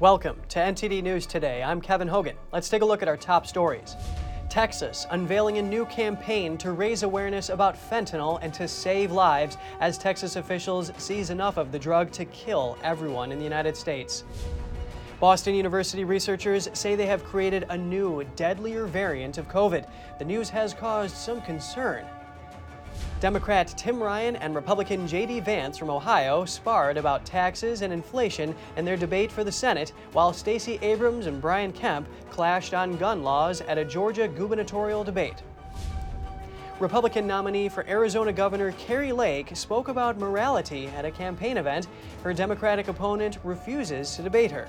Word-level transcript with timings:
Welcome 0.00 0.36
to 0.50 0.60
NTD 0.60 1.02
News 1.02 1.26
Today. 1.26 1.60
I'm 1.60 1.80
Kevin 1.80 2.06
Hogan. 2.06 2.36
Let's 2.52 2.68
take 2.68 2.82
a 2.82 2.84
look 2.84 3.02
at 3.02 3.08
our 3.08 3.16
top 3.16 3.48
stories. 3.48 3.96
Texas 4.48 5.08
unveiling 5.10 5.58
a 5.58 5.62
new 5.62 5.84
campaign 5.86 6.56
to 6.58 6.70
raise 6.70 7.02
awareness 7.02 7.48
about 7.48 7.74
fentanyl 7.74 8.38
and 8.40 8.54
to 8.54 8.68
save 8.68 9.10
lives 9.10 9.56
as 9.80 9.98
Texas 9.98 10.36
officials 10.36 10.92
seize 10.98 11.30
enough 11.30 11.56
of 11.56 11.72
the 11.72 11.80
drug 11.80 12.12
to 12.12 12.24
kill 12.26 12.78
everyone 12.84 13.32
in 13.32 13.38
the 13.38 13.44
United 13.44 13.76
States. 13.76 14.22
Boston 15.18 15.56
University 15.56 16.04
researchers 16.04 16.68
say 16.74 16.94
they 16.94 17.06
have 17.06 17.24
created 17.24 17.66
a 17.68 17.76
new, 17.76 18.22
deadlier 18.36 18.86
variant 18.86 19.36
of 19.36 19.48
COVID. 19.48 19.84
The 20.20 20.24
news 20.24 20.48
has 20.50 20.74
caused 20.74 21.16
some 21.16 21.40
concern. 21.40 22.06
Democrat 23.20 23.74
Tim 23.76 24.00
Ryan 24.00 24.36
and 24.36 24.54
Republican 24.54 25.08
J.D. 25.08 25.40
Vance 25.40 25.76
from 25.76 25.90
Ohio 25.90 26.44
sparred 26.44 26.96
about 26.96 27.24
taxes 27.24 27.82
and 27.82 27.92
inflation 27.92 28.54
in 28.76 28.84
their 28.84 28.96
debate 28.96 29.32
for 29.32 29.42
the 29.42 29.50
Senate, 29.50 29.92
while 30.12 30.32
Stacey 30.32 30.78
Abrams 30.82 31.26
and 31.26 31.40
Brian 31.40 31.72
Kemp 31.72 32.06
clashed 32.30 32.74
on 32.74 32.96
gun 32.96 33.24
laws 33.24 33.60
at 33.62 33.76
a 33.76 33.84
Georgia 33.84 34.28
gubernatorial 34.28 35.02
debate. 35.02 35.42
Republican 36.78 37.26
nominee 37.26 37.68
for 37.68 37.84
Arizona 37.88 38.32
Governor 38.32 38.70
Kari 38.78 39.10
Lake 39.10 39.50
spoke 39.56 39.88
about 39.88 40.16
morality 40.16 40.86
at 40.86 41.04
a 41.04 41.10
campaign 41.10 41.56
event. 41.56 41.88
Her 42.22 42.32
Democratic 42.32 42.86
opponent 42.86 43.38
refuses 43.42 44.14
to 44.14 44.22
debate 44.22 44.52
her. 44.52 44.68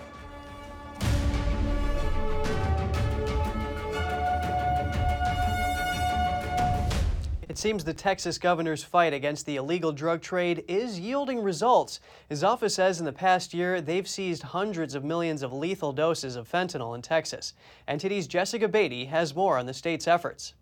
It 7.50 7.58
seems 7.58 7.84
the 7.84 7.96
Texas 7.96 8.38
governor's 8.38 8.84
fight 8.84 9.12
against 9.12 9.48
the 9.48 9.56
illegal 9.56 9.92
drug 9.92 10.22
trade 10.22 10.64
is 10.68 11.00
yielding 11.00 11.42
results. 11.42 12.00
His 12.30 12.44
office 12.44 12.76
says 12.76 13.00
in 13.00 13.06
the 13.06 13.12
past 13.12 13.56
year 13.56 13.82
they've 13.82 14.08
seized 14.08 14.44
hundreds 14.44 14.94
of 14.94 15.04
millions 15.04 15.42
of 15.42 15.52
lethal 15.52 15.92
doses 15.92 16.36
of 16.36 16.48
fentanyl 16.48 16.94
in 16.94 17.02
Texas. 17.02 17.56
NTD's 17.88 18.28
Jessica 18.28 18.68
Beatty 18.68 19.06
has 19.06 19.36
more 19.36 19.58
on 19.58 19.66
the 19.66 19.74
state's 19.74 20.08
efforts. 20.08 20.54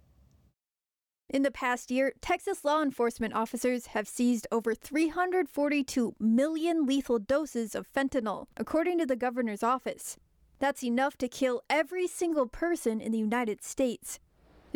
In 1.29 1.41
the 1.41 1.51
past 1.51 1.91
year, 1.91 2.13
Texas 2.21 2.63
law 2.63 2.81
enforcement 2.81 3.33
officers 3.33 3.87
have 3.87 4.07
seized 4.07 4.47
over 4.49 4.73
342 4.73 6.15
million 6.21 6.85
lethal 6.85 7.19
doses 7.19 7.75
of 7.75 7.91
fentanyl, 7.91 8.45
according 8.55 8.97
to 8.99 9.05
the 9.05 9.17
governor's 9.17 9.61
office. 9.61 10.15
That's 10.59 10.85
enough 10.85 11.17
to 11.17 11.27
kill 11.27 11.63
every 11.69 12.07
single 12.07 12.47
person 12.47 13.01
in 13.01 13.11
the 13.11 13.17
United 13.17 13.61
States. 13.61 14.21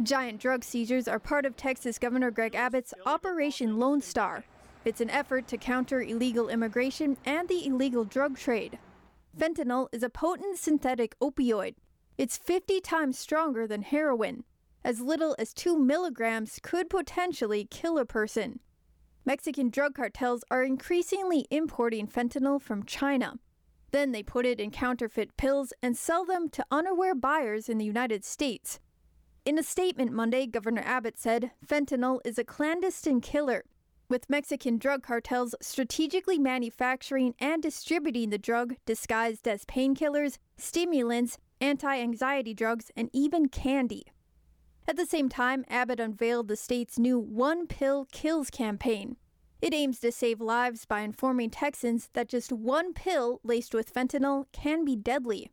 Giant 0.03 0.39
drug 0.39 0.63
seizures 0.63 1.07
are 1.07 1.19
part 1.19 1.45
of 1.45 1.55
Texas 1.55 1.99
Governor 1.99 2.31
Greg 2.31 2.55
Abbott's 2.55 2.94
Operation 3.05 3.77
Lone 3.77 4.02
Star. 4.02 4.43
It's 4.83 4.99
an 4.99 5.11
effort 5.11 5.47
to 5.49 5.58
counter 5.58 6.02
illegal 6.02 6.49
immigration 6.49 7.17
and 7.23 7.47
the 7.47 7.67
illegal 7.67 8.03
drug 8.03 8.35
trade. 8.35 8.80
Fentanyl 9.38 9.89
is 9.91 10.02
a 10.02 10.09
potent 10.09 10.58
synthetic 10.58 11.16
opioid. 11.19 11.75
It's 12.17 12.35
50 12.35 12.81
times 12.81 13.19
stronger 13.19 13.67
than 13.67 13.83
heroin. 13.83 14.43
As 14.83 15.02
little 15.02 15.35
as 15.38 15.53
2 15.53 15.77
milligrams 15.77 16.58
could 16.63 16.89
potentially 16.89 17.67
kill 17.69 17.99
a 17.99 18.05
person. 18.05 18.59
Mexican 19.23 19.69
drug 19.69 19.93
cartels 19.93 20.43
are 20.49 20.63
increasingly 20.63 21.45
importing 21.52 22.08
fentanyl 22.08 22.59
from 22.59 22.86
China. 22.86 23.36
Then 23.91 24.13
they 24.13 24.23
put 24.23 24.47
it 24.47 24.59
in 24.59 24.71
counterfeit 24.71 25.38
pills 25.38 25.73
and 25.83 25.95
sell 25.95 26.25
them 26.25 26.49
to 26.49 26.65
unaware 26.71 27.13
buyers 27.13 27.69
in 27.69 27.77
the 27.77 27.86
United 27.86 28.25
States. 28.25 28.80
In 29.44 29.58
a 29.58 29.64
statement 29.64 30.11
Monday, 30.11 30.45
Governor 30.45 30.84
Abbott 30.86 31.17
said 31.17 31.50
fentanyl 31.66 32.20
is 32.23 32.38
a 32.38 32.44
clandestine 32.44 33.22
killer, 33.22 33.64
with 34.08 34.30
Mexican 34.30 34.78
drug 34.78 35.02
cartels 35.02 35.56
strategically 35.59 36.38
manufacturing 36.38 37.33
and 37.39 37.59
distributing 37.59 38.30
the 38.30 38.38
drug 38.38 38.75
disguised 38.86 39.48
as 39.48 39.66
painkillers, 39.66 40.38
stimulants, 40.58 41.39
anti 41.60 41.99
anxiety 41.99 42.54
drugs, 42.54 42.92
and 42.95 43.10
even 43.14 43.48
candy. 43.48 44.04
At 44.88 44.95
the 44.95 45.08
same 45.08 45.27
time, 45.27 45.65
Abbott 45.70 45.99
unveiled 45.99 46.48
the 46.48 46.55
state's 46.55 46.99
new 46.99 47.17
One 47.17 47.65
Pill 47.65 48.05
Kills 48.11 48.52
campaign. 48.52 49.17
It 49.60 49.73
aims 49.73 49.99
to 50.02 50.11
save 50.11 50.39
lives 50.39 50.86
by 50.86 51.02
informing 51.02 51.49
Texans 51.49 52.11
that 52.14 52.30
just 52.30 52.52
one 52.52 52.94
pill 52.94 53.39
laced 53.44 53.73
with 53.73 53.92
fentanyl 53.92 54.45
can 54.52 54.86
be 54.86 54.95
deadly. 54.95 55.49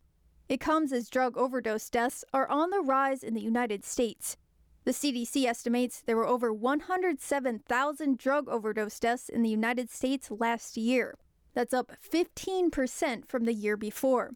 It 0.48 0.60
comes 0.60 0.94
as 0.94 1.10
drug 1.10 1.36
overdose 1.36 1.90
deaths 1.90 2.24
are 2.32 2.48
on 2.48 2.70
the 2.70 2.80
rise 2.80 3.22
in 3.22 3.34
the 3.34 3.40
United 3.40 3.84
States. 3.84 4.38
The 4.84 4.92
CDC 4.92 5.44
estimates 5.44 6.00
there 6.00 6.16
were 6.16 6.26
over 6.26 6.50
107,000 6.50 8.16
drug 8.16 8.48
overdose 8.48 8.98
deaths 8.98 9.28
in 9.28 9.42
the 9.42 9.50
United 9.50 9.90
States 9.90 10.30
last 10.30 10.78
year. 10.78 11.18
That's 11.52 11.74
up 11.74 11.92
15% 12.10 13.28
from 13.28 13.44
the 13.44 13.52
year 13.52 13.76
before. 13.76 14.30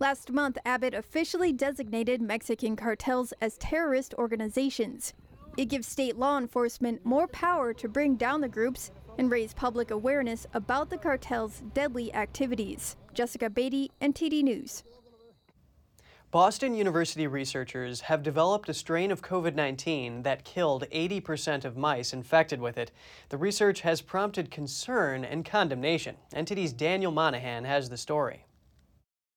Last 0.00 0.32
month, 0.32 0.58
Abbott 0.66 0.94
officially 0.94 1.52
designated 1.52 2.20
Mexican 2.20 2.74
cartels 2.74 3.32
as 3.40 3.56
terrorist 3.56 4.14
organizations. 4.14 5.12
It 5.56 5.66
gives 5.66 5.86
state 5.86 6.16
law 6.16 6.38
enforcement 6.38 7.06
more 7.06 7.28
power 7.28 7.72
to 7.74 7.88
bring 7.88 8.16
down 8.16 8.40
the 8.40 8.48
groups 8.48 8.90
and 9.16 9.30
raise 9.30 9.54
public 9.54 9.92
awareness 9.92 10.46
about 10.52 10.90
the 10.90 10.98
cartel's 10.98 11.62
deadly 11.72 12.12
activities. 12.14 12.96
Jessica 13.14 13.48
Beatty, 13.48 13.92
NTD 14.00 14.42
News. 14.42 14.82
Boston 16.36 16.74
University 16.74 17.26
researchers 17.26 18.02
have 18.02 18.22
developed 18.22 18.68
a 18.68 18.74
strain 18.74 19.10
of 19.10 19.22
COVID 19.22 19.54
19 19.54 20.22
that 20.24 20.44
killed 20.44 20.84
80% 20.92 21.64
of 21.64 21.78
mice 21.78 22.12
infected 22.12 22.60
with 22.60 22.76
it. 22.76 22.90
The 23.30 23.38
research 23.38 23.80
has 23.80 24.02
prompted 24.02 24.50
concern 24.50 25.24
and 25.24 25.46
condemnation. 25.46 26.16
NTD's 26.34 26.74
Daniel 26.74 27.10
Monahan 27.10 27.64
has 27.64 27.88
the 27.88 27.96
story. 27.96 28.44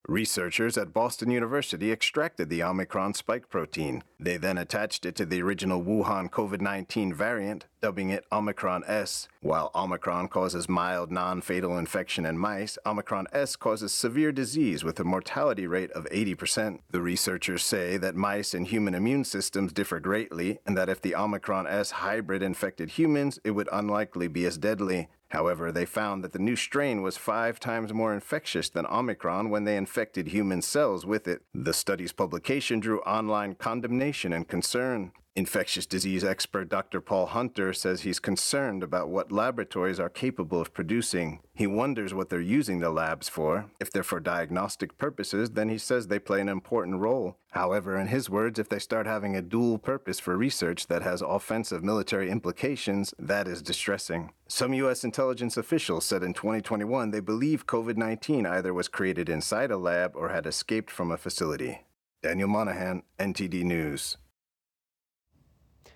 Researchers 0.10 0.76
at 0.76 0.92
Boston 0.92 1.30
University 1.30 1.92
extracted 1.92 2.50
the 2.50 2.64
Omicron 2.64 3.14
spike 3.14 3.48
protein. 3.48 4.04
They 4.20 4.38
then 4.38 4.58
attached 4.58 5.06
it 5.06 5.16
to 5.18 5.26
the 5.26 5.40
original 5.44 5.84
Wuhan 5.84 6.32
COVID 6.32 6.62
19 6.62 7.14
variant, 7.14 7.68
dubbing 7.80 8.10
it 8.10 8.26
Omicron 8.32 8.84
S. 8.88 9.28
While 9.42 9.70
Omicron 9.76 10.30
causes 10.30 10.68
mild, 10.68 11.12
non 11.12 11.42
fatal 11.42 11.78
infection 11.78 12.26
in 12.26 12.40
mice, 12.40 12.80
Omicron 12.88 13.28
S 13.32 13.56
causes 13.56 13.92
severe 13.92 14.32
disease 14.32 14.84
with 14.84 15.00
a 15.00 15.04
mortality 15.04 15.68
rate 15.68 15.92
of 15.92 16.06
80%. 16.06 16.80
The 16.90 17.02
researchers 17.02 17.64
say 17.64 17.98
that 17.98 18.16
mice 18.16 18.56
and 18.56 18.66
human 18.66 18.96
immune 18.96 19.26
systems 19.26 19.74
differ 19.74 20.00
greatly, 20.00 20.58
and 20.66 20.76
that 20.76 20.90
if 20.90 21.00
the 21.04 21.14
Omicron 21.14 21.68
S 21.68 21.92
hybrid 21.92 22.42
infected 22.42 22.90
humans, 22.90 23.40
it 23.44 23.52
would 23.52 23.70
unlikely 23.72 24.28
be 24.28 24.46
as 24.46 24.58
deadly. 24.58 25.08
However, 25.30 25.72
they 25.72 25.86
found 25.86 26.24
that 26.24 26.34
the 26.34 26.40
new 26.40 26.56
strain 26.56 27.02
was 27.02 27.16
five 27.16 27.60
times 27.60 27.94
more 27.94 28.14
infectious 28.14 28.70
than 28.70 28.88
Omicron 28.88 29.50
when 29.50 29.64
they 29.64 29.78
infected 29.78 30.30
human 30.30 30.62
cells 30.62 31.06
with 31.06 31.28
it. 31.28 31.44
The 31.54 31.74
study's 31.74 32.12
publication 32.12 32.80
drew 32.80 33.00
online 33.02 33.56
condemnation 33.56 34.34
and 34.34 34.48
concern. 34.48 35.12
Infectious 35.40 35.86
disease 35.86 36.26
expert 36.26 36.68
Dr. 36.68 37.00
Paul 37.00 37.28
Hunter 37.28 37.72
says 37.72 38.02
he's 38.02 38.20
concerned 38.20 38.84
about 38.84 39.08
what 39.08 39.32
laboratories 39.32 39.98
are 39.98 40.10
capable 40.10 40.60
of 40.60 40.74
producing. 40.74 41.40
He 41.54 41.66
wonders 41.66 42.14
what 42.14 42.28
they're 42.28 42.42
using 42.42 42.80
the 42.80 42.90
labs 42.90 43.30
for. 43.30 43.72
If 43.80 43.90
they're 43.90 44.04
for 44.04 44.20
diagnostic 44.20 44.98
purposes, 44.98 45.52
then 45.52 45.70
he 45.70 45.78
says 45.78 46.08
they 46.08 46.20
play 46.20 46.42
an 46.42 46.50
important 46.50 47.00
role. 47.00 47.38
However, 47.52 47.98
in 47.98 48.08
his 48.08 48.30
words, 48.30 48.60
if 48.60 48.68
they 48.68 48.80
start 48.80 49.08
having 49.08 49.34
a 49.34 49.42
dual 49.42 49.78
purpose 49.78 50.20
for 50.20 50.36
research 50.36 50.88
that 50.88 51.04
has 51.04 51.22
offensive 51.22 51.86
military 51.86 52.30
implications, 52.30 53.14
that 53.18 53.48
is 53.48 53.62
distressing. 53.62 54.34
Some 54.50 54.74
U.S. 54.74 55.06
intelligence 55.06 55.56
officials 55.56 56.04
said 56.04 56.22
in 56.22 56.34
2021 56.34 57.12
they 57.12 57.22
believe 57.22 57.66
COVID 57.66 57.96
19 57.96 58.46
either 58.46 58.74
was 58.74 58.90
created 58.90 59.30
inside 59.30 59.72
a 59.72 59.78
lab 59.78 60.18
or 60.18 60.28
had 60.28 60.46
escaped 60.46 60.92
from 60.92 61.12
a 61.12 61.18
facility. 61.18 61.86
Daniel 62.22 62.50
Monahan, 62.50 63.04
NTD 63.18 63.64
News. 63.64 64.18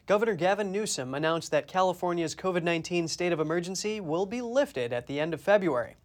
Governor 0.06 0.36
Gavin 0.36 0.70
Newsom 0.70 1.14
announced 1.14 1.50
that 1.52 1.66
California's 1.66 2.36
COVID 2.36 2.62
19 2.62 3.08
state 3.08 3.32
of 3.32 3.40
emergency 3.40 4.02
will 4.02 4.26
be 4.26 4.42
lifted 4.42 4.92
at 4.92 5.08
the 5.08 5.18
end 5.18 5.34
of 5.34 5.40
February. 5.40 5.96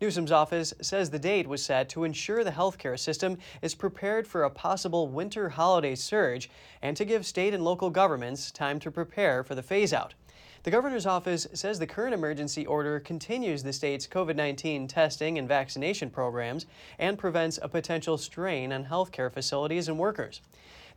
Newsom's 0.00 0.30
office 0.30 0.72
says 0.80 1.10
the 1.10 1.18
date 1.18 1.48
was 1.48 1.64
set 1.64 1.88
to 1.88 2.04
ensure 2.04 2.44
the 2.44 2.52
healthcare 2.52 2.96
system 2.96 3.36
is 3.60 3.74
prepared 3.74 4.28
for 4.28 4.44
a 4.44 4.50
possible 4.50 5.08
winter 5.08 5.48
holiday 5.48 5.96
surge 5.96 6.48
and 6.82 6.96
to 6.96 7.04
give 7.04 7.26
state 7.26 7.52
and 7.52 7.64
local 7.64 7.90
governments 7.90 8.52
time 8.52 8.78
to 8.78 8.92
prepare 8.92 9.42
for 9.42 9.56
the 9.56 9.62
phase 9.64 9.92
out. 9.92 10.14
The 10.62 10.70
governor's 10.70 11.06
office 11.06 11.48
says 11.52 11.80
the 11.80 11.86
current 11.88 12.14
emergency 12.14 12.64
order 12.64 13.00
continues 13.00 13.64
the 13.64 13.72
state's 13.72 14.06
COVID 14.06 14.36
19 14.36 14.86
testing 14.86 15.36
and 15.36 15.48
vaccination 15.48 16.10
programs 16.10 16.66
and 16.96 17.18
prevents 17.18 17.58
a 17.60 17.68
potential 17.68 18.18
strain 18.18 18.72
on 18.72 18.84
healthcare 18.84 19.32
facilities 19.32 19.88
and 19.88 19.98
workers. 19.98 20.42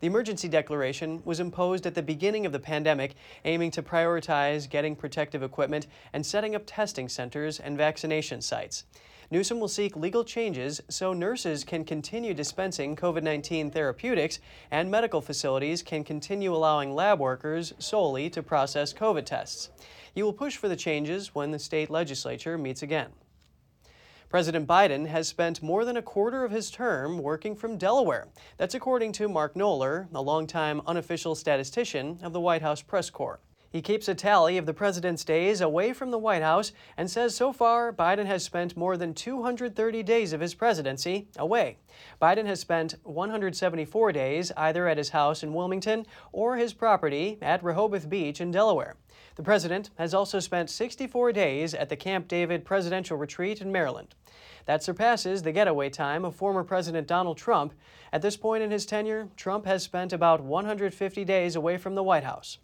The 0.02 0.08
emergency 0.08 0.48
declaration 0.48 1.22
was 1.26 1.40
imposed 1.40 1.86
at 1.86 1.94
the 1.94 2.02
beginning 2.02 2.48
of 2.48 2.52
the 2.52 2.60
pandemic, 2.60 3.14
aiming 3.46 3.70
to 3.72 3.84
prioritize 3.84 4.68
getting 4.68 4.96
protective 4.96 5.44
equipment 5.44 5.86
and 6.12 6.26
setting 6.26 6.56
up 6.56 6.64
testing 6.66 7.08
centers 7.08 7.60
and 7.60 7.78
vaccination 7.78 8.42
sites. 8.42 8.86
Newsom 9.30 9.60
will 9.60 9.68
seek 9.68 9.96
legal 9.96 10.24
changes 10.24 10.82
so 10.90 11.14
nurses 11.14 11.64
can 11.64 11.86
continue 11.86 12.34
dispensing 12.34 12.96
COVID 12.96 13.22
19 13.22 13.70
therapeutics 13.70 14.40
and 14.72 14.90
medical 14.90 15.22
facilities 15.22 15.84
can 15.84 16.04
continue 16.04 16.54
allowing 16.54 16.96
lab 16.96 17.20
workers 17.20 17.72
solely 17.78 18.28
to 18.32 18.42
process 18.42 18.94
COVID 18.94 19.26
tests. 19.26 19.70
He 20.16 20.24
will 20.24 20.34
push 20.34 20.58
for 20.58 20.68
the 20.68 20.76
changes 20.76 21.36
when 21.36 21.52
the 21.52 21.60
state 21.60 21.92
legislature 21.92 22.58
meets 22.58 22.82
again. 22.82 23.12
President 24.32 24.66
Biden 24.66 25.08
has 25.08 25.28
spent 25.28 25.62
more 25.62 25.84
than 25.84 25.98
a 25.98 26.02
quarter 26.02 26.46
of 26.46 26.52
his 26.52 26.72
term 26.72 27.18
working 27.18 27.54
from 27.54 27.78
Delaware. 27.78 28.30
That's 28.56 28.76
according 28.76 29.12
to 29.12 29.28
Mark 29.28 29.56
Knoller, 29.56 30.08
a 30.14 30.22
longtime 30.22 30.82
unofficial 30.88 31.36
statistician 31.36 32.18
of 32.24 32.32
the 32.32 32.40
White 32.40 32.62
House 32.62 32.82
press 32.82 33.10
corps. 33.10 33.42
He 33.70 33.82
keeps 33.82 34.08
a 34.08 34.16
tally 34.16 34.58
of 34.58 34.66
the 34.66 34.74
president's 34.74 35.26
days 35.26 35.60
away 35.60 35.92
from 35.92 36.12
the 36.12 36.18
White 36.18 36.44
House 36.44 36.72
and 36.96 37.12
says 37.12 37.36
so 37.36 37.52
far 37.52 37.92
Biden 37.92 38.26
has 38.26 38.42
spent 38.42 38.78
more 38.78 38.96
than 38.96 39.14
230 39.14 40.02
days 40.02 40.32
of 40.32 40.40
his 40.40 40.54
presidency 40.54 41.28
away. 41.36 41.80
Biden 42.22 42.46
has 42.46 42.62
spent 42.62 42.96
174 43.04 44.14
days 44.14 44.54
either 44.56 44.88
at 44.88 44.98
his 44.98 45.10
house 45.10 45.44
in 45.44 45.54
Wilmington 45.54 46.06
or 46.32 46.56
his 46.56 46.72
property 46.72 47.38
at 47.42 47.62
Rehoboth 47.62 48.10
Beach 48.10 48.40
in 48.40 48.50
Delaware. 48.50 48.96
The 49.36 49.44
president 49.44 49.92
has 49.98 50.14
also 50.14 50.40
spent 50.40 50.70
64 50.70 51.32
days 51.32 51.74
at 51.74 51.90
the 51.90 51.96
Camp 51.96 52.28
David 52.28 52.66
Presidential 52.66 53.18
Retreat 53.18 53.62
in 53.62 53.72
Maryland. 53.72 54.14
That 54.66 54.84
surpasses 54.84 55.42
the 55.42 55.52
getaway 55.52 55.90
time 55.90 56.26
of 56.26 56.36
former 56.36 56.64
President 56.64 57.08
Donald 57.08 57.38
Trump. 57.38 57.74
At 58.12 58.22
this 58.22 58.38
point 58.38 58.62
in 58.62 58.72
his 58.72 58.86
tenure, 58.86 59.30
Trump 59.38 59.66
has 59.66 59.84
spent 59.84 60.14
about 60.14 60.42
150 60.42 61.24
days 61.24 61.56
away 61.56 61.78
from 61.78 61.96
the 61.96 62.04
White 62.04 62.24
House. 62.24 62.60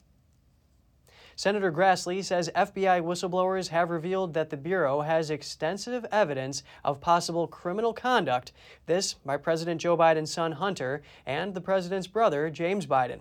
Senator 1.38 1.72
Grassley 1.72 2.24
says 2.24 2.50
FBI 2.56 3.00
whistleblowers 3.00 3.68
have 3.68 3.92
revealed 3.92 4.34
that 4.34 4.50
the 4.50 4.58
Bureau 4.58 5.02
has 5.02 5.30
extensive 5.30 6.04
evidence 6.12 6.64
of 6.84 7.00
possible 7.00 7.48
criminal 7.48 7.94
conduct, 7.94 8.52
this 8.88 9.14
by 9.14 9.38
President 9.38 9.80
Joe 9.80 9.96
Biden's 9.96 10.32
son 10.32 10.54
Hunter 10.54 11.04
and 11.28 11.54
the 11.54 11.62
president's 11.62 12.08
brother 12.08 12.50
James 12.50 12.88
Biden. 12.88 13.20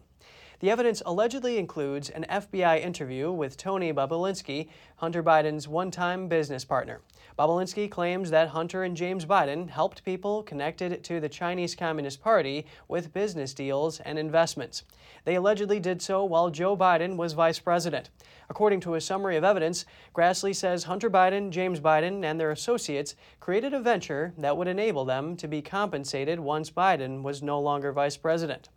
The 0.58 0.70
evidence 0.70 1.02
allegedly 1.04 1.58
includes 1.58 2.08
an 2.08 2.24
FBI 2.30 2.80
interview 2.80 3.30
with 3.30 3.58
Tony 3.58 3.92
Bobulinski, 3.92 4.68
Hunter 4.96 5.22
Biden's 5.22 5.68
one 5.68 5.90
time 5.90 6.28
business 6.28 6.64
partner. 6.64 7.02
Bobulinski 7.38 7.90
claims 7.90 8.30
that 8.30 8.48
Hunter 8.48 8.82
and 8.82 8.96
James 8.96 9.26
Biden 9.26 9.68
helped 9.68 10.02
people 10.02 10.42
connected 10.42 11.04
to 11.04 11.20
the 11.20 11.28
Chinese 11.28 11.74
Communist 11.74 12.22
Party 12.22 12.64
with 12.88 13.12
business 13.12 13.52
deals 13.52 14.00
and 14.00 14.18
investments. 14.18 14.84
They 15.26 15.34
allegedly 15.34 15.78
did 15.78 16.00
so 16.00 16.24
while 16.24 16.48
Joe 16.48 16.74
Biden 16.74 17.16
was 17.16 17.34
vice 17.34 17.58
president. 17.58 18.08
According 18.48 18.80
to 18.80 18.94
a 18.94 19.00
summary 19.02 19.36
of 19.36 19.44
evidence, 19.44 19.84
Grassley 20.14 20.54
says 20.54 20.84
Hunter 20.84 21.10
Biden, 21.10 21.50
James 21.50 21.80
Biden, 21.80 22.24
and 22.24 22.40
their 22.40 22.50
associates 22.50 23.14
created 23.40 23.74
a 23.74 23.80
venture 23.80 24.32
that 24.38 24.56
would 24.56 24.68
enable 24.68 25.04
them 25.04 25.36
to 25.36 25.46
be 25.46 25.60
compensated 25.60 26.40
once 26.40 26.70
Biden 26.70 27.22
was 27.22 27.42
no 27.42 27.60
longer 27.60 27.92
vice 27.92 28.16
president. 28.16 28.70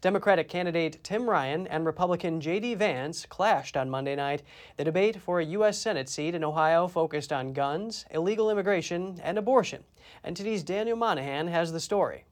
Democratic 0.00 0.48
candidate 0.48 0.98
Tim 1.02 1.28
Ryan 1.28 1.66
and 1.66 1.84
Republican 1.84 2.40
J.D. 2.40 2.74
Vance 2.76 3.26
clashed 3.26 3.76
on 3.76 3.90
Monday 3.90 4.16
night. 4.16 4.42
The 4.78 4.84
debate 4.84 5.20
for 5.20 5.40
a 5.40 5.44
U.S. 5.44 5.78
Senate 5.78 6.08
seat 6.08 6.34
in 6.34 6.42
Ohio 6.42 6.88
focused 6.88 7.32
on 7.32 7.52
guns, 7.52 8.06
illegal 8.10 8.50
immigration, 8.50 9.20
and 9.22 9.36
abortion. 9.36 9.84
NTD's 10.24 10.62
Daniel 10.62 10.96
Monahan 10.96 11.48
has 11.48 11.72
the 11.72 11.80
story. 11.80 12.24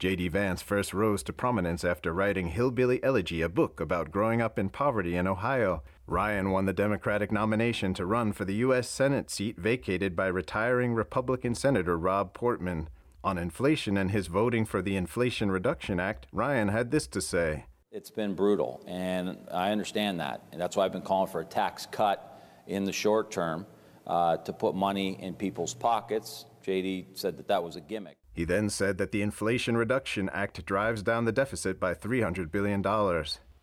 J.D. 0.00 0.26
Vance 0.26 0.60
first 0.60 0.92
rose 0.92 1.22
to 1.22 1.32
prominence 1.32 1.84
after 1.84 2.12
writing 2.12 2.48
Hillbilly 2.48 3.02
Elegy, 3.04 3.42
a 3.42 3.48
book 3.48 3.78
about 3.78 4.10
growing 4.10 4.42
up 4.42 4.58
in 4.58 4.68
poverty 4.68 5.14
in 5.14 5.28
Ohio. 5.28 5.84
Ryan 6.08 6.50
won 6.50 6.64
the 6.64 6.72
Democratic 6.72 7.30
nomination 7.30 7.94
to 7.94 8.04
run 8.04 8.32
for 8.32 8.44
the 8.44 8.56
U.S. 8.56 8.88
Senate 8.88 9.30
seat 9.30 9.56
vacated 9.56 10.16
by 10.16 10.26
retiring 10.26 10.94
Republican 10.94 11.54
Senator 11.54 11.96
Rob 11.96 12.34
Portman. 12.34 12.88
On 13.24 13.38
inflation 13.38 13.96
and 13.96 14.10
his 14.10 14.26
voting 14.26 14.66
for 14.66 14.82
the 14.82 14.96
Inflation 14.96 15.50
Reduction 15.50 15.98
Act, 15.98 16.26
Ryan 16.30 16.68
had 16.68 16.90
this 16.90 17.06
to 17.06 17.22
say 17.22 17.64
It's 17.90 18.10
been 18.10 18.34
brutal, 18.34 18.84
and 18.86 19.38
I 19.50 19.72
understand 19.72 20.20
that. 20.20 20.42
And 20.52 20.60
that's 20.60 20.76
why 20.76 20.84
I've 20.84 20.92
been 20.92 21.00
calling 21.00 21.32
for 21.32 21.40
a 21.40 21.44
tax 21.46 21.86
cut 21.90 22.38
in 22.66 22.84
the 22.84 22.92
short 22.92 23.30
term 23.30 23.64
uh, 24.06 24.36
to 24.36 24.52
put 24.52 24.74
money 24.74 25.16
in 25.22 25.32
people's 25.32 25.72
pockets. 25.72 26.44
JD 26.66 27.16
said 27.16 27.38
that 27.38 27.48
that 27.48 27.64
was 27.64 27.76
a 27.76 27.80
gimmick. 27.80 28.18
He 28.34 28.44
then 28.44 28.68
said 28.68 28.98
that 28.98 29.10
the 29.10 29.22
Inflation 29.22 29.74
Reduction 29.74 30.28
Act 30.34 30.66
drives 30.66 31.02
down 31.02 31.24
the 31.24 31.32
deficit 31.32 31.80
by 31.80 31.94
$300 31.94 32.52
billion. 32.52 32.82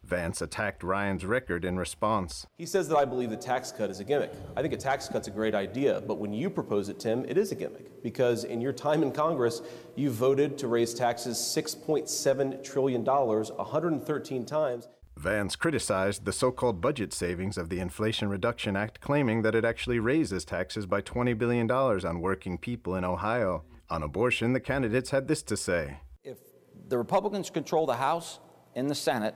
Vance 0.04 0.42
attacked 0.42 0.84
Ryan's 0.84 1.26
record 1.26 1.64
in 1.64 1.78
response. 1.78 2.46
He 2.58 2.66
says 2.66 2.90
that 2.90 2.98
I 2.98 3.06
believe 3.06 3.30
the 3.30 3.38
tax 3.38 3.72
cut 3.72 3.90
is 3.90 4.02
a 4.02 4.04
gimmick. 4.04 4.34
I 4.58 4.62
think 4.62 4.74
a 4.74 4.78
tax 4.78 5.08
cut's 5.08 5.30
a 5.30 5.32
great 5.32 5.56
idea, 5.56 6.02
but 6.02 6.18
when 6.18 6.34
you 6.34 6.50
propose 6.50 6.90
it, 6.90 7.00
Tim, 7.00 7.24
it 7.26 7.38
is 7.38 7.52
a 7.52 7.56
gimmick 7.56 8.04
because 8.04 8.44
in 8.44 8.60
your 8.60 8.74
time 8.74 9.04
in 9.04 9.12
Congress, 9.12 9.62
you 9.96 10.10
voted 10.10 10.58
to 10.58 10.68
raise 10.68 10.94
taxes 10.94 11.38
$6.7 11.38 12.64
trillion 12.64 13.06
113 13.06 14.46
times. 14.46 14.90
Vance 15.18 15.56
criticized 15.56 16.26
the 16.26 16.34
so 16.34 16.52
called 16.52 16.82
budget 16.82 17.14
savings 17.14 17.58
of 17.58 17.70
the 17.70 17.80
Inflation 17.80 18.28
Reduction 18.28 18.76
Act, 18.76 19.02
claiming 19.02 19.44
that 19.44 19.56
it 19.56 19.64
actually 19.64 20.00
raises 20.00 20.44
taxes 20.44 20.86
by 20.86 21.02
$20 21.02 21.38
billion 21.38 21.70
on 21.72 22.22
working 22.22 22.58
people 22.58 22.96
in 22.96 23.06
Ohio. 23.06 23.64
On 23.90 24.04
abortion, 24.04 24.54
the 24.54 24.60
candidates 24.60 25.12
had 25.12 25.28
this 25.28 25.44
to 25.44 25.56
say 25.56 26.00
If 26.24 26.40
the 26.88 26.98
Republicans 26.98 27.50
control 27.50 27.86
the 27.86 27.96
House 27.96 28.40
and 28.76 28.90
the 28.90 28.96
Senate, 28.96 29.36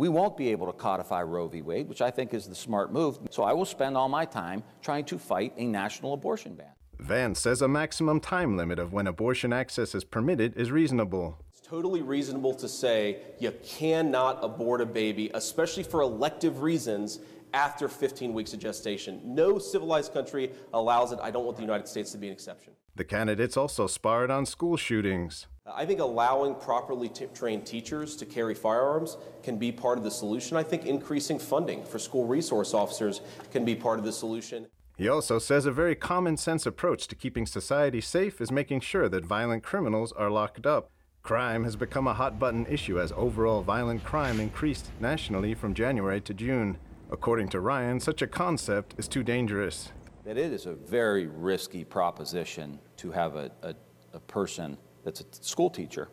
we 0.00 0.08
won't 0.08 0.34
be 0.34 0.48
able 0.48 0.66
to 0.66 0.72
codify 0.72 1.22
Roe 1.22 1.46
v. 1.46 1.60
Wade, 1.60 1.86
which 1.86 2.00
I 2.00 2.10
think 2.10 2.32
is 2.32 2.46
the 2.46 2.54
smart 2.54 2.90
move. 2.90 3.18
So 3.28 3.42
I 3.42 3.52
will 3.52 3.66
spend 3.66 3.98
all 3.98 4.08
my 4.08 4.24
time 4.24 4.62
trying 4.80 5.04
to 5.04 5.18
fight 5.18 5.52
a 5.58 5.66
national 5.66 6.14
abortion 6.14 6.54
ban. 6.54 6.70
Vance 6.98 7.38
says 7.38 7.60
a 7.60 7.68
maximum 7.68 8.18
time 8.18 8.56
limit 8.56 8.78
of 8.78 8.94
when 8.94 9.06
abortion 9.06 9.52
access 9.52 9.94
is 9.94 10.02
permitted 10.02 10.56
is 10.56 10.70
reasonable. 10.70 11.44
It's 11.50 11.60
totally 11.60 12.00
reasonable 12.00 12.54
to 12.54 12.66
say 12.66 13.18
you 13.40 13.52
cannot 13.62 14.42
abort 14.42 14.80
a 14.80 14.86
baby, 14.86 15.30
especially 15.34 15.82
for 15.82 16.00
elective 16.00 16.62
reasons, 16.62 17.18
after 17.52 17.86
15 17.86 18.32
weeks 18.32 18.54
of 18.54 18.58
gestation. 18.58 19.20
No 19.22 19.58
civilized 19.58 20.14
country 20.14 20.52
allows 20.72 21.12
it. 21.12 21.18
I 21.22 21.30
don't 21.30 21.44
want 21.44 21.58
the 21.58 21.62
United 21.62 21.88
States 21.88 22.10
to 22.12 22.16
be 22.16 22.28
an 22.28 22.32
exception. 22.32 22.72
The 22.96 23.04
candidates 23.04 23.54
also 23.54 23.86
sparred 23.86 24.30
on 24.30 24.46
school 24.46 24.78
shootings. 24.78 25.46
I 25.74 25.86
think 25.86 26.00
allowing 26.00 26.54
properly 26.54 27.08
t- 27.08 27.26
trained 27.34 27.66
teachers 27.66 28.16
to 28.16 28.26
carry 28.26 28.54
firearms 28.54 29.16
can 29.42 29.58
be 29.58 29.72
part 29.72 29.98
of 29.98 30.04
the 30.04 30.10
solution. 30.10 30.56
I 30.56 30.62
think 30.62 30.86
increasing 30.86 31.38
funding 31.38 31.84
for 31.84 31.98
school 31.98 32.26
resource 32.26 32.74
officers 32.74 33.20
can 33.50 33.64
be 33.64 33.74
part 33.74 33.98
of 33.98 34.04
the 34.04 34.12
solution. 34.12 34.66
He 34.96 35.08
also 35.08 35.38
says 35.38 35.64
a 35.64 35.72
very 35.72 35.94
common 35.94 36.36
sense 36.36 36.66
approach 36.66 37.08
to 37.08 37.14
keeping 37.14 37.46
society 37.46 38.00
safe 38.00 38.40
is 38.40 38.52
making 38.52 38.80
sure 38.80 39.08
that 39.08 39.24
violent 39.24 39.62
criminals 39.62 40.12
are 40.12 40.30
locked 40.30 40.66
up. 40.66 40.90
Crime 41.22 41.64
has 41.64 41.76
become 41.76 42.06
a 42.06 42.14
hot 42.14 42.38
button 42.38 42.66
issue 42.66 43.00
as 43.00 43.12
overall 43.12 43.62
violent 43.62 44.04
crime 44.04 44.40
increased 44.40 44.90
nationally 45.00 45.54
from 45.54 45.74
January 45.74 46.20
to 46.20 46.34
June. 46.34 46.78
According 47.10 47.48
to 47.48 47.60
Ryan, 47.60 47.98
such 47.98 48.22
a 48.22 48.26
concept 48.26 48.94
is 48.98 49.08
too 49.08 49.22
dangerous. 49.22 49.92
That 50.24 50.36
it 50.38 50.52
is 50.52 50.66
a 50.66 50.74
very 50.74 51.26
risky 51.26 51.84
proposition 51.84 52.78
to 52.98 53.10
have 53.10 53.36
a, 53.36 53.50
a, 53.62 53.74
a 54.12 54.20
person 54.20 54.76
that's 55.04 55.20
a 55.20 55.24
school 55.40 55.70
teacher 55.70 56.08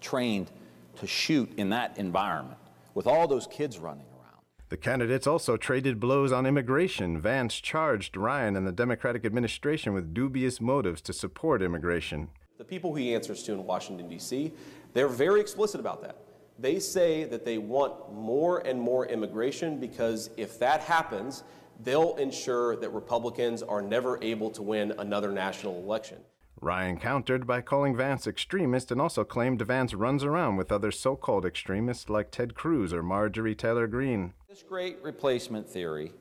trained 0.00 0.50
to 0.96 1.06
shoot 1.06 1.52
in 1.56 1.70
that 1.70 1.98
environment 1.98 2.58
with 2.94 3.06
all 3.06 3.28
those 3.28 3.46
kids 3.46 3.78
running 3.78 4.06
around. 4.06 4.42
The 4.68 4.76
candidates 4.76 5.26
also 5.26 5.56
traded 5.56 6.00
blows 6.00 6.32
on 6.32 6.46
immigration. 6.46 7.20
Vance 7.20 7.54
charged 7.60 8.16
Ryan 8.16 8.56
and 8.56 8.66
the 8.66 8.72
Democratic 8.72 9.24
administration 9.24 9.92
with 9.92 10.14
dubious 10.14 10.60
motives 10.60 11.00
to 11.02 11.12
support 11.12 11.62
immigration. 11.62 12.28
The 12.58 12.64
people 12.64 12.94
he 12.94 13.14
answers 13.14 13.42
to 13.44 13.52
in 13.52 13.64
Washington, 13.64 14.08
D.C., 14.08 14.52
they're 14.94 15.08
very 15.08 15.40
explicit 15.40 15.78
about 15.78 16.02
that. 16.02 16.16
They 16.58 16.78
say 16.78 17.24
that 17.24 17.44
they 17.44 17.58
want 17.58 18.12
more 18.12 18.60
and 18.66 18.80
more 18.80 19.06
immigration 19.06 19.78
because 19.78 20.30
if 20.38 20.58
that 20.58 20.80
happens, 20.80 21.44
they'll 21.84 22.16
ensure 22.16 22.76
that 22.76 22.90
Republicans 22.90 23.62
are 23.62 23.82
never 23.82 24.18
able 24.22 24.50
to 24.50 24.62
win 24.62 24.94
another 24.98 25.30
national 25.30 25.76
election. 25.76 26.18
Ryan 26.60 26.98
countered 26.98 27.46
by 27.46 27.60
calling 27.60 27.94
Vance 27.94 28.26
extremist 28.26 28.90
and 28.90 29.00
also 29.00 29.24
claimed 29.24 29.60
Vance 29.60 29.92
runs 29.92 30.24
around 30.24 30.56
with 30.56 30.72
other 30.72 30.90
so 30.90 31.14
called 31.14 31.44
extremists 31.44 32.08
like 32.08 32.30
Ted 32.30 32.54
Cruz 32.54 32.92
or 32.92 33.02
Marjorie 33.02 33.54
Taylor 33.54 33.86
Greene. 33.86 34.32
This 34.48 34.62
great 34.62 34.98
replacement 35.02 35.68
theory 35.68 36.12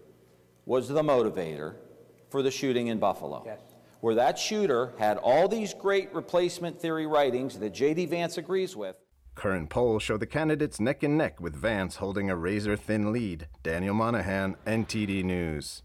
was 0.66 0.90
the 0.90 1.04
motivator 1.04 1.76
for 2.30 2.42
the 2.42 2.52
shooting 2.52 2.88
in 2.88 3.00
Buffalo. 3.00 3.44
Yes. 3.46 3.62
Where 4.02 4.16
that 4.16 4.38
shooter 4.38 4.94
had 5.00 5.18
all 5.18 5.48
these 5.48 5.74
great 5.74 6.14
replacement 6.14 6.80
theory 6.80 7.08
writings 7.08 7.58
that 7.60 7.74
J.D. 7.74 8.08
Vance 8.08 8.38
agrees 8.38 8.76
with. 8.76 8.98
Current 9.36 9.70
polls 9.70 10.04
show 10.04 10.18
the 10.18 10.26
candidates 10.26 10.80
neck 10.80 11.02
and 11.02 11.18
neck 11.18 11.40
with 11.40 11.56
Vance 11.56 11.96
holding 11.98 12.30
a 12.30 12.36
razor 12.36 12.76
thin 12.76 13.12
lead. 13.12 13.48
Daniel 13.64 13.96
Monahan, 13.96 14.58
NTD 14.68 15.24
News. 15.24 15.82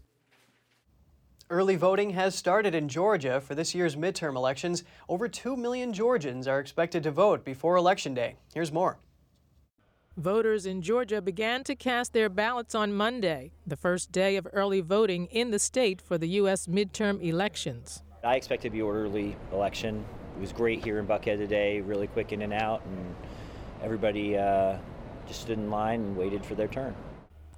Early 1.51 1.75
voting 1.75 2.11
has 2.11 2.33
started 2.33 2.73
in 2.73 2.87
Georgia 2.87 3.41
for 3.41 3.55
this 3.55 3.75
year's 3.75 3.97
midterm 3.97 4.37
elections. 4.37 4.85
Over 5.09 5.27
2 5.27 5.57
million 5.57 5.91
Georgians 5.91 6.47
are 6.47 6.61
expected 6.61 7.03
to 7.03 7.11
vote 7.11 7.43
before 7.43 7.75
Election 7.75 8.13
Day. 8.13 8.37
Here's 8.53 8.71
more. 8.71 8.99
Voters 10.15 10.65
in 10.65 10.81
Georgia 10.81 11.21
began 11.21 11.65
to 11.65 11.75
cast 11.75 12.13
their 12.13 12.29
ballots 12.29 12.73
on 12.73 12.93
Monday, 12.93 13.51
the 13.67 13.75
first 13.75 14.13
day 14.13 14.37
of 14.37 14.47
early 14.53 14.79
voting 14.79 15.25
in 15.25 15.51
the 15.51 15.59
state 15.59 16.01
for 16.01 16.17
the 16.17 16.29
U.S. 16.29 16.67
midterm 16.67 17.21
elections. 17.21 18.01
I 18.23 18.37
expect 18.37 18.63
it 18.63 18.69
to 18.69 18.71
be 18.71 18.81
orderly 18.81 19.35
election. 19.51 20.05
It 20.37 20.39
was 20.39 20.53
great 20.53 20.81
here 20.81 20.99
in 20.99 21.05
Buckhead 21.05 21.37
today, 21.37 21.81
really 21.81 22.07
quick 22.07 22.31
in 22.31 22.43
and 22.43 22.53
out, 22.53 22.81
and 22.85 23.15
everybody 23.83 24.37
uh, 24.37 24.77
just 25.27 25.41
stood 25.41 25.57
in 25.57 25.69
line 25.69 25.99
and 25.99 26.15
waited 26.15 26.45
for 26.45 26.55
their 26.55 26.69
turn. 26.69 26.95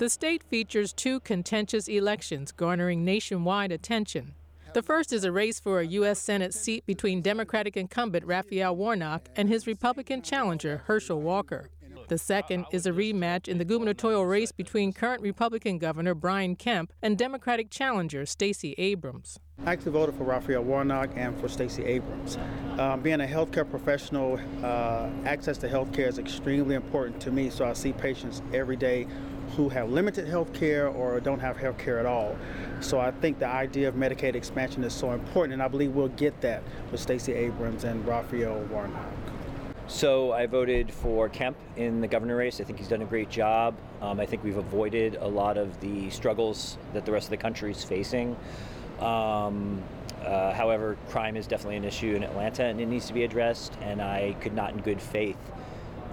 The 0.04 0.10
state 0.10 0.44
features 0.44 0.92
two 0.92 1.22
contentious 1.22 1.88
elections 1.88 2.52
garnering 2.52 3.06
nationwide 3.06 3.72
attention. 3.72 4.34
The 4.74 4.84
first 4.84 5.14
is 5.14 5.24
a 5.24 5.32
race 5.32 5.62
for 5.62 5.80
a 5.80 5.86
U.S. 5.86 6.20
Senate 6.20 6.54
seat 6.54 6.86
between 6.86 7.22
Democratic 7.22 7.78
incumbent 7.78 8.26
Raphael 8.26 8.76
Warnock 8.76 9.30
and 9.38 9.48
his 9.48 9.66
Republican 9.66 10.22
challenger 10.22 10.82
Herschel 10.88 11.22
Walker. 11.22 11.70
The 12.10 12.18
second 12.18 12.66
is 12.74 12.86
a 12.86 12.92
rematch 12.92 13.48
in 13.48 13.60
the 13.60 13.64
gubernatorial 13.64 14.26
race 14.26 14.52
between 14.52 14.92
current 14.92 15.22
Republican 15.22 15.78
Governor 15.78 16.14
Brian 16.14 16.58
Kemp 16.58 16.92
and 17.02 17.18
Democratic 17.18 17.70
challenger 17.70 18.26
Stacey 18.26 18.76
Abrams. 18.78 19.40
I 19.66 19.72
actually 19.72 19.94
voted 19.94 20.16
for 20.16 20.26
Raphael 20.26 20.64
Warnock 20.64 21.12
and 21.16 21.40
for 21.40 21.48
Stacey 21.48 21.86
Abrams. 21.86 22.38
Um, 22.78 23.00
being 23.00 23.22
a 23.22 23.26
healthcare 23.26 23.70
professional, 23.70 24.38
uh, 24.62 25.08
access 25.24 25.58
to 25.60 25.70
healthcare 25.70 26.10
is 26.10 26.20
extremely 26.20 26.76
important 26.76 27.22
to 27.22 27.32
me, 27.32 27.50
so 27.50 27.64
I 27.64 27.72
see 27.72 27.94
patients 27.94 28.42
every 28.54 28.76
day 28.76 29.08
who 29.56 29.70
have 29.70 29.90
limited 29.90 30.28
health 30.28 30.52
care 30.54 30.88
or 30.88 31.20
don't 31.20 31.40
have 31.40 31.58
health 31.58 31.78
care 31.78 32.00
at 32.00 32.06
all. 32.06 32.36
So 32.80 33.00
I 33.00 33.12
think 33.12 33.40
the 33.40 33.48
idea 33.48 33.88
of 33.88 33.96
Medicaid 33.96 34.36
expansion 34.36 34.84
is 34.84 34.94
so 34.94 35.12
important, 35.12 35.54
and 35.54 35.62
I 35.62 35.68
believe 35.68 35.94
we'll 35.94 36.08
get 36.10 36.40
that 36.42 36.64
with 36.92 37.00
Stacey 37.00 37.34
Abrams 37.34 37.84
and 37.84 38.06
Raphael 38.08 38.60
Warnock. 38.72 39.06
So 39.88 40.32
I 40.32 40.46
voted 40.46 40.92
for 40.92 41.30
Kemp 41.30 41.58
in 41.76 42.02
the 42.02 42.08
governor 42.08 42.38
race. 42.38 42.62
I 42.62 42.64
think 42.64 42.80
he's 42.80 42.88
done 42.88 43.02
a 43.02 43.06
great 43.06 43.30
job. 43.30 43.76
Um, 44.02 44.20
I 44.20 44.26
think 44.26 44.44
we've 44.44 44.58
avoided 44.58 45.18
a 45.20 45.28
lot 45.28 45.58
of 45.58 45.80
the 45.82 46.10
struggles 46.10 46.78
that 46.94 47.06
the 47.06 47.12
rest 47.12 47.28
of 47.28 47.32
the 47.32 47.38
country 47.38 47.72
is 47.72 47.84
facing. 47.84 48.36
Um, 49.00 49.84
uh, 50.24 50.54
however, 50.54 50.98
crime 51.10 51.36
is 51.36 51.48
definitely 51.48 51.76
an 51.76 51.84
issue 51.84 52.16
in 52.16 52.24
Atlanta 52.24 52.64
and 52.64 52.80
it 52.80 52.86
needs 52.86 53.08
to 53.08 53.14
be 53.14 53.26
addressed. 53.26 53.74
And 53.82 54.02
I 54.02 54.36
could 54.40 54.54
not, 54.54 54.72
in 54.72 54.80
good 54.80 55.02
faith, 55.02 55.38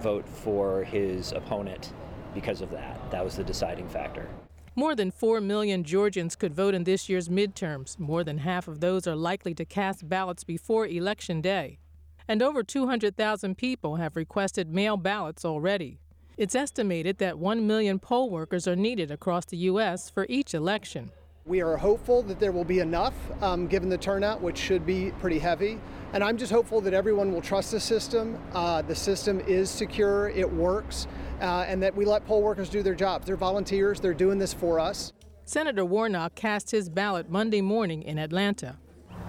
vote 0.01 0.27
for 0.27 0.83
his 0.83 1.31
opponent 1.31 1.93
because 2.33 2.61
of 2.61 2.71
that. 2.71 3.11
That 3.11 3.23
was 3.23 3.35
the 3.35 3.43
deciding 3.43 3.89
factor. 3.89 4.27
More 4.75 4.95
than 4.95 5.11
4 5.11 5.41
million 5.41 5.83
Georgians 5.83 6.35
could 6.37 6.53
vote 6.53 6.73
in 6.73 6.85
this 6.85 7.09
year's 7.09 7.27
midterms. 7.27 7.99
More 7.99 8.23
than 8.23 8.37
half 8.37 8.69
of 8.69 8.79
those 8.79 9.05
are 9.05 9.15
likely 9.15 9.53
to 9.55 9.65
cast 9.65 10.07
ballots 10.07 10.45
before 10.45 10.87
Election 10.87 11.41
Day. 11.41 11.79
And 12.27 12.41
over 12.41 12.63
200,000 12.63 13.57
people 13.57 13.97
have 13.97 14.15
requested 14.15 14.73
mail 14.73 14.95
ballots 14.95 15.43
already. 15.43 15.99
It's 16.37 16.55
estimated 16.55 17.17
that 17.17 17.37
1 17.37 17.67
million 17.67 17.99
poll 17.99 18.29
workers 18.29 18.67
are 18.67 18.75
needed 18.75 19.11
across 19.11 19.45
the 19.45 19.57
U.S. 19.57 20.09
for 20.09 20.25
each 20.29 20.53
election. 20.53 21.11
We 21.43 21.63
are 21.63 21.75
hopeful 21.75 22.21
that 22.23 22.39
there 22.39 22.51
will 22.51 22.63
be 22.63 22.81
enough, 22.81 23.15
um, 23.41 23.65
given 23.65 23.89
the 23.89 23.97
turnout, 23.97 24.41
which 24.41 24.59
should 24.59 24.85
be 24.85 25.11
pretty 25.19 25.39
heavy. 25.39 25.79
And 26.13 26.23
I'm 26.23 26.37
just 26.37 26.51
hopeful 26.51 26.81
that 26.81 26.93
everyone 26.93 27.33
will 27.33 27.41
trust 27.41 27.71
the 27.71 27.79
system. 27.79 28.39
Uh, 28.53 28.83
the 28.83 28.93
system 28.93 29.39
is 29.41 29.67
secure, 29.67 30.29
it 30.29 30.51
works, 30.53 31.07
uh, 31.41 31.65
and 31.67 31.81
that 31.81 31.95
we 31.95 32.05
let 32.05 32.27
poll 32.27 32.43
workers 32.43 32.69
do 32.69 32.83
their 32.83 32.93
jobs. 32.93 33.25
They're 33.25 33.37
volunteers, 33.37 33.99
they're 33.99 34.13
doing 34.13 34.37
this 34.37 34.53
for 34.53 34.79
us. 34.79 35.13
Senator 35.45 35.83
Warnock 35.83 36.35
cast 36.35 36.69
his 36.69 36.89
ballot 36.89 37.27
Monday 37.27 37.61
morning 37.61 38.03
in 38.03 38.19
Atlanta. 38.19 38.77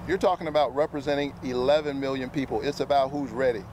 You're 0.06 0.18
talking 0.18 0.48
about 0.48 0.74
representing 0.74 1.32
11 1.42 1.98
million 1.98 2.28
people. 2.28 2.60
It's 2.60 2.80
about 2.80 3.10
who's 3.10 3.30
ready. 3.30 3.64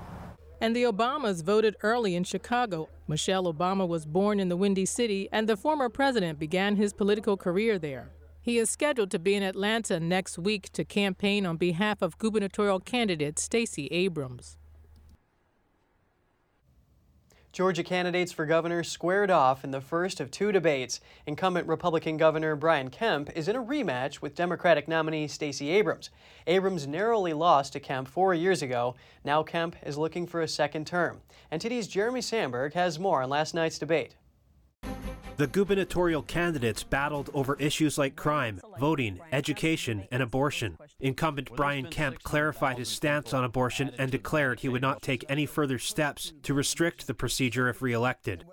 And 0.61 0.73
the 0.73 0.83
Obamas 0.83 1.43
voted 1.43 1.75
early 1.83 2.15
in 2.15 2.23
Chicago. 2.23 2.87
Michelle 3.05 3.51
Obama 3.51 3.85
was 3.85 4.05
born 4.05 4.39
in 4.39 4.47
the 4.47 4.55
Windy 4.55 4.85
City, 4.85 5.27
and 5.33 5.49
the 5.49 5.57
former 5.57 5.89
president 5.89 6.39
began 6.39 6.77
his 6.77 6.93
political 6.93 7.35
career 7.35 7.77
there. 7.77 8.11
He 8.41 8.57
is 8.57 8.69
scheduled 8.69 9.11
to 9.11 9.19
be 9.19 9.35
in 9.35 9.43
Atlanta 9.43 9.99
next 9.99 10.39
week 10.39 10.71
to 10.71 10.85
campaign 10.85 11.45
on 11.45 11.57
behalf 11.57 12.01
of 12.01 12.17
gubernatorial 12.17 12.79
candidate 12.79 13.37
Stacey 13.37 13.87
Abrams. 13.87 14.57
Georgia 17.51 17.83
candidates 17.83 18.31
for 18.31 18.45
governor 18.45 18.83
squared 18.83 19.31
off 19.31 19.63
in 19.63 19.71
the 19.71 19.81
first 19.81 20.19
of 20.19 20.29
two 20.31 20.51
debates. 20.51 21.01
Incumbent 21.25 21.67
Republican 21.67 22.15
Governor 22.15 22.55
Brian 22.55 22.89
Kemp 22.89 23.29
is 23.35 23.47
in 23.47 23.55
a 23.55 23.63
rematch 23.63 24.21
with 24.21 24.35
Democratic 24.35 24.87
nominee 24.87 25.27
Stacey 25.27 25.69
Abrams. 25.71 26.09
Abrams 26.47 26.87
narrowly 26.87 27.33
lost 27.33 27.73
to 27.73 27.79
Kemp 27.79 28.07
four 28.07 28.33
years 28.33 28.61
ago. 28.61 28.95
Now 29.25 29.43
Kemp 29.43 29.75
is 29.83 29.97
looking 29.97 30.27
for 30.27 30.41
a 30.41 30.47
second 30.47 30.85
term. 30.85 31.21
NTD's 31.51 31.87
Jeremy 31.87 32.21
Sandberg 32.21 32.73
has 32.73 32.99
more 32.99 33.23
on 33.23 33.29
last 33.29 33.53
night's 33.53 33.79
debate. 33.79 34.15
The 35.39 35.47
gubernatorial 35.47 36.23
candidates 36.23 36.83
battled 36.83 37.29
over 37.33 37.55
issues 37.55 37.97
like 37.97 38.17
crime, 38.17 38.59
voting, 38.77 39.21
education, 39.31 40.05
and 40.11 40.21
abortion. 40.21 40.77
Incumbent 40.99 41.55
Brian 41.55 41.85
Kemp 41.85 42.21
clarified 42.23 42.77
his 42.77 42.89
stance 42.89 43.33
on 43.33 43.45
abortion 43.45 43.91
and 43.97 44.11
declared 44.11 44.59
he 44.59 44.67
would 44.67 44.81
not 44.81 45.01
take 45.01 45.23
any 45.29 45.45
further 45.45 45.79
steps 45.79 46.33
to 46.43 46.53
restrict 46.53 47.07
the 47.07 47.13
procedure 47.13 47.69
if 47.69 47.81
reelected. 47.81 48.43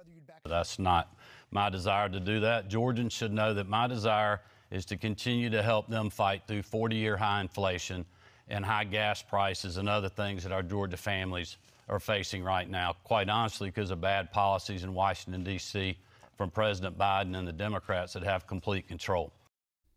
That's 0.44 0.78
not 0.78 1.12
my 1.50 1.70
desire 1.70 2.08
to 2.08 2.20
do 2.20 2.38
that. 2.38 2.68
Georgians 2.68 3.12
should 3.12 3.32
know 3.32 3.52
that 3.52 3.68
my 3.68 3.88
desire 3.88 4.42
is 4.70 4.84
to 4.84 4.96
continue 4.96 5.50
to 5.50 5.64
help 5.64 5.88
them 5.88 6.08
fight 6.08 6.42
through 6.46 6.62
40 6.62 6.94
year 6.94 7.16
high 7.16 7.40
inflation 7.40 8.04
and 8.46 8.64
high 8.64 8.84
gas 8.84 9.22
prices 9.22 9.78
and 9.78 9.88
other 9.88 10.08
things 10.08 10.44
that 10.44 10.52
our 10.52 10.62
Georgia 10.62 10.96
families 10.96 11.56
are 11.88 11.98
facing 11.98 12.44
right 12.44 12.70
now, 12.70 12.94
quite 13.02 13.28
honestly, 13.28 13.70
because 13.70 13.90
of 13.90 14.00
bad 14.00 14.30
policies 14.30 14.84
in 14.84 14.94
Washington, 14.94 15.42
D.C 15.42 15.96
from 16.36 16.50
President 16.50 16.98
Biden 16.98 17.36
and 17.36 17.46
the 17.46 17.52
Democrats 17.52 18.12
that 18.12 18.22
have 18.22 18.46
complete 18.46 18.86
control. 18.86 19.32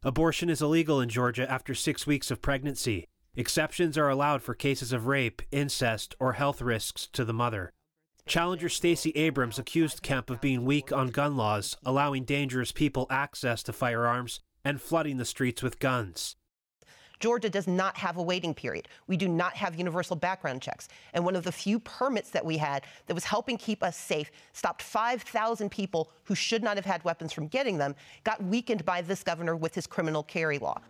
Abortion 0.04 0.50
is 0.50 0.62
illegal 0.62 1.02
in 1.02 1.10
Georgia 1.10 1.50
after 1.50 1.76
six 1.76 2.08
weeks 2.08 2.32
of 2.32 2.42
pregnancy. 2.42 3.06
Exceptions 3.36 3.98
are 3.98 4.10
allowed 4.10 4.42
for 4.42 4.54
cases 4.54 4.94
of 4.94 5.08
rape, 5.08 5.42
incest, 5.52 6.16
or 6.20 6.34
health 6.34 6.62
risks 6.62 7.08
to 7.14 7.26
the 7.26 7.34
mother. 7.34 7.72
Challenger 8.26 8.70
Stacey 8.70 9.12
Abrams 9.12 9.60
accused 9.60 10.02
Kemp 10.02 10.30
of 10.30 10.40
being 10.40 10.64
weak 10.64 10.92
on 10.92 11.08
gun 11.10 11.36
laws, 11.36 11.76
allowing 11.86 12.24
dangerous 12.24 12.72
people 12.72 13.08
access 13.10 13.64
to 13.64 13.74
firearms, 13.74 14.40
and 14.64 14.82
flooding 14.82 15.18
the 15.18 15.26
streets 15.26 15.64
with 15.64 15.80
guns. 15.80 16.36
Georgia 17.20 17.50
does 17.50 17.68
not 17.68 17.98
have 17.98 18.18
a 18.18 18.22
waiting 18.22 18.54
period. 18.54 18.88
We 19.08 19.18
do 19.18 19.28
not 19.28 19.54
have 19.56 19.76
universal 19.76 20.16
background 20.16 20.62
checks. 20.62 20.88
And 21.14 21.26
one 21.26 21.36
of 21.36 21.44
the 21.44 21.52
few 21.52 21.80
permits 21.80 22.30
that 22.32 22.46
we 22.46 22.58
had 22.58 22.86
that 23.08 23.14
was 23.14 23.26
helping 23.26 23.58
keep 23.58 23.84
us 23.84 23.98
safe 23.98 24.32
stopped 24.54 24.82
5,000 24.82 25.70
people 25.70 26.12
who 26.24 26.36
should 26.36 26.64
not 26.64 26.78
have 26.78 26.86
had 26.86 27.04
weapons 27.04 27.34
from 27.34 27.48
getting 27.48 27.78
them, 27.78 27.96
got 28.24 28.44
weakened 28.44 28.86
by 28.86 29.02
this 29.02 29.24
governor 29.24 29.56
with 29.56 29.76
his 29.76 29.88
criminal 29.88 30.24
carry 30.24 30.60
law. 30.60 30.82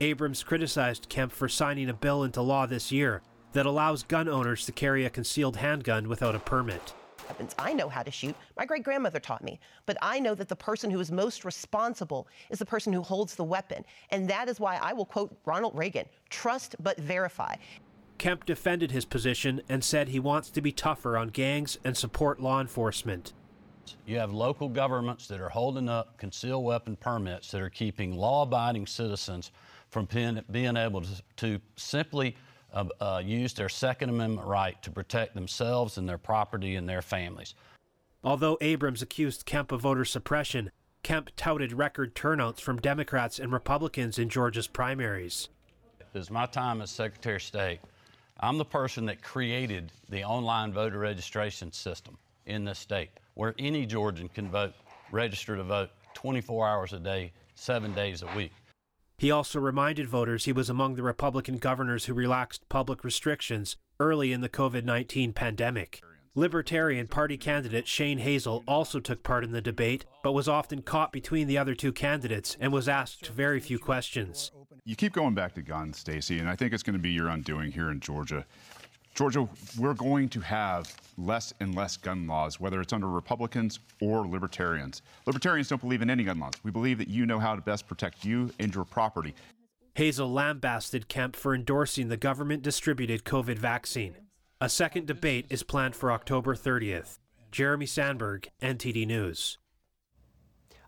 Abrams 0.00 0.42
criticized 0.42 1.08
Kemp 1.08 1.32
for 1.32 1.48
signing 1.48 1.88
a 1.88 1.94
bill 1.94 2.22
into 2.22 2.40
law 2.40 2.66
this 2.66 2.92
year 2.92 3.20
that 3.52 3.66
allows 3.66 4.02
gun 4.04 4.28
owners 4.28 4.64
to 4.66 4.72
carry 4.72 5.04
a 5.04 5.10
concealed 5.10 5.56
handgun 5.56 6.08
without 6.08 6.34
a 6.34 6.38
permit 6.38 6.94
weapons. 7.28 7.54
I 7.58 7.72
know 7.72 7.88
how 7.88 8.02
to 8.02 8.10
shoot. 8.10 8.34
My 8.56 8.64
great 8.64 8.82
grandmother 8.82 9.20
taught 9.20 9.44
me. 9.44 9.60
But 9.86 9.96
I 10.02 10.18
know 10.18 10.34
that 10.34 10.48
the 10.48 10.56
person 10.56 10.90
who 10.90 10.98
is 10.98 11.12
most 11.12 11.44
responsible 11.44 12.26
is 12.50 12.58
the 12.58 12.66
person 12.66 12.92
who 12.92 13.02
holds 13.02 13.34
the 13.34 13.44
weapon. 13.44 13.84
And 14.10 14.28
that 14.28 14.48
is 14.48 14.58
why 14.58 14.76
I 14.76 14.92
will 14.92 15.04
quote 15.04 15.36
Ronald 15.44 15.76
Reagan 15.76 16.06
trust 16.30 16.76
but 16.80 16.98
verify. 16.98 17.54
Kemp 18.16 18.44
defended 18.44 18.90
his 18.90 19.04
position 19.04 19.62
and 19.68 19.84
said 19.84 20.08
he 20.08 20.18
wants 20.18 20.50
to 20.50 20.60
be 20.60 20.72
tougher 20.72 21.16
on 21.16 21.28
gangs 21.28 21.78
and 21.84 21.96
support 21.96 22.40
law 22.40 22.60
enforcement. 22.60 23.32
You 24.06 24.18
have 24.18 24.32
local 24.32 24.68
governments 24.68 25.28
that 25.28 25.40
are 25.40 25.48
holding 25.48 25.88
up 25.88 26.18
concealed 26.18 26.64
weapon 26.64 26.96
permits 26.96 27.50
that 27.52 27.62
are 27.62 27.70
keeping 27.70 28.16
law 28.16 28.42
abiding 28.42 28.86
citizens 28.86 29.50
from 29.88 30.06
being, 30.06 30.42
being 30.50 30.76
able 30.76 31.00
to, 31.00 31.22
to 31.36 31.60
simply 31.76 32.36
uh, 32.72 32.84
uh, 33.00 33.22
use 33.24 33.52
their 33.54 33.68
Second 33.68 34.10
Amendment 34.10 34.46
right 34.46 34.80
to 34.82 34.90
protect 34.90 35.34
themselves 35.34 35.98
and 35.98 36.08
their 36.08 36.18
property 36.18 36.76
and 36.76 36.88
their 36.88 37.02
families. 37.02 37.54
Although 38.22 38.58
Abrams 38.60 39.02
accused 39.02 39.46
Kemp 39.46 39.72
of 39.72 39.82
voter 39.82 40.04
suppression, 40.04 40.70
Kemp 41.02 41.30
touted 41.36 41.72
record 41.72 42.14
turnouts 42.14 42.60
from 42.60 42.80
Democrats 42.80 43.38
and 43.38 43.52
Republicans 43.52 44.18
in 44.18 44.28
Georgia's 44.28 44.66
primaries. 44.66 45.48
As 46.14 46.30
my 46.30 46.46
time 46.46 46.80
as 46.80 46.90
Secretary 46.90 47.36
of 47.36 47.42
State, 47.42 47.80
I'm 48.40 48.58
the 48.58 48.64
person 48.64 49.06
that 49.06 49.22
created 49.22 49.92
the 50.08 50.24
online 50.24 50.72
voter 50.72 50.98
registration 50.98 51.72
system 51.72 52.18
in 52.46 52.64
this 52.64 52.78
state 52.78 53.10
where 53.34 53.54
any 53.58 53.86
Georgian 53.86 54.28
can 54.28 54.50
vote, 54.50 54.74
register 55.12 55.56
to 55.56 55.62
vote 55.62 55.90
24 56.14 56.66
hours 56.66 56.92
a 56.92 56.98
day, 56.98 57.32
seven 57.54 57.94
days 57.94 58.22
a 58.22 58.36
week. 58.36 58.52
He 59.18 59.32
also 59.32 59.58
reminded 59.58 60.06
voters 60.06 60.44
he 60.44 60.52
was 60.52 60.70
among 60.70 60.94
the 60.94 61.02
Republican 61.02 61.58
governors 61.58 62.04
who 62.04 62.14
relaxed 62.14 62.68
public 62.68 63.02
restrictions 63.02 63.76
early 63.98 64.32
in 64.32 64.42
the 64.42 64.48
COVID 64.48 64.84
19 64.84 65.32
pandemic. 65.32 66.00
Libertarian 66.36 67.08
Party 67.08 67.36
candidate 67.36 67.88
Shane 67.88 68.18
Hazel 68.18 68.62
also 68.68 69.00
took 69.00 69.24
part 69.24 69.42
in 69.42 69.50
the 69.50 69.60
debate, 69.60 70.04
but 70.22 70.34
was 70.34 70.46
often 70.46 70.82
caught 70.82 71.10
between 71.10 71.48
the 71.48 71.58
other 71.58 71.74
two 71.74 71.92
candidates 71.92 72.56
and 72.60 72.72
was 72.72 72.88
asked 72.88 73.26
very 73.26 73.58
few 73.58 73.80
questions. 73.80 74.52
You 74.84 74.94
keep 74.94 75.14
going 75.14 75.34
back 75.34 75.52
to 75.54 75.62
guns, 75.62 75.98
Stacey, 75.98 76.38
and 76.38 76.48
I 76.48 76.54
think 76.54 76.72
it's 76.72 76.84
going 76.84 76.96
to 76.96 77.02
be 77.02 77.10
your 77.10 77.26
undoing 77.26 77.72
here 77.72 77.90
in 77.90 77.98
Georgia. 77.98 78.46
Georgia, 79.18 79.48
we're 79.76 79.94
going 79.94 80.28
to 80.28 80.38
have 80.38 80.94
less 81.16 81.52
and 81.58 81.74
less 81.74 81.96
gun 81.96 82.28
laws, 82.28 82.60
whether 82.60 82.80
it's 82.80 82.92
under 82.92 83.08
Republicans 83.08 83.80
or 84.00 84.24
libertarians. 84.24 85.02
Libertarians 85.26 85.66
don't 85.66 85.80
believe 85.80 86.02
in 86.02 86.08
any 86.08 86.22
gun 86.22 86.38
laws. 86.38 86.52
We 86.62 86.70
believe 86.70 86.98
that 86.98 87.08
you 87.08 87.26
know 87.26 87.40
how 87.40 87.56
to 87.56 87.60
best 87.60 87.88
protect 87.88 88.24
you 88.24 88.52
and 88.60 88.72
your 88.72 88.84
property. 88.84 89.34
Hazel 89.96 90.32
lambasted 90.32 91.08
Kemp 91.08 91.34
for 91.34 91.52
endorsing 91.52 92.10
the 92.10 92.16
government 92.16 92.62
distributed 92.62 93.24
COVID 93.24 93.58
vaccine. 93.58 94.14
A 94.60 94.68
second 94.68 95.08
debate 95.08 95.46
is 95.50 95.64
planned 95.64 95.96
for 95.96 96.12
October 96.12 96.54
30th. 96.54 97.18
Jeremy 97.50 97.86
Sandberg, 97.86 98.48
NTD 98.62 99.04
News. 99.04 99.58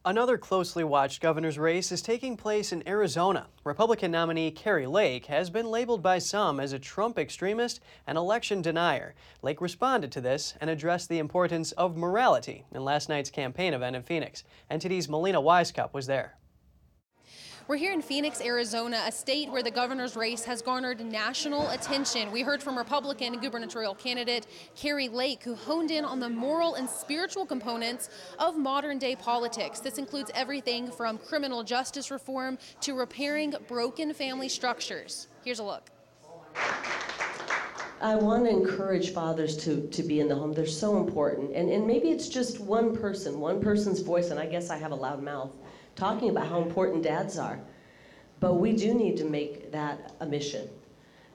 Another 0.02 0.38
closely 0.38 0.83
watched 0.83 1.21
governor's 1.21 1.59
race 1.59 1.92
is 1.92 2.00
taking 2.00 2.35
place 2.35 2.73
in 2.73 2.88
Arizona. 2.88 3.49
Republican 3.64 4.11
nominee 4.11 4.50
Kari 4.50 4.87
Lake 4.87 5.26
has 5.26 5.50
been 5.50 5.71
labeled 5.71 6.02
by 6.02 6.19
some 6.19 6.59
as 6.59 6.73
a 6.73 6.78
Trump 6.78 7.19
extremist 7.19 7.80
and 8.07 8.16
election 8.16 8.62
denier. 8.62 9.14
Lake 9.42 9.61
responded 9.61 10.11
to 10.12 10.23
this 10.23 10.54
and 10.59 10.71
addressed 10.71 11.11
the 11.11 11.19
importance 11.19 11.73
of 11.73 11.99
morality 11.99 12.64
in 12.73 12.83
last 12.83 13.11
night's 13.11 13.28
campaign 13.28 13.75
event 13.75 13.95
in 13.95 14.02
Phoenix. 14.02 14.42
NTD's 14.71 15.07
Melina 15.07 15.42
Wisecup 15.42 15.92
was 15.92 16.07
there. 16.07 16.38
We're 17.70 17.76
here 17.76 17.92
in 17.92 18.02
Phoenix, 18.02 18.40
Arizona, 18.40 19.04
a 19.06 19.12
state 19.12 19.48
where 19.48 19.62
the 19.62 19.70
governor's 19.70 20.16
race 20.16 20.42
has 20.44 20.60
garnered 20.60 20.98
national 20.98 21.70
attention. 21.70 22.32
We 22.32 22.42
heard 22.42 22.60
from 22.60 22.76
Republican 22.76 23.38
gubernatorial 23.38 23.94
candidate 23.94 24.48
Kari 24.74 25.08
Lake, 25.08 25.44
who 25.44 25.54
honed 25.54 25.92
in 25.92 26.04
on 26.04 26.18
the 26.18 26.28
moral 26.28 26.74
and 26.74 26.90
spiritual 26.90 27.46
components 27.46 28.08
of 28.40 28.58
modern 28.58 28.98
day 28.98 29.14
politics. 29.14 29.78
This 29.78 29.98
includes 29.98 30.32
everything 30.34 30.90
from 30.90 31.16
criminal 31.16 31.62
justice 31.62 32.10
reform 32.10 32.58
to 32.80 32.94
repairing 32.94 33.54
broken 33.68 34.12
family 34.14 34.48
structures. 34.48 35.28
Here's 35.44 35.60
a 35.60 35.64
look. 35.64 35.90
I 38.00 38.16
want 38.16 38.46
to 38.46 38.50
encourage 38.50 39.10
fathers 39.10 39.56
to, 39.58 39.86
to 39.86 40.02
be 40.02 40.18
in 40.18 40.26
the 40.26 40.34
home. 40.34 40.54
They're 40.54 40.66
so 40.66 40.98
important. 40.98 41.54
And, 41.54 41.70
and 41.70 41.86
maybe 41.86 42.10
it's 42.10 42.28
just 42.28 42.58
one 42.58 42.96
person, 42.96 43.38
one 43.38 43.60
person's 43.60 44.00
voice, 44.00 44.32
and 44.32 44.40
I 44.40 44.46
guess 44.46 44.70
I 44.70 44.76
have 44.76 44.90
a 44.90 44.96
loud 44.96 45.22
mouth 45.22 45.54
talking 45.97 46.30
about 46.30 46.47
how 46.47 46.62
important 46.62 47.02
dads 47.02 47.38
are. 47.38 47.59
But 48.40 48.54
we 48.54 48.73
do 48.73 48.94
need 48.94 49.16
to 49.18 49.25
make 49.25 49.70
that 49.73 50.14
a 50.20 50.26
mission. 50.26 50.68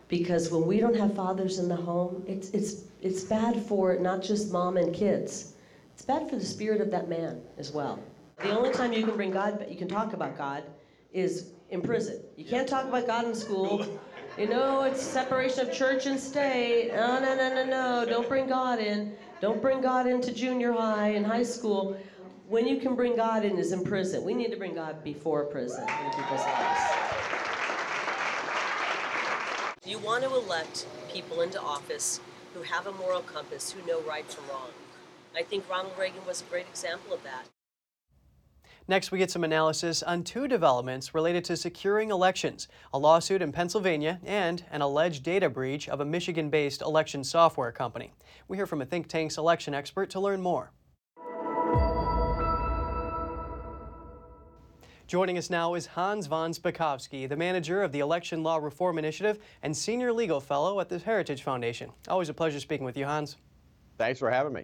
Because 0.07 0.51
when 0.51 0.65
we 0.65 0.79
don't 0.79 0.95
have 0.95 1.15
fathers 1.15 1.59
in 1.59 1.67
the 1.67 1.75
home, 1.75 2.24
it's, 2.27 2.50
it's, 2.50 2.83
it's 3.01 3.24
bad 3.24 3.62
for 3.62 3.97
not 3.97 4.21
just 4.21 4.51
mom 4.51 4.77
and 4.77 4.93
kids, 4.93 5.53
it's 5.93 6.03
bad 6.03 6.29
for 6.29 6.35
the 6.35 6.45
spirit 6.45 6.81
of 6.81 6.91
that 6.91 7.09
man 7.09 7.41
as 7.57 7.71
well. 7.71 8.00
The 8.41 8.55
only 8.55 8.71
time 8.71 8.91
you 8.91 9.03
can 9.05 9.15
bring 9.15 9.31
God, 9.31 9.65
you 9.69 9.77
can 9.77 9.88
talk 9.88 10.13
about 10.13 10.38
God, 10.38 10.63
is 11.13 11.51
in 11.69 11.81
prison. 11.81 12.19
You 12.35 12.45
can't 12.45 12.67
talk 12.67 12.85
about 12.85 13.07
God 13.07 13.25
in 13.25 13.35
school. 13.35 13.85
You 14.38 14.50
know, 14.50 14.83
it's 14.83 15.01
separation 15.01 15.65
of 15.65 15.74
church 15.74 16.07
and 16.07 16.19
state. 16.19 16.91
No, 16.93 17.21
no, 17.21 17.38
no, 17.38 17.55
no, 17.55 17.63
no. 17.63 18.05
Don't 18.05 18.27
bring 18.27 18.47
God 18.47 18.79
in. 18.79 19.15
Don't 19.39 19.62
bring 19.62 19.79
God 19.79 20.07
into 20.07 20.33
junior 20.33 20.74
high 20.74 21.12
and 21.12 21.25
high 21.25 21.43
school 21.43 21.97
when 22.47 22.67
you 22.67 22.77
can 22.77 22.95
bring 22.95 23.15
God 23.15 23.43
in 23.43 23.57
is 23.57 23.71
in 23.71 23.83
prison. 23.83 24.23
We 24.23 24.33
need 24.33 24.51
to 24.51 24.57
bring 24.57 24.75
God 24.75 25.03
before 25.03 25.45
prison 25.45 25.81
in 25.81 26.11
people's 26.11 26.41
lives. 26.41 26.81
You 29.85 29.99
want 29.99 30.23
to 30.23 30.33
elect 30.33 30.87
people 31.11 31.41
into 31.41 31.59
office 31.61 32.19
who 32.53 32.61
have 32.61 32.87
a 32.87 32.91
moral 32.93 33.21
compass, 33.21 33.71
who 33.71 33.85
know 33.87 34.01
right 34.01 34.29
from 34.31 34.47
wrong. 34.49 34.69
I 35.35 35.43
think 35.43 35.69
Ronald 35.69 35.93
Reagan 35.99 36.25
was 36.25 36.41
a 36.41 36.45
great 36.45 36.67
example 36.67 37.13
of 37.13 37.23
that. 37.23 37.45
Next, 38.87 39.11
we 39.11 39.17
get 39.17 39.31
some 39.31 39.43
analysis 39.43 40.03
on 40.03 40.23
two 40.23 40.47
developments 40.47 41.15
related 41.15 41.43
to 41.45 41.57
securing 41.57 42.11
elections 42.11 42.67
a 42.93 42.99
lawsuit 42.99 43.41
in 43.41 43.51
Pennsylvania 43.51 44.19
and 44.23 44.63
an 44.71 44.81
alleged 44.81 45.23
data 45.23 45.49
breach 45.49 45.89
of 45.89 45.99
a 45.99 46.05
Michigan 46.05 46.51
based 46.51 46.83
election 46.83 47.23
software 47.23 47.71
company. 47.71 48.13
We 48.47 48.57
hear 48.57 48.67
from 48.67 48.83
a 48.83 48.85
think 48.85 49.07
tank's 49.07 49.39
election 49.39 49.73
expert 49.73 50.11
to 50.11 50.19
learn 50.19 50.41
more. 50.41 50.71
Joining 55.07 55.38
us 55.38 55.51
now 55.51 55.75
is 55.75 55.85
Hans 55.85 56.25
von 56.25 56.51
Spakovsky, 56.51 57.29
the 57.29 57.35
manager 57.35 57.83
of 57.83 57.91
the 57.91 58.00
Election 58.00 58.41
Law 58.41 58.57
Reform 58.57 58.97
Initiative 58.97 59.38
and 59.62 59.77
senior 59.77 60.12
legal 60.12 60.39
fellow 60.39 60.79
at 60.79 60.89
the 60.89 60.97
Heritage 60.97 61.43
Foundation. 61.43 61.91
Always 62.07 62.29
a 62.29 62.33
pleasure 62.33 62.59
speaking 62.59 62.88
with 62.88 62.97
you, 62.97 63.05
Hans. 63.05 63.38
Thanks 64.00 64.17
for 64.17 64.31
having 64.31 64.53
me. 64.53 64.63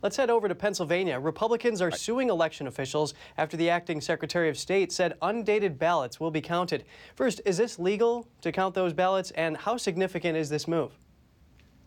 Let's 0.00 0.16
head 0.16 0.30
over 0.30 0.48
to 0.48 0.54
Pennsylvania. 0.54 1.20
Republicans 1.20 1.82
are 1.82 1.90
suing 1.90 2.30
election 2.30 2.66
officials 2.66 3.12
after 3.36 3.58
the 3.58 3.68
acting 3.68 4.00
Secretary 4.00 4.48
of 4.48 4.56
State 4.56 4.90
said 4.90 5.18
undated 5.20 5.78
ballots 5.78 6.18
will 6.18 6.30
be 6.30 6.40
counted. 6.40 6.84
First, 7.14 7.42
is 7.44 7.58
this 7.58 7.78
legal 7.78 8.26
to 8.40 8.52
count 8.52 8.74
those 8.74 8.94
ballots, 8.94 9.32
and 9.32 9.58
how 9.58 9.76
significant 9.76 10.34
is 10.34 10.48
this 10.48 10.66
move? 10.66 10.92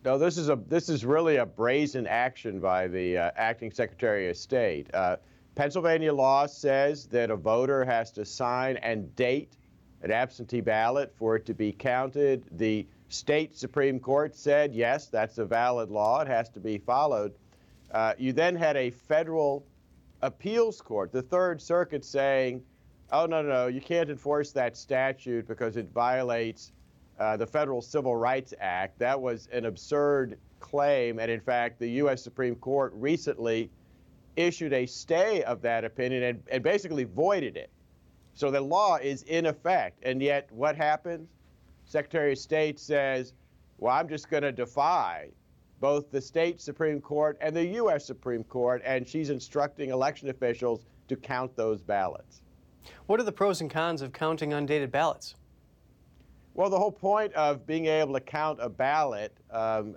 No, 0.03 0.19
this 0.19 0.37
is 0.37 0.49
a 0.49 0.55
this 0.67 0.87
is 0.87 1.03
really 1.03 1.37
a 1.37 1.47
brazen 1.47 2.05
action 2.05 2.59
by 2.59 2.87
the 2.87 3.17
uh, 3.17 3.31
acting 3.35 3.71
Secretary 3.71 4.29
of 4.29 4.37
State. 4.37 4.93
Uh, 4.93 5.17
Pennsylvania 5.55 6.13
law 6.13 6.45
says 6.45 7.05
that 7.07 7.31
a 7.31 7.35
voter 7.35 7.85
has 7.85 8.11
to 8.11 8.25
sign 8.25 8.77
and 8.77 9.15
date 9.15 9.55
an 10.01 10.11
absentee 10.11 10.61
ballot 10.61 11.13
for 11.15 11.37
it 11.37 11.45
to 11.45 11.53
be 11.53 11.71
counted. 11.71 12.43
The 12.51 12.85
state 13.07 13.55
Supreme 13.55 13.99
Court 13.99 14.35
said, 14.35 14.75
yes, 14.75 15.07
that's 15.07 15.37
a 15.37 15.45
valid 15.45 15.89
law. 15.89 16.21
It 16.21 16.27
has 16.27 16.49
to 16.49 16.59
be 16.59 16.77
followed. 16.77 17.33
Uh, 17.91 18.13
you 18.17 18.33
then 18.33 18.55
had 18.55 18.75
a 18.75 18.89
federal 18.89 19.65
appeals 20.21 20.81
court, 20.81 21.11
the 21.11 21.21
Third 21.21 21.61
Circuit, 21.61 22.03
saying, 22.03 22.61
oh, 23.11 23.25
no, 23.25 23.41
no, 23.41 23.49
no, 23.49 23.67
you 23.67 23.79
can't 23.79 24.09
enforce 24.09 24.51
that 24.51 24.75
statute 24.75 25.47
because 25.47 25.77
it 25.77 25.89
violates 25.93 26.73
uh, 27.19 27.37
the 27.37 27.47
Federal 27.47 27.81
Civil 27.81 28.15
Rights 28.15 28.53
Act. 28.59 28.99
That 28.99 29.19
was 29.19 29.47
an 29.53 29.65
absurd 29.65 30.37
claim. 30.59 31.19
And 31.19 31.31
in 31.31 31.39
fact, 31.39 31.79
the 31.79 31.87
U.S. 31.91 32.21
Supreme 32.21 32.55
Court 32.55 32.91
recently 32.95 33.69
issued 34.35 34.73
a 34.73 34.85
stay 34.85 35.43
of 35.43 35.61
that 35.61 35.85
opinion 35.85 36.23
and, 36.23 36.43
and 36.51 36.63
basically 36.63 37.03
voided 37.03 37.57
it. 37.57 37.69
So 38.33 38.51
the 38.51 38.61
law 38.61 38.97
is 38.97 39.23
in 39.23 39.45
effect. 39.45 39.99
And 40.03 40.21
yet, 40.21 40.51
what 40.51 40.75
happens? 40.75 41.29
Secretary 41.85 42.33
of 42.33 42.37
State 42.37 42.79
says, 42.79 43.33
well, 43.77 43.95
I'm 43.95 44.09
just 44.09 44.29
going 44.29 44.43
to 44.43 44.51
defy 44.51 45.29
both 45.79 46.09
the 46.11 46.21
state 46.21 46.61
Supreme 46.61 47.01
Court 47.01 47.37
and 47.41 47.55
the 47.55 47.65
U.S. 47.65 48.05
Supreme 48.05 48.43
Court, 48.45 48.81
and 48.85 49.07
she's 49.07 49.29
instructing 49.29 49.89
election 49.89 50.29
officials 50.29 50.85
to 51.07 51.15
count 51.15 51.55
those 51.55 51.81
ballots. 51.81 52.41
What 53.05 53.19
are 53.19 53.23
the 53.23 53.31
pros 53.31 53.61
and 53.61 53.69
cons 53.69 54.01
of 54.01 54.13
counting 54.13 54.53
undated 54.53 54.91
ballots? 54.91 55.35
Well, 56.53 56.69
the 56.69 56.79
whole 56.79 56.91
point 56.91 57.33
of 57.33 57.67
being 57.67 57.87
able 57.87 58.13
to 58.13 58.21
count 58.21 58.59
a 58.61 58.69
ballot, 58.69 59.35
um, 59.51 59.95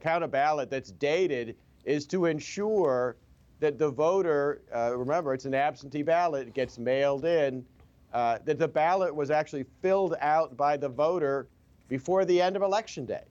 count 0.00 0.22
a 0.22 0.28
ballot 0.28 0.68
that's 0.70 0.92
dated, 0.92 1.56
is 1.84 2.06
to 2.08 2.26
ensure 2.26 3.16
that 3.60 3.78
the 3.78 3.90
voter, 3.90 4.62
uh, 4.74 4.96
remember, 4.96 5.34
it's 5.34 5.44
an 5.44 5.54
absentee 5.54 6.02
ballot, 6.02 6.48
it 6.48 6.54
gets 6.54 6.78
mailed 6.78 7.24
in, 7.24 7.64
uh, 8.12 8.38
that 8.44 8.58
the 8.58 8.68
ballot 8.68 9.14
was 9.14 9.30
actually 9.30 9.64
filled 9.82 10.14
out 10.20 10.56
by 10.56 10.76
the 10.76 10.88
voter 10.88 11.48
before 11.88 12.24
the 12.24 12.40
end 12.40 12.56
of 12.56 12.62
election 12.62 13.04
day. 13.04 13.24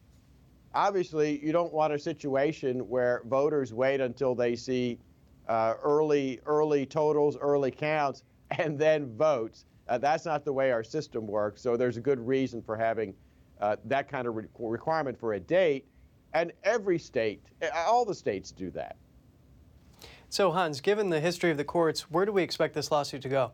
Obviously, 0.73 1.43
you 1.43 1.51
don't 1.51 1.73
want 1.73 1.93
a 1.93 1.99
situation 1.99 2.87
where 2.87 3.21
voters 3.25 3.73
wait 3.73 4.01
until 4.01 4.35
they 4.35 4.55
see 4.55 4.99
uh, 5.47 5.75
early, 5.81 6.39
early 6.45 6.85
totals, 6.85 7.37
early 7.37 7.71
counts, 7.71 8.23
and 8.51 8.77
then 8.77 9.15
votes. 9.17 9.65
Uh, 9.87 9.97
that's 9.97 10.25
not 10.25 10.43
the 10.43 10.51
way 10.51 10.71
our 10.71 10.83
system 10.83 11.25
works. 11.25 11.61
So 11.61 11.77
there's 11.77 11.97
a 11.97 12.01
good 12.01 12.19
reason 12.19 12.61
for 12.61 12.75
having 12.75 13.13
uh, 13.61 13.77
that 13.85 14.09
kind 14.09 14.27
of 14.27 14.35
re- 14.35 14.45
requirement 14.59 15.17
for 15.17 15.33
a 15.33 15.39
date. 15.39 15.85
And 16.33 16.51
every 16.63 16.99
state, 16.99 17.41
all 17.73 18.03
the 18.05 18.13
states 18.13 18.51
do 18.51 18.69
that. 18.71 18.97
So, 20.29 20.51
Hans, 20.51 20.81
given 20.81 21.09
the 21.09 21.21
history 21.21 21.51
of 21.51 21.57
the 21.57 21.63
courts, 21.63 22.11
where 22.11 22.25
do 22.25 22.33
we 22.33 22.43
expect 22.43 22.73
this 22.73 22.91
lawsuit 22.91 23.21
to 23.21 23.29
go? 23.29 23.51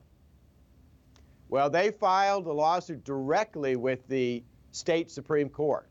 Well, 1.50 1.70
they 1.70 1.92
filed 1.92 2.48
a 2.48 2.52
lawsuit 2.52 3.04
directly 3.04 3.76
with 3.76 4.08
the 4.08 4.44
state 4.72 5.12
Supreme 5.12 5.50
Court. 5.50 5.88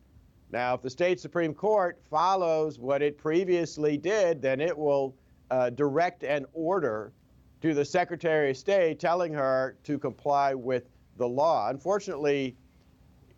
Now, 0.50 0.74
if 0.74 0.82
the 0.82 0.90
state 0.90 1.20
Supreme 1.20 1.54
Court 1.54 2.00
follows 2.10 2.80
what 2.80 3.00
it 3.00 3.16
previously 3.16 3.96
did, 3.96 4.42
then 4.42 4.60
it 4.60 4.76
will 4.76 5.14
uh, 5.52 5.70
direct 5.70 6.24
an 6.24 6.46
order 6.52 7.12
to 7.60 7.74
the 7.74 7.84
Secretary 7.84 8.50
of 8.50 8.56
State 8.56 8.98
telling 8.98 9.32
her 9.32 9.76
to 9.84 9.98
comply 9.98 10.52
with 10.52 10.90
the 11.16 11.28
law. 11.28 11.70
Unfortunately, 11.70 12.56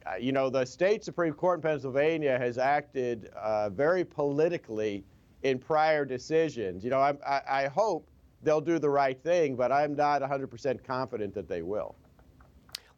uh, 0.07 0.16
you 0.16 0.33
know, 0.33 0.48
the 0.48 0.64
state 0.64 1.04
Supreme 1.04 1.35
Court 1.35 1.59
in 1.59 1.62
Pennsylvania 1.62 2.38
has 2.38 2.57
acted 2.57 3.26
uh, 3.37 3.68
very 3.68 4.04
politically 4.04 5.04
in 5.44 5.59
prior 5.59 6.04
decisions. 6.04 6.83
You 6.83 6.90
know, 6.90 6.98
I, 6.98 7.14
I, 7.24 7.42
I 7.64 7.66
hope 7.68 8.09
they'll 8.42 8.62
do 8.62 8.78
the 8.78 8.90
right 8.90 9.22
thing, 9.22 9.54
but 9.54 9.70
I'm 9.70 9.94
not 9.94 10.22
100% 10.22 10.83
confident 10.83 11.35
that 11.35 11.48
they 11.48 11.62
will. 11.62 11.94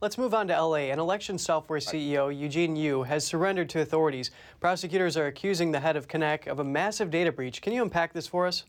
Let's 0.01 0.17
move 0.17 0.35
on 0.35 0.49
to 0.49 0.63
LA. 0.63 0.91
An 0.93 0.99
election 0.99 1.39
software 1.39 1.81
CEO, 1.81 2.37
Eugene 2.37 2.77
Yu, 2.77 3.03
has 3.03 3.27
surrendered 3.27 3.69
to 3.71 3.81
authorities. 3.81 4.31
Prosecutors 4.61 5.17
are 5.17 5.27
accusing 5.27 5.73
the 5.73 5.81
head 5.81 5.97
of 5.97 6.07
Konnech 6.07 6.47
of 6.47 6.61
a 6.61 6.65
massive 6.65 7.11
data 7.11 7.33
breach. 7.33 7.63
Can 7.63 7.73
you 7.73 7.83
unpack 7.83 8.13
this 8.13 8.27
for 8.27 8.47
us? 8.47 8.65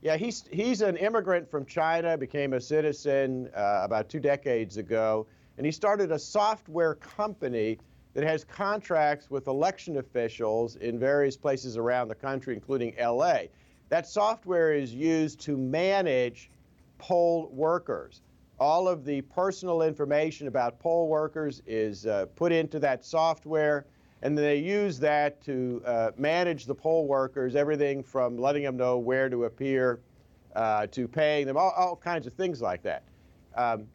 Yeah, 0.00 0.16
he's, 0.16 0.44
he's 0.50 0.80
an 0.80 0.96
immigrant 0.96 1.50
from 1.50 1.66
China, 1.66 2.16
became 2.16 2.54
a 2.54 2.60
citizen 2.60 3.50
uh, 3.54 3.80
about 3.82 4.08
two 4.08 4.20
decades 4.20 4.78
ago, 4.78 5.26
and 5.58 5.66
he 5.66 5.72
started 5.72 6.10
a 6.10 6.18
software 6.18 6.94
company 6.94 7.78
that 8.14 8.24
has 8.24 8.44
contracts 8.44 9.30
with 9.30 9.46
election 9.46 9.98
officials 9.98 10.76
in 10.76 10.98
various 10.98 11.36
places 11.36 11.76
around 11.76 12.08
the 12.08 12.14
country, 12.14 12.54
including 12.54 12.94
LA. 13.00 13.42
That 13.88 14.06
software 14.06 14.72
is 14.72 14.94
used 14.94 15.40
to 15.42 15.56
manage 15.56 16.50
poll 16.98 17.48
workers. 17.52 18.22
All 18.58 18.88
of 18.88 19.04
the 19.04 19.22
personal 19.22 19.82
information 19.82 20.48
about 20.48 20.78
poll 20.78 21.08
workers 21.08 21.62
is 21.66 22.06
uh, 22.06 22.26
put 22.36 22.52
into 22.52 22.78
that 22.80 23.04
software, 23.04 23.86
and 24.22 24.36
they 24.36 24.56
use 24.58 24.98
that 24.98 25.42
to 25.44 25.82
uh, 25.86 26.10
manage 26.18 26.66
the 26.66 26.74
poll 26.74 27.06
workers, 27.06 27.56
everything 27.56 28.02
from 28.02 28.36
letting 28.36 28.62
them 28.62 28.76
know 28.76 28.98
where 28.98 29.28
to 29.30 29.44
appear 29.44 30.00
uh, 30.56 30.86
to 30.88 31.08
paying 31.08 31.46
them, 31.46 31.56
all, 31.56 31.72
all, 31.76 31.96
kinds 31.96 32.26
of 32.26 32.34
things 32.34 32.60
like 32.60 32.82
that. 32.82 33.04
Um, 33.54 33.86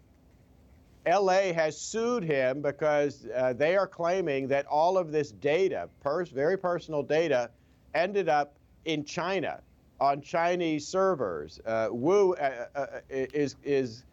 LA 1.07 1.53
has 1.53 1.79
sued 1.79 2.23
him 2.23 2.61
because 2.61 3.27
uh, 3.35 3.53
they 3.53 3.75
are 3.75 3.87
claiming 3.87 4.47
that 4.47 4.65
all 4.65 4.97
of 4.97 5.11
this 5.11 5.31
data, 5.31 5.89
pers- 6.01 6.29
very 6.29 6.57
personal 6.57 7.03
data, 7.03 7.49
ended 7.93 8.27
up 8.27 8.55
in 8.85 9.03
China 9.03 9.61
on 9.99 10.21
Chinese 10.21 10.87
servers. 10.87 11.59
Uh, 11.65 11.89
Wu 11.91 12.33
uh, 12.33 12.65
uh, 12.75 12.87
is 13.09 13.55
is 13.63 14.03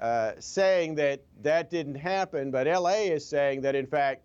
uh, 0.00 0.32
saying 0.38 0.94
that 0.96 1.20
that 1.42 1.70
didn't 1.70 1.94
happen, 1.94 2.50
but 2.50 2.66
LA 2.66 3.04
is 3.06 3.26
saying 3.26 3.60
that 3.62 3.74
in 3.74 3.86
fact 3.86 4.22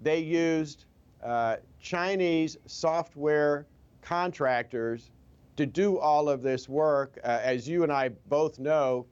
they 0.00 0.18
used 0.18 0.86
uh, 1.22 1.56
Chinese 1.80 2.58
software 2.66 3.66
contractors 4.02 5.10
to 5.56 5.66
do 5.66 5.98
all 5.98 6.28
of 6.28 6.42
this 6.42 6.68
work. 6.68 7.18
Uh, 7.24 7.38
as 7.42 7.68
you 7.68 7.82
and 7.84 7.92
I 7.92 8.10
both 8.28 8.58
know, 8.58 9.06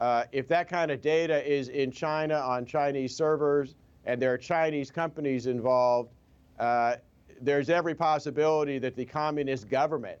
Uh, 0.00 0.24
if 0.32 0.46
that 0.48 0.68
kind 0.68 0.90
of 0.90 1.00
data 1.00 1.44
is 1.50 1.68
in 1.68 1.90
China 1.90 2.34
on 2.34 2.66
Chinese 2.66 3.16
servers 3.16 3.74
and 4.04 4.20
there 4.20 4.32
are 4.32 4.38
Chinese 4.38 4.90
companies 4.90 5.46
involved, 5.46 6.10
uh, 6.58 6.96
there's 7.40 7.70
every 7.70 7.94
possibility 7.94 8.78
that 8.78 8.96
the 8.96 9.04
communist 9.04 9.68
government 9.68 10.18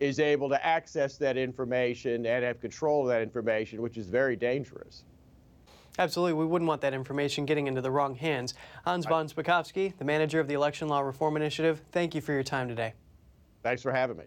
is 0.00 0.18
able 0.18 0.48
to 0.48 0.66
access 0.66 1.16
that 1.16 1.36
information 1.36 2.26
and 2.26 2.44
have 2.44 2.60
control 2.60 3.02
of 3.02 3.08
that 3.08 3.22
information, 3.22 3.80
which 3.80 3.96
is 3.96 4.08
very 4.08 4.34
dangerous. 4.34 5.04
Absolutely. 5.98 6.32
We 6.32 6.46
wouldn't 6.46 6.68
want 6.68 6.80
that 6.80 6.94
information 6.94 7.44
getting 7.44 7.66
into 7.66 7.80
the 7.80 7.90
wrong 7.90 8.14
hands. 8.14 8.54
Hans 8.84 9.06
von 9.06 9.28
Spakovsky, 9.28 9.96
the 9.98 10.04
manager 10.04 10.40
of 10.40 10.48
the 10.48 10.54
Election 10.54 10.88
Law 10.88 11.00
Reform 11.00 11.36
Initiative, 11.36 11.82
thank 11.92 12.14
you 12.14 12.20
for 12.20 12.32
your 12.32 12.42
time 12.42 12.68
today. 12.68 12.94
Thanks 13.62 13.82
for 13.82 13.92
having 13.92 14.16
me. 14.16 14.24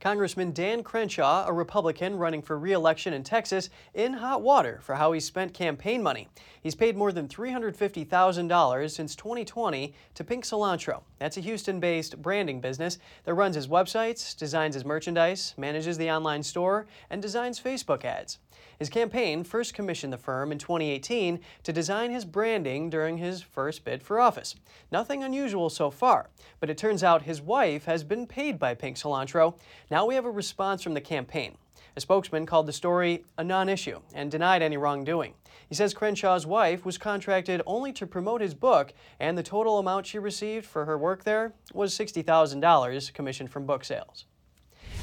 Congressman 0.00 0.50
Dan 0.52 0.82
Crenshaw, 0.82 1.46
a 1.46 1.52
Republican 1.52 2.16
running 2.16 2.40
for 2.40 2.58
re-election 2.58 3.12
in 3.12 3.22
Texas, 3.22 3.68
in 3.92 4.14
hot 4.14 4.40
water 4.40 4.80
for 4.82 4.94
how 4.94 5.12
he 5.12 5.20
spent 5.20 5.52
campaign 5.52 6.02
money. 6.02 6.26
He's 6.62 6.74
paid 6.74 6.96
more 6.96 7.12
than 7.12 7.28
$350,000 7.28 8.90
since 8.90 9.14
2020 9.14 9.94
to 10.14 10.24
Pink 10.24 10.44
Cilantro. 10.44 11.02
That's 11.18 11.36
a 11.36 11.42
Houston-based 11.42 12.22
branding 12.22 12.62
business 12.62 12.98
that 13.24 13.34
runs 13.34 13.56
his 13.56 13.68
websites, 13.68 14.34
designs 14.34 14.74
his 14.74 14.86
merchandise, 14.86 15.52
manages 15.58 15.98
the 15.98 16.10
online 16.10 16.44
store, 16.44 16.86
and 17.10 17.20
designs 17.20 17.60
Facebook 17.60 18.02
ads. 18.02 18.38
His 18.80 18.88
campaign 18.88 19.44
first 19.44 19.74
commissioned 19.74 20.10
the 20.10 20.16
firm 20.16 20.50
in 20.50 20.56
2018 20.56 21.40
to 21.64 21.72
design 21.72 22.10
his 22.10 22.24
branding 22.24 22.88
during 22.88 23.18
his 23.18 23.42
first 23.42 23.84
bid 23.84 24.02
for 24.02 24.18
office. 24.18 24.54
Nothing 24.90 25.22
unusual 25.22 25.68
so 25.68 25.90
far, 25.90 26.30
but 26.60 26.70
it 26.70 26.78
turns 26.78 27.04
out 27.04 27.20
his 27.20 27.42
wife 27.42 27.84
has 27.84 28.04
been 28.04 28.26
paid 28.26 28.58
by 28.58 28.72
Pink 28.72 28.96
Cilantro. 28.96 29.58
Now 29.90 30.06
we 30.06 30.14
have 30.14 30.24
a 30.24 30.30
response 30.30 30.82
from 30.82 30.94
the 30.94 31.00
campaign. 31.02 31.58
A 31.94 32.00
spokesman 32.00 32.46
called 32.46 32.64
the 32.64 32.72
story 32.72 33.26
a 33.36 33.44
non 33.44 33.68
issue 33.68 34.00
and 34.14 34.30
denied 34.30 34.62
any 34.62 34.78
wrongdoing. 34.78 35.34
He 35.68 35.74
says 35.74 35.92
Crenshaw's 35.92 36.46
wife 36.46 36.86
was 36.86 36.96
contracted 36.96 37.60
only 37.66 37.92
to 37.92 38.06
promote 38.06 38.40
his 38.40 38.54
book, 38.54 38.94
and 39.18 39.36
the 39.36 39.42
total 39.42 39.78
amount 39.78 40.06
she 40.06 40.18
received 40.18 40.64
for 40.64 40.86
her 40.86 40.96
work 40.96 41.24
there 41.24 41.52
was 41.74 41.94
$60,000 41.94 43.12
commissioned 43.12 43.50
from 43.50 43.66
book 43.66 43.84
sales. 43.84 44.24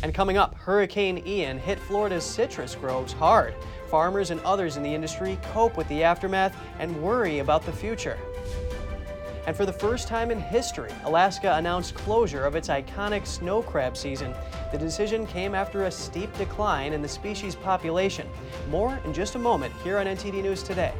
And 0.03 0.13
coming 0.13 0.37
up, 0.37 0.55
Hurricane 0.55 1.23
Ian 1.25 1.57
hit 1.57 1.79
Florida's 1.79 2.23
citrus 2.23 2.75
groves 2.75 3.13
hard. 3.13 3.55
Farmers 3.89 4.31
and 4.31 4.39
others 4.41 4.77
in 4.77 4.83
the 4.83 4.93
industry 4.93 5.39
cope 5.53 5.75
with 5.77 5.87
the 5.87 6.03
aftermath 6.03 6.55
and 6.79 7.01
worry 7.01 7.39
about 7.39 7.65
the 7.65 7.71
future. 7.71 8.17
And 9.47 9.55
for 9.55 9.65
the 9.65 9.73
first 9.73 10.09
time 10.09 10.29
in 10.29 10.41
history, 10.41 10.91
Alaska 11.05 11.55
announced 11.55 11.95
closure 11.95 12.43
of 12.43 12.55
its 12.55 12.67
iconic 12.67 13.25
snow 13.25 13.61
crab 13.61 13.95
season. 13.95 14.35
The 14.73 14.77
decision 14.77 15.25
came 15.25 15.55
after 15.55 15.85
a 15.85 15.91
steep 15.91 16.37
decline 16.37 16.91
in 16.91 17.01
the 17.01 17.07
species 17.07 17.55
population. 17.55 18.27
More 18.69 18.99
in 19.05 19.13
just 19.13 19.35
a 19.35 19.39
moment 19.39 19.73
here 19.83 19.99
on 19.99 20.05
NTD 20.05 20.43
News 20.43 20.63
Today. 20.63 20.93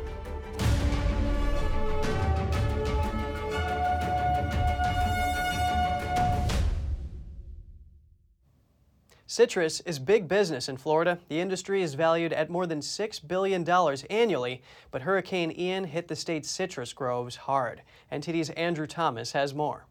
Citrus 9.38 9.82
is 9.82 10.00
big 10.00 10.28
business 10.28 10.68
in 10.68 10.78
Florida. 10.78 11.20
The 11.30 11.40
industry 11.40 11.84
is 11.84 11.94
valued 11.94 12.34
at 12.34 12.50
more 12.50 12.66
than 12.66 12.80
$6 12.80 13.28
billion 13.28 13.70
annually, 14.10 14.64
but 14.90 15.04
Hurricane 15.04 15.54
Ian 15.56 15.84
hit 15.84 16.08
the 16.08 16.16
state's 16.16 16.50
citrus 16.50 16.92
groves 16.92 17.36
hard. 17.36 17.84
NTD's 18.12 18.50
Andrew 18.50 18.88
Thomas 18.88 19.34
has 19.34 19.54
more. 19.54 19.86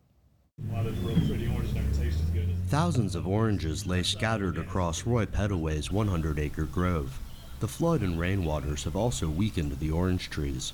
Thousands 2.67 3.15
of 3.15 3.29
oranges 3.29 3.87
lay 3.87 4.03
scattered 4.03 4.59
across 4.59 5.07
Roy 5.07 5.27
Pettaway's 5.27 5.93
100 5.93 6.41
acre 6.41 6.65
grove. 6.65 7.17
The 7.61 7.69
flood 7.69 8.01
and 8.01 8.19
rainwaters 8.19 8.83
have 8.83 8.97
also 8.97 9.29
weakened 9.29 9.79
the 9.79 9.93
orange 9.93 10.29
trees. 10.29 10.73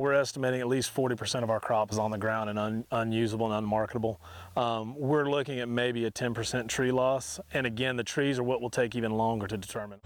We're 0.00 0.14
estimating 0.14 0.62
at 0.62 0.66
least 0.66 0.94
40% 0.94 1.42
of 1.42 1.50
our 1.50 1.60
crop 1.60 1.92
is 1.92 1.98
on 1.98 2.10
the 2.10 2.16
ground 2.16 2.48
and 2.48 2.58
un 2.58 2.84
unusable 2.90 3.52
and 3.52 3.54
unmarketable. 3.54 4.18
Um, 4.56 4.94
we're 4.96 5.28
looking 5.28 5.60
at 5.60 5.68
maybe 5.68 6.06
a 6.06 6.10
10% 6.10 6.68
tree 6.68 6.90
loss, 6.90 7.38
and 7.52 7.66
again, 7.66 7.96
the 7.96 8.02
trees 8.02 8.38
are 8.38 8.42
what 8.42 8.62
will 8.62 8.70
take 8.70 8.96
even 8.96 9.12
longer 9.12 9.46
to 9.46 9.58
determine. 9.58 10.00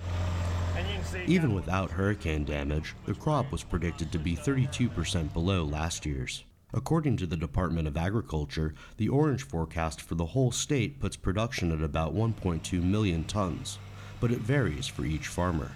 Even 1.29 1.55
without 1.55 1.93
hurricane 1.93 2.45
damage, 2.45 2.97
the 3.07 3.15
crop 3.15 3.53
was 3.53 3.63
predicted 3.63 4.11
to 4.11 4.19
be 4.19 4.35
32% 4.35 5.33
below 5.33 5.63
last 5.63 6.05
year's. 6.05 6.43
According 6.73 7.17
to 7.19 7.27
the 7.27 7.37
Department 7.37 7.87
of 7.87 7.97
Agriculture, 7.97 8.75
the 8.97 9.09
orange 9.09 9.45
forecast 9.45 10.01
for 10.01 10.17
the 10.17 10.27
whole 10.27 10.51
state 10.51 10.99
puts 10.99 11.17
production 11.17 11.71
at 11.71 11.83
about 11.83 12.17
1.2 12.17 12.83
million 12.83 13.23
tons, 13.23 13.79
but 14.19 14.33
it 14.33 14.41
varies 14.41 14.89
for 14.89 15.05
each 15.05 15.29
farmer 15.29 15.71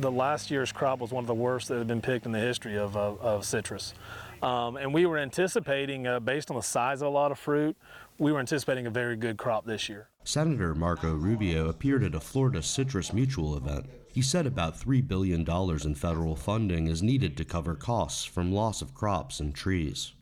the 0.00 0.10
last 0.10 0.50
year's 0.50 0.72
crop 0.72 1.00
was 1.00 1.10
one 1.10 1.24
of 1.24 1.28
the 1.28 1.34
worst 1.34 1.68
that 1.68 1.78
had 1.78 1.86
been 1.86 2.00
picked 2.00 2.26
in 2.26 2.32
the 2.32 2.38
history 2.38 2.76
of, 2.76 2.96
of, 2.96 3.20
of 3.20 3.44
citrus. 3.44 3.94
Um, 4.42 4.76
and 4.76 4.94
we 4.94 5.06
were 5.06 5.18
anticipating, 5.18 6.06
uh, 6.06 6.20
based 6.20 6.50
on 6.50 6.56
the 6.56 6.62
size 6.62 7.02
of 7.02 7.08
a 7.08 7.10
lot 7.10 7.32
of 7.32 7.38
fruit, 7.38 7.76
we 8.18 8.32
were 8.32 8.38
anticipating 8.38 8.86
a 8.86 8.90
very 8.90 9.16
good 9.16 9.36
crop 9.36 9.66
this 9.66 9.88
year. 9.88 10.08
Senator 10.24 10.74
Marco 10.74 11.12
Rubio 11.14 11.68
appeared 11.68 12.04
at 12.04 12.14
a 12.14 12.20
Florida 12.20 12.62
Citrus 12.62 13.12
Mutual 13.12 13.56
event. 13.56 13.86
He 14.12 14.22
said 14.22 14.46
about 14.46 14.78
$3 14.78 15.06
billion 15.06 15.48
in 15.48 15.94
federal 15.94 16.36
funding 16.36 16.86
is 16.86 17.02
needed 17.02 17.36
to 17.36 17.44
cover 17.44 17.74
costs 17.74 18.24
from 18.24 18.52
loss 18.52 18.82
of 18.82 18.94
crops 18.94 19.40
and 19.40 19.54
trees. 19.54 20.12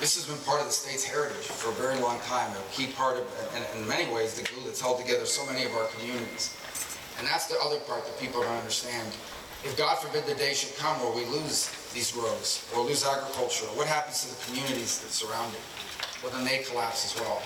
This 0.00 0.16
has 0.16 0.26
been 0.26 0.44
part 0.44 0.60
of 0.60 0.66
the 0.66 0.72
state's 0.72 1.04
heritage 1.04 1.46
for 1.46 1.70
a 1.70 1.74
very 1.74 1.98
long 2.00 2.18
time, 2.20 2.50
a 2.50 2.72
key 2.72 2.88
part 2.88 3.18
of, 3.18 3.24
and 3.54 3.64
in 3.80 3.88
many 3.88 4.12
ways, 4.12 4.34
the 4.34 4.42
glue 4.42 4.64
that's 4.64 4.80
held 4.80 5.00
together 5.00 5.24
so 5.24 5.46
many 5.46 5.64
of 5.64 5.72
our 5.74 5.86
communities. 5.86 6.56
And 7.22 7.30
that's 7.30 7.46
the 7.46 7.56
other 7.62 7.78
part 7.86 8.04
that 8.04 8.18
people 8.18 8.42
don't 8.42 8.50
understand. 8.50 9.06
If 9.62 9.76
God 9.78 9.94
forbid 9.94 10.26
the 10.26 10.34
day 10.34 10.54
should 10.54 10.76
come 10.76 10.98
where 10.98 11.14
we 11.14 11.24
lose 11.26 11.70
these 11.94 12.10
groves 12.10 12.68
or 12.74 12.82
lose 12.82 13.06
agriculture, 13.06 13.66
what 13.76 13.86
happens 13.86 14.24
to 14.24 14.34
the 14.34 14.44
communities 14.44 14.98
that 14.98 15.10
surround 15.10 15.54
it? 15.54 15.60
Well, 16.20 16.32
then 16.32 16.44
they 16.44 16.64
collapse 16.64 17.14
as 17.14 17.20
well. 17.20 17.40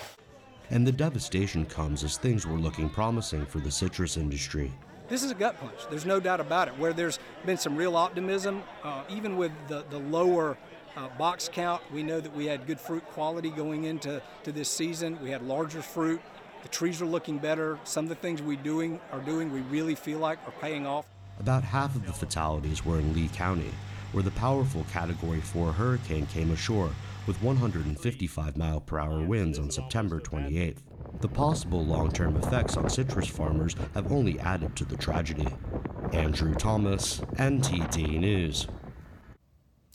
And 0.70 0.86
the 0.86 0.92
devastation 0.92 1.66
comes 1.66 2.04
as 2.04 2.16
things 2.16 2.46
were 2.46 2.56
looking 2.58 2.88
promising 2.88 3.44
for 3.44 3.58
the 3.58 3.70
citrus 3.70 4.16
industry. 4.16 4.72
This 5.10 5.22
is 5.22 5.30
a 5.30 5.34
gut 5.34 5.60
punch. 5.60 5.78
There's 5.90 6.06
no 6.06 6.20
doubt 6.20 6.40
about 6.40 6.68
it. 6.68 6.78
Where 6.78 6.94
there's 6.94 7.18
been 7.44 7.58
some 7.58 7.76
real 7.76 7.98
optimism, 7.98 8.62
uh, 8.82 9.02
even 9.10 9.36
with 9.36 9.52
the, 9.68 9.84
the 9.90 9.98
lower 9.98 10.56
uh, 10.96 11.08
box 11.18 11.50
count, 11.52 11.82
we 11.92 12.02
know 12.02 12.18
that 12.18 12.34
we 12.34 12.46
had 12.46 12.66
good 12.66 12.80
fruit 12.80 13.04
quality 13.08 13.50
going 13.50 13.84
into 13.84 14.22
to 14.44 14.52
this 14.52 14.70
season. 14.70 15.18
We 15.22 15.30
had 15.30 15.42
larger 15.42 15.82
fruit. 15.82 16.22
The 16.62 16.68
trees 16.68 17.00
are 17.00 17.06
looking 17.06 17.38
better. 17.38 17.78
Some 17.84 18.06
of 18.06 18.08
the 18.08 18.14
things 18.16 18.42
we 18.42 18.56
doing 18.56 19.00
are 19.12 19.20
doing 19.20 19.52
we 19.52 19.60
really 19.60 19.94
feel 19.94 20.18
like 20.18 20.38
are 20.46 20.54
paying 20.60 20.86
off. 20.86 21.06
About 21.38 21.62
half 21.64 21.94
of 21.94 22.06
the 22.06 22.12
fatalities 22.12 22.84
were 22.84 22.98
in 22.98 23.14
Lee 23.14 23.28
County, 23.28 23.72
where 24.12 24.22
the 24.22 24.30
powerful 24.32 24.84
Category 24.92 25.40
4 25.40 25.72
hurricane 25.72 26.26
came 26.26 26.50
ashore 26.50 26.90
with 27.26 27.42
155 27.42 28.56
mile 28.56 28.80
per 28.80 28.98
hour 28.98 29.22
winds 29.22 29.58
on 29.58 29.70
September 29.70 30.20
28th. 30.20 30.78
The 31.20 31.28
possible 31.28 31.84
long 31.84 32.10
term 32.10 32.36
effects 32.36 32.76
on 32.76 32.88
citrus 32.88 33.28
farmers 33.28 33.74
have 33.94 34.12
only 34.12 34.38
added 34.40 34.76
to 34.76 34.84
the 34.84 34.96
tragedy. 34.96 35.48
Andrew 36.12 36.54
Thomas, 36.54 37.20
NTD 37.36 38.20
News. 38.20 38.66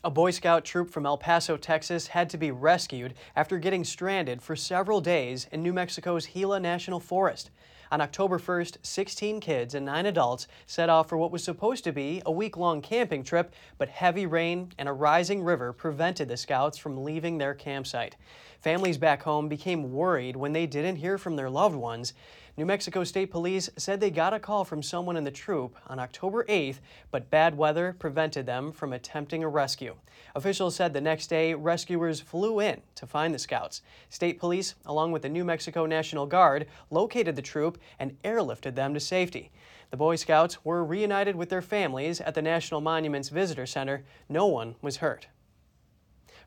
A 0.04 0.10
Boy 0.10 0.32
Scout 0.32 0.66
troop 0.66 0.90
from 0.90 1.06
El 1.06 1.20
Paso, 1.20 1.58
Texas 1.58 2.08
had 2.08 2.28
to 2.32 2.38
be 2.38 2.50
rescued 2.50 3.14
after 3.36 3.60
getting 3.60 3.84
stranded 3.84 4.42
for 4.42 4.56
several 4.56 5.00
days 5.00 5.46
in 5.52 5.62
New 5.62 5.74
Mexico's 5.74 6.26
Gila 6.26 6.60
National 6.60 7.00
Forest. 7.00 7.52
On 7.92 8.02
October 8.02 8.40
1st, 8.40 8.78
16 8.82 9.40
kids 9.40 9.76
and 9.76 9.86
9 9.86 10.08
adults 10.08 10.48
set 10.66 10.90
off 10.90 11.08
for 11.08 11.20
what 11.20 11.32
was 11.32 11.44
supposed 11.44 11.84
to 11.84 11.92
be 11.92 12.20
a 12.26 12.32
week 12.32 12.58
long 12.58 12.82
camping 12.82 13.24
trip, 13.24 13.54
but 13.78 13.90
heavy 13.90 14.26
rain 14.26 14.72
and 14.80 14.90
a 14.90 14.94
rising 14.94 15.44
river 15.44 15.72
prevented 15.72 16.28
the 16.28 16.38
scouts 16.38 16.80
from 16.80 17.04
leaving 17.04 17.38
their 17.38 17.54
campsite. 17.54 18.16
Families 18.60 18.98
back 18.98 19.22
home 19.22 19.48
became 19.48 19.92
worried 19.92 20.36
when 20.36 20.54
they 20.54 20.66
didn't 20.66 20.96
hear 20.96 21.20
from 21.20 21.36
their 21.36 21.50
loved 21.50 21.76
ones. 21.76 22.16
New 22.58 22.66
Mexico 22.66 23.06
State 23.06 23.32
Police 23.32 23.70
said 23.78 24.02
they 24.02 24.12
got 24.12 24.34
a 24.34 24.40
call 24.40 24.66
from 24.66 24.84
someone 24.84 25.16
in 25.16 25.24
the 25.24 25.32
troop 25.32 25.78
on 25.88 26.00
October 26.00 26.44
8th, 26.50 26.80
but 27.10 27.30
bad 27.30 27.56
weather 27.56 27.96
prevented 27.98 28.46
them 28.46 28.74
from 28.74 28.92
attempting 28.92 29.42
a 29.42 29.48
rescue. 29.48 29.96
Officials 30.36 30.76
said 30.76 30.92
the 30.92 31.00
next 31.00 31.28
day, 31.28 31.54
rescuers 31.54 32.20
flew 32.20 32.60
in 32.60 32.82
to 32.96 33.08
find 33.08 33.34
the 33.34 33.40
scouts. 33.40 33.82
State 34.10 34.38
police, 34.38 34.76
along 34.86 35.14
with 35.14 35.22
the 35.22 35.30
New 35.30 35.46
Mexico 35.46 35.86
National 35.86 36.26
Guard, 36.26 36.68
located 36.90 37.38
the 37.38 37.42
troop 37.42 37.78
and 37.98 38.22
airlifted 38.24 38.76
them 38.76 38.94
to 38.94 39.00
safety. 39.00 39.50
The 39.90 39.98
Boy 39.98 40.18
Scouts 40.18 40.64
were 40.66 40.84
reunited 40.84 41.38
with 41.38 41.50
their 41.50 41.62
families 41.62 42.20
at 42.20 42.36
the 42.36 42.42
National 42.42 42.82
Monuments 42.82 43.30
Visitor 43.30 43.66
Center. 43.66 44.04
No 44.28 44.46
one 44.46 44.76
was 44.82 44.98
hurt. 44.98 45.28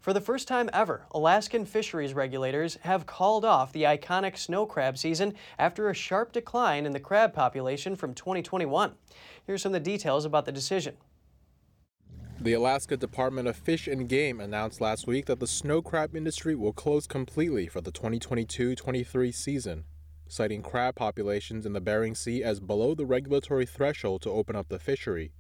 For 0.05 0.13
the 0.13 0.21
first 0.21 0.47
time 0.47 0.69
ever, 0.75 1.07
Alaskan 1.13 1.65
fisheries 1.65 2.13
regulators 2.13 2.77
have 2.83 3.07
called 3.07 3.43
off 3.43 3.73
the 3.73 3.85
iconic 3.85 4.37
snow 4.37 4.67
crab 4.67 4.99
season 4.99 5.33
after 5.59 5.89
a 5.89 5.95
sharp 5.95 6.31
decline 6.31 6.85
in 6.85 6.93
the 6.93 7.01
crab 7.01 7.33
population 7.33 7.97
from 7.97 8.13
2021. 8.13 8.93
Here's 9.47 9.63
some 9.63 9.75
of 9.75 9.83
the 9.83 9.91
details 9.91 10.27
about 10.27 10.45
the 10.45 10.53
decision. 10.53 10.99
The 12.39 12.53
Alaska 12.53 12.99
Department 12.99 13.49
of 13.49 13.57
Fish 13.57 13.89
and 13.89 14.07
Game 14.07 14.41
announced 14.41 14.79
last 14.79 15.07
week 15.07 15.25
that 15.25 15.41
the 15.41 15.47
snow 15.47 15.81
crab 15.81 16.15
industry 16.15 16.55
will 16.55 16.75
close 16.75 17.07
completely 17.07 17.67
for 17.67 17.81
the 17.81 17.91
2022 17.91 18.75
23 18.75 19.33
season, 19.33 19.85
citing 20.29 20.61
crab 20.61 20.97
populations 20.97 21.65
in 21.65 21.73
the 21.73 21.81
Bering 21.81 22.15
Sea 22.15 22.43
as 22.43 22.61
below 22.61 22.95
the 22.95 23.07
regulatory 23.07 23.65
threshold 23.65 24.21
to 24.21 24.31
open 24.31 24.55
up 24.55 24.69
the 24.69 24.79
fishery. 24.79 25.33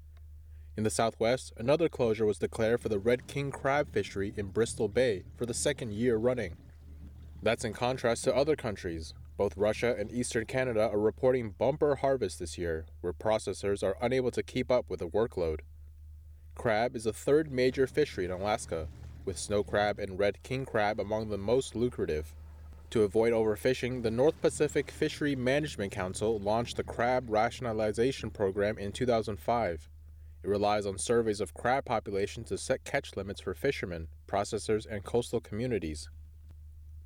In 0.76 0.82
the 0.82 0.90
southwest, 0.90 1.52
another 1.56 1.88
closure 1.88 2.26
was 2.26 2.38
declared 2.38 2.80
for 2.80 2.88
the 2.88 2.98
red 2.98 3.28
king 3.28 3.52
crab 3.52 3.92
fishery 3.92 4.34
in 4.36 4.48
Bristol 4.48 4.88
Bay 4.88 5.22
for 5.36 5.46
the 5.46 5.54
second 5.54 5.92
year 5.92 6.16
running. 6.16 6.56
That's 7.42 7.64
in 7.64 7.72
contrast 7.72 8.24
to 8.24 8.34
other 8.34 8.56
countries. 8.56 9.14
Both 9.36 9.56
Russia 9.56 9.94
and 9.96 10.10
eastern 10.10 10.46
Canada 10.46 10.88
are 10.90 10.98
reporting 10.98 11.54
bumper 11.58 11.96
harvests 11.96 12.38
this 12.40 12.58
year, 12.58 12.86
where 13.02 13.12
processors 13.12 13.84
are 13.84 13.96
unable 14.00 14.32
to 14.32 14.42
keep 14.42 14.70
up 14.70 14.90
with 14.90 14.98
the 14.98 15.08
workload. 15.08 15.60
Crab 16.56 16.96
is 16.96 17.04
the 17.04 17.12
third 17.12 17.52
major 17.52 17.86
fishery 17.86 18.24
in 18.24 18.30
Alaska, 18.32 18.88
with 19.24 19.38
snow 19.38 19.62
crab 19.62 19.98
and 20.00 20.18
red 20.18 20.42
king 20.42 20.64
crab 20.64 20.98
among 20.98 21.28
the 21.28 21.38
most 21.38 21.76
lucrative. 21.76 22.34
To 22.90 23.02
avoid 23.02 23.32
overfishing, 23.32 24.02
the 24.02 24.10
North 24.10 24.40
Pacific 24.40 24.90
Fishery 24.90 25.34
Management 25.36 25.92
Council 25.92 26.38
launched 26.38 26.76
the 26.76 26.84
Crab 26.84 27.26
Rationalization 27.28 28.30
Program 28.30 28.78
in 28.78 28.92
2005. 28.92 29.88
It 30.44 30.50
relies 30.50 30.84
on 30.84 30.98
surveys 30.98 31.40
of 31.40 31.54
crab 31.54 31.86
populations 31.86 32.48
to 32.48 32.58
set 32.58 32.84
catch 32.84 33.16
limits 33.16 33.40
for 33.40 33.54
fishermen, 33.54 34.08
processors, 34.26 34.84
and 34.84 35.02
coastal 35.02 35.40
communities. 35.40 36.10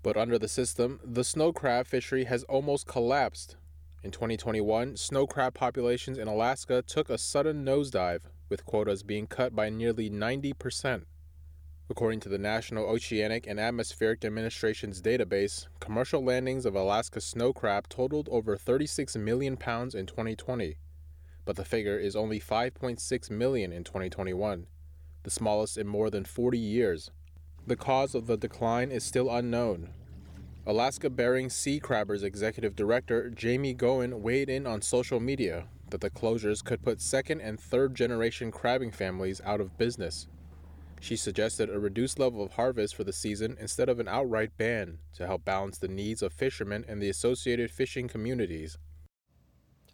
But 0.03 0.16
under 0.16 0.40
the 0.40 0.48
system, 0.48 0.98
the 1.05 1.22
snow 1.22 1.53
crab 1.53 1.87
fishery 1.87 2.24
has 2.24 2.42
almost 2.44 2.88
collapsed. 2.88 3.55
In 4.03 4.11
2021, 4.11 4.96
snow 4.96 5.29
crab 5.29 5.55
populations 5.55 6.18
in 6.18 6.27
Alaska 6.27 6.83
took 6.83 7.09
a 7.09 7.16
sudden 7.16 7.64
nosedive, 7.64 8.22
with 8.48 8.66
quotas 8.66 9.05
being 9.05 9.29
cut 9.29 9.55
by 9.55 9.70
nearly 9.70 10.11
90%. 10.11 11.05
According 11.88 12.18
to 12.20 12.29
the 12.29 12.38
National 12.38 12.87
Oceanic 12.87 13.46
and 13.46 13.61
Atmospheric 13.61 14.24
Administration's 14.24 15.01
database, 15.01 15.68
commercial 15.79 16.24
landings 16.24 16.66
of 16.66 16.74
Alaska 16.74 17.20
snow 17.20 17.53
crab 17.53 17.88
totaled 17.88 18.29
over 18.33 18.57
36 18.57 19.14
million 19.14 19.57
pounds 19.57 19.94
in 19.94 20.07
2020 20.07 20.77
but 21.49 21.57
the 21.57 21.65
figure 21.65 21.99
is 21.99 22.15
only 22.15 22.39
5.6 22.39 23.31
million 23.31 23.73
in 23.73 23.83
2021, 23.83 24.67
the 25.23 25.31
smallest 25.31 25.79
in 25.79 25.87
more 25.87 26.11
than 26.11 26.27
40 26.27 26.59
years. 26.59 27.11
The 27.67 27.75
cause 27.75 28.15
of 28.15 28.27
the 28.27 28.37
decline 28.37 28.93
is 28.93 29.03
still 29.03 29.31
unknown. 29.31 29.89
Alaska 30.67 31.09
Bering 31.09 31.49
Sea 31.49 31.81
Crabbers 31.81 32.23
Executive 32.23 32.77
Director 32.77 33.31
Jamie 33.31 33.73
Goen 33.73 34.21
weighed 34.23 34.51
in 34.51 34.67
on 34.67 34.83
social 34.83 35.21
media 35.21 35.69
that 35.89 36.03
the 36.03 36.11
closures 36.11 36.63
could 36.63 36.83
put 36.83 37.01
second 37.01 37.41
and 37.41 37.59
third 37.59 37.95
generation 37.95 38.51
crabbing 38.51 38.91
families 38.91 39.41
out 39.43 39.63
of 39.63 39.79
business. 39.79 40.29
She 41.01 41.17
suggested 41.17 41.71
a 41.71 41.79
reduced 41.79 42.19
level 42.19 42.43
of 42.43 42.53
harvest 42.53 42.95
for 42.95 43.05
the 43.05 43.13
season 43.15 43.57
instead 43.59 43.89
of 43.89 44.01
an 44.01 44.09
outright 44.09 44.51
ban 44.59 44.99
to 45.15 45.27
help 45.27 45.47
balance 45.47 45.79
the 45.79 45.89
needs 45.89 46.21
of 46.21 46.35
fishermen 46.35 46.85
and 46.87 47.01
the 47.01 47.09
associated 47.09 47.71
fishing 47.71 48.07
communities. 48.07 48.77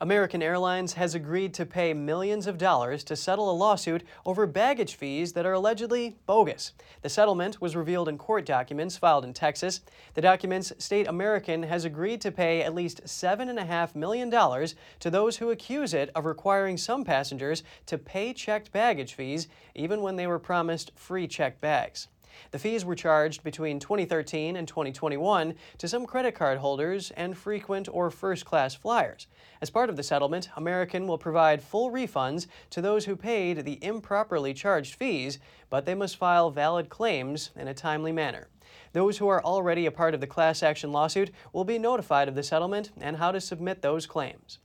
American 0.04 0.42
Airlines 0.42 0.92
has 0.92 1.14
agreed 1.14 1.54
to 1.54 1.64
pay 1.64 1.94
millions 1.94 2.46
of 2.46 2.58
dollars 2.58 3.02
to 3.04 3.16
settle 3.16 3.50
a 3.50 3.56
lawsuit 3.56 4.02
over 4.26 4.46
baggage 4.46 4.96
fees 4.96 5.32
that 5.32 5.46
are 5.46 5.54
allegedly 5.54 6.18
bogus. 6.26 6.72
The 7.00 7.08
settlement 7.08 7.58
was 7.62 7.74
revealed 7.74 8.10
in 8.10 8.18
court 8.18 8.44
documents 8.44 8.98
filed 8.98 9.24
in 9.24 9.32
Texas. 9.32 9.80
The 10.12 10.20
documents 10.20 10.74
state 10.76 11.06
American 11.06 11.62
has 11.62 11.86
agreed 11.86 12.20
to 12.20 12.30
pay 12.30 12.60
at 12.60 12.74
least 12.74 13.04
$7.5 13.04 13.94
million 13.94 14.30
to 14.30 15.10
those 15.10 15.38
who 15.38 15.50
accuse 15.50 15.94
it 15.94 16.10
of 16.14 16.26
requiring 16.26 16.76
some 16.76 17.02
passengers 17.02 17.62
to 17.86 17.96
pay 17.96 18.34
checked 18.34 18.72
baggage 18.72 19.14
fees 19.14 19.48
even 19.74 20.02
when 20.02 20.16
they 20.16 20.26
were 20.26 20.38
promised 20.38 20.92
free 20.96 21.26
checked 21.26 21.62
bags. 21.62 22.08
The 22.50 22.58
fees 22.58 22.84
were 22.84 22.94
charged 22.94 23.42
between 23.42 23.78
2013 23.78 24.56
and 24.56 24.66
2021 24.66 25.54
to 25.78 25.88
some 25.88 26.06
credit 26.06 26.34
card 26.34 26.58
holders 26.58 27.10
and 27.12 27.36
frequent 27.36 27.88
or 27.90 28.10
first 28.10 28.44
class 28.44 28.74
flyers. 28.74 29.26
As 29.60 29.70
part 29.70 29.90
of 29.90 29.96
the 29.96 30.02
settlement, 30.02 30.48
American 30.56 31.06
will 31.06 31.18
provide 31.18 31.62
full 31.62 31.90
refunds 31.90 32.46
to 32.70 32.80
those 32.80 33.04
who 33.04 33.16
paid 33.16 33.64
the 33.64 33.82
improperly 33.84 34.54
charged 34.54 34.94
fees, 34.94 35.38
but 35.70 35.86
they 35.86 35.94
must 35.94 36.16
file 36.16 36.50
valid 36.50 36.88
claims 36.88 37.50
in 37.56 37.68
a 37.68 37.74
timely 37.74 38.12
manner. 38.12 38.48
Those 38.92 39.18
who 39.18 39.28
are 39.28 39.44
already 39.44 39.86
a 39.86 39.92
part 39.92 40.14
of 40.14 40.20
the 40.20 40.26
class 40.26 40.62
action 40.62 40.92
lawsuit 40.92 41.30
will 41.52 41.64
be 41.64 41.78
notified 41.78 42.28
of 42.28 42.34
the 42.34 42.42
settlement 42.42 42.90
and 43.00 43.16
how 43.16 43.32
to 43.32 43.40
submit 43.40 43.82
those 43.82 44.06
claims. 44.06 44.58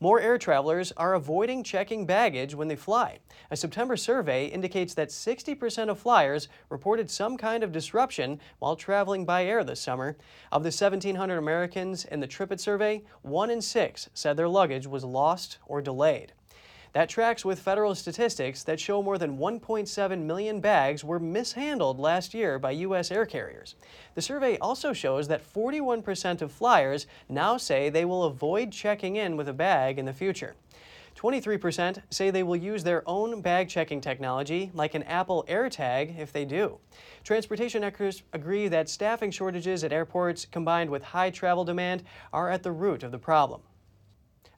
More 0.00 0.20
air 0.20 0.38
travelers 0.38 0.92
are 0.96 1.14
avoiding 1.14 1.64
checking 1.64 2.06
baggage 2.06 2.54
when 2.54 2.68
they 2.68 2.76
fly. 2.76 3.18
A 3.50 3.56
September 3.56 3.96
survey 3.96 4.46
indicates 4.46 4.94
that 4.94 5.08
60% 5.08 5.88
of 5.88 5.98
flyers 5.98 6.46
reported 6.68 7.10
some 7.10 7.36
kind 7.36 7.64
of 7.64 7.72
disruption 7.72 8.38
while 8.60 8.76
traveling 8.76 9.24
by 9.24 9.44
air 9.44 9.64
this 9.64 9.80
summer. 9.80 10.16
Of 10.52 10.62
the 10.62 10.68
1,700 10.68 11.36
Americans 11.36 12.04
in 12.04 12.20
the 12.20 12.28
TripIt 12.28 12.60
survey, 12.60 13.02
one 13.22 13.50
in 13.50 13.60
six 13.60 14.08
said 14.14 14.36
their 14.36 14.48
luggage 14.48 14.86
was 14.86 15.02
lost 15.02 15.58
or 15.66 15.82
delayed. 15.82 16.32
That 16.92 17.08
tracks 17.08 17.44
with 17.44 17.60
federal 17.60 17.94
statistics 17.94 18.62
that 18.64 18.80
show 18.80 19.02
more 19.02 19.18
than 19.18 19.38
1.7 19.38 20.22
million 20.22 20.60
bags 20.60 21.04
were 21.04 21.18
mishandled 21.18 21.98
last 21.98 22.32
year 22.32 22.58
by 22.58 22.70
U.S. 22.72 23.10
air 23.10 23.26
carriers. 23.26 23.74
The 24.14 24.22
survey 24.22 24.58
also 24.58 24.92
shows 24.92 25.28
that 25.28 25.52
41% 25.52 26.40
of 26.40 26.50
flyers 26.50 27.06
now 27.28 27.56
say 27.56 27.90
they 27.90 28.04
will 28.04 28.24
avoid 28.24 28.72
checking 28.72 29.16
in 29.16 29.36
with 29.36 29.48
a 29.48 29.52
bag 29.52 29.98
in 29.98 30.06
the 30.06 30.12
future. 30.12 30.54
23% 31.18 32.00
say 32.10 32.30
they 32.30 32.44
will 32.44 32.56
use 32.56 32.84
their 32.84 33.02
own 33.08 33.40
bag 33.40 33.68
checking 33.68 34.00
technology, 34.00 34.70
like 34.72 34.94
an 34.94 35.02
Apple 35.02 35.44
AirTag, 35.48 36.16
if 36.16 36.32
they 36.32 36.44
do. 36.44 36.78
Transportation 37.24 37.82
experts 37.82 38.22
agree 38.32 38.68
that 38.68 38.88
staffing 38.88 39.32
shortages 39.32 39.82
at 39.82 39.92
airports 39.92 40.46
combined 40.46 40.88
with 40.88 41.02
high 41.02 41.30
travel 41.30 41.64
demand 41.64 42.04
are 42.32 42.50
at 42.50 42.62
the 42.62 42.70
root 42.70 43.02
of 43.02 43.10
the 43.10 43.18
problem. 43.18 43.60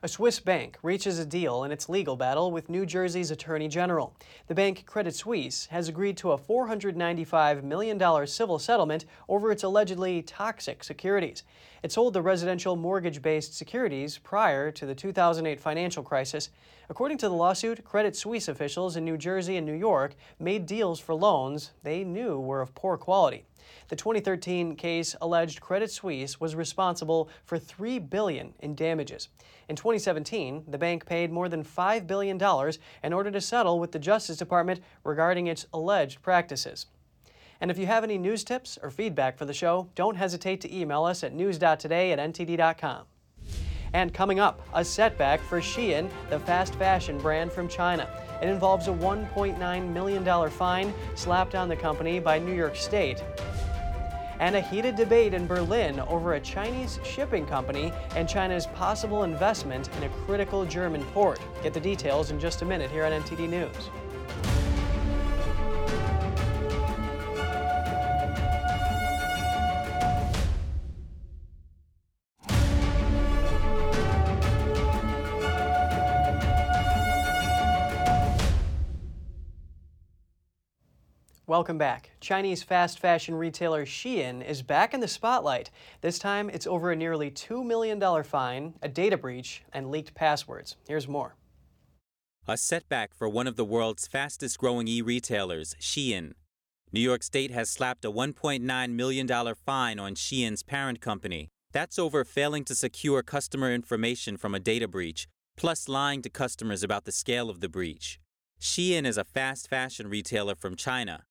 A 0.02 0.08
Swiss 0.08 0.40
bank 0.40 0.78
reaches 0.82 1.18
a 1.18 1.26
deal 1.26 1.62
in 1.62 1.70
its 1.70 1.86
legal 1.90 2.16
battle 2.16 2.50
with 2.50 2.70
New 2.70 2.86
Jersey's 2.86 3.30
Attorney 3.30 3.68
General. 3.68 4.16
The 4.46 4.54
bank 4.54 4.86
Credit 4.86 5.14
Suisse 5.14 5.66
has 5.66 5.88
agreed 5.88 6.16
to 6.16 6.32
a 6.32 6.38
$495 6.38 7.62
million 7.62 8.26
civil 8.26 8.58
settlement 8.58 9.04
over 9.28 9.52
its 9.52 9.62
allegedly 9.62 10.22
toxic 10.22 10.84
securities. 10.84 11.42
It 11.82 11.92
sold 11.92 12.14
the 12.14 12.22
residential 12.22 12.76
mortgage 12.76 13.20
based 13.20 13.54
securities 13.54 14.16
prior 14.16 14.70
to 14.70 14.86
the 14.86 14.94
2008 14.94 15.60
financial 15.60 16.02
crisis. 16.02 16.48
According 16.88 17.18
to 17.18 17.28
the 17.28 17.34
lawsuit, 17.34 17.84
Credit 17.84 18.16
Suisse 18.16 18.48
officials 18.48 18.96
in 18.96 19.04
New 19.04 19.18
Jersey 19.18 19.58
and 19.58 19.66
New 19.66 19.74
York 19.74 20.14
made 20.38 20.64
deals 20.64 20.98
for 20.98 21.14
loans 21.14 21.72
they 21.82 22.04
knew 22.04 22.40
were 22.40 22.62
of 22.62 22.74
poor 22.74 22.96
quality. 22.96 23.44
The 23.88 23.96
2013 23.96 24.76
case 24.76 25.16
alleged 25.20 25.60
Credit 25.60 25.90
Suisse 25.90 26.40
was 26.40 26.54
responsible 26.54 27.28
for 27.44 27.58
3 27.58 27.98
billion 27.98 28.54
in 28.60 28.74
damages. 28.74 29.28
In 29.68 29.76
2017, 29.76 30.64
the 30.68 30.78
bank 30.78 31.06
paid 31.06 31.30
more 31.30 31.48
than 31.48 31.64
$5 31.64 32.06
billion 32.06 32.40
in 33.02 33.12
order 33.12 33.30
to 33.30 33.40
settle 33.40 33.78
with 33.78 33.92
the 33.92 33.98
Justice 33.98 34.36
Department 34.36 34.80
regarding 35.04 35.46
its 35.46 35.66
alleged 35.72 36.22
practices. 36.22 36.86
And 37.60 37.70
if 37.70 37.78
you 37.78 37.86
have 37.86 38.04
any 38.04 38.18
news 38.18 38.42
tips 38.42 38.78
or 38.82 38.90
feedback 38.90 39.36
for 39.36 39.44
the 39.44 39.52
show, 39.52 39.88
don't 39.94 40.16
hesitate 40.16 40.60
to 40.62 40.74
email 40.74 41.04
us 41.04 41.22
at 41.22 41.34
news.today 41.34 42.12
at 42.12 42.18
ntd.com. 42.18 43.04
And 43.92 44.14
coming 44.14 44.38
up, 44.38 44.66
a 44.72 44.84
setback 44.84 45.40
for 45.40 45.60
Shein, 45.60 46.08
the 46.30 46.38
fast 46.40 46.74
fashion 46.76 47.18
brand 47.18 47.52
from 47.52 47.68
China. 47.68 48.08
It 48.40 48.48
involves 48.48 48.88
a 48.88 48.92
$1.9 48.92 49.92
million 49.92 50.50
fine 50.50 50.94
slapped 51.14 51.54
on 51.54 51.68
the 51.68 51.76
company 51.76 52.18
by 52.20 52.38
New 52.38 52.54
York 52.54 52.76
State 52.76 53.22
and 54.40 54.56
a 54.56 54.60
heated 54.60 54.96
debate 54.96 55.34
in 55.34 55.46
Berlin 55.46 56.00
over 56.00 56.32
a 56.32 56.40
Chinese 56.40 56.98
shipping 57.04 57.46
company 57.46 57.92
and 58.16 58.28
China's 58.28 58.66
possible 58.66 59.22
investment 59.22 59.88
in 59.98 60.04
a 60.04 60.08
critical 60.24 60.64
German 60.64 61.04
port. 61.12 61.38
Get 61.62 61.74
the 61.74 61.80
details 61.80 62.30
in 62.30 62.40
just 62.40 62.62
a 62.62 62.64
minute 62.64 62.90
here 62.90 63.04
on 63.04 63.12
NTD 63.12 63.48
News. 63.48 63.90
Welcome 81.50 81.78
back. 81.78 82.12
Chinese 82.20 82.62
fast 82.62 83.00
fashion 83.00 83.34
retailer 83.34 83.84
Shein 83.84 84.40
is 84.40 84.62
back 84.62 84.94
in 84.94 85.00
the 85.00 85.08
spotlight. 85.08 85.68
This 86.00 86.16
time, 86.16 86.48
it's 86.48 86.64
over 86.64 86.92
a 86.92 86.94
nearly 86.94 87.28
$2 87.28 87.66
million 87.66 88.00
fine, 88.22 88.74
a 88.82 88.88
data 88.88 89.16
breach, 89.16 89.64
and 89.72 89.90
leaked 89.90 90.14
passwords. 90.14 90.76
Here's 90.86 91.08
more. 91.08 91.34
A 92.46 92.56
setback 92.56 93.12
for 93.12 93.28
one 93.28 93.48
of 93.48 93.56
the 93.56 93.64
world's 93.64 94.06
fastest 94.06 94.58
growing 94.58 94.86
e 94.86 95.02
retailers, 95.02 95.74
Shein. 95.80 96.34
New 96.92 97.00
York 97.00 97.24
State 97.24 97.50
has 97.50 97.68
slapped 97.68 98.04
a 98.04 98.12
$1.9 98.12 98.90
million 98.92 99.54
fine 99.56 99.98
on 99.98 100.14
Shein's 100.14 100.62
parent 100.62 101.00
company. 101.00 101.48
That's 101.72 101.98
over 101.98 102.24
failing 102.24 102.62
to 102.66 102.76
secure 102.76 103.24
customer 103.24 103.74
information 103.74 104.36
from 104.36 104.54
a 104.54 104.60
data 104.60 104.86
breach, 104.86 105.26
plus 105.56 105.88
lying 105.88 106.22
to 106.22 106.30
customers 106.30 106.84
about 106.84 107.06
the 107.06 107.10
scale 107.10 107.50
of 107.50 107.58
the 107.58 107.68
breach. 107.68 108.20
Shein 108.60 109.04
is 109.04 109.18
a 109.18 109.24
fast 109.24 109.68
fashion 109.68 110.08
retailer 110.08 110.54
from 110.54 110.76
China. 110.76 111.24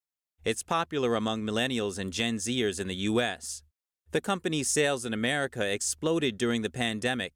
It's 0.50 0.64
popular 0.64 1.14
among 1.14 1.44
millennials 1.44 2.00
and 2.00 2.12
Gen 2.12 2.38
Zers 2.38 2.80
in 2.80 2.88
the 2.88 3.06
U.S. 3.12 3.62
The 4.10 4.20
company's 4.20 4.68
sales 4.68 5.06
in 5.06 5.14
America 5.14 5.64
exploded 5.64 6.40
during 6.40 6.64
the 6.64 6.72
pandemic. 6.72 7.34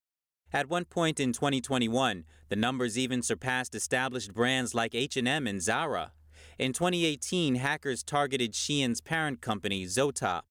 At 0.52 0.68
one 0.68 0.86
point 0.86 1.20
in 1.20 1.32
2021, 1.32 2.24
the 2.50 2.56
numbers 2.56 2.98
even 2.98 3.22
surpassed 3.22 3.76
established 3.76 4.34
brands 4.34 4.74
like 4.74 4.96
H&M 4.96 5.46
and 5.46 5.62
Zara. 5.62 6.14
In 6.58 6.74
2018, 6.74 7.54
hackers 7.54 8.02
targeted 8.04 8.56
Shein's 8.56 9.00
parent 9.00 9.42
company, 9.42 9.86
Zoetop. 9.86 10.42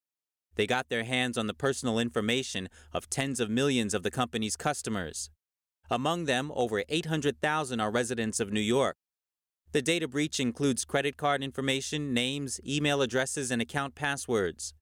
They 0.55 0.69
got 0.69 0.89
their 0.89 1.03
hands 1.03 1.37
on 1.37 1.49
the 1.49 1.55
personal 1.55 1.99
information 1.99 2.69
of 2.93 3.11
tens 3.11 3.41
of 3.41 3.51
millions 3.51 3.93
of 3.93 4.05
the 4.05 4.11
company's 4.13 4.55
customers. 4.55 5.31
Among 5.91 6.27
them, 6.27 6.53
over 6.55 6.85
800,000 6.89 7.81
are 7.81 7.91
residents 7.91 8.39
of 8.39 8.53
New 8.53 8.61
York. 8.61 8.99
The 9.73 9.81
data 9.81 10.07
breach 10.07 10.39
includes 10.39 10.85
credit 10.85 11.17
card 11.17 11.43
information, 11.43 12.13
names, 12.13 12.61
email 12.67 13.01
addresses, 13.01 13.51
and 13.51 13.63
account 13.63 13.95
passwords. 13.95 14.75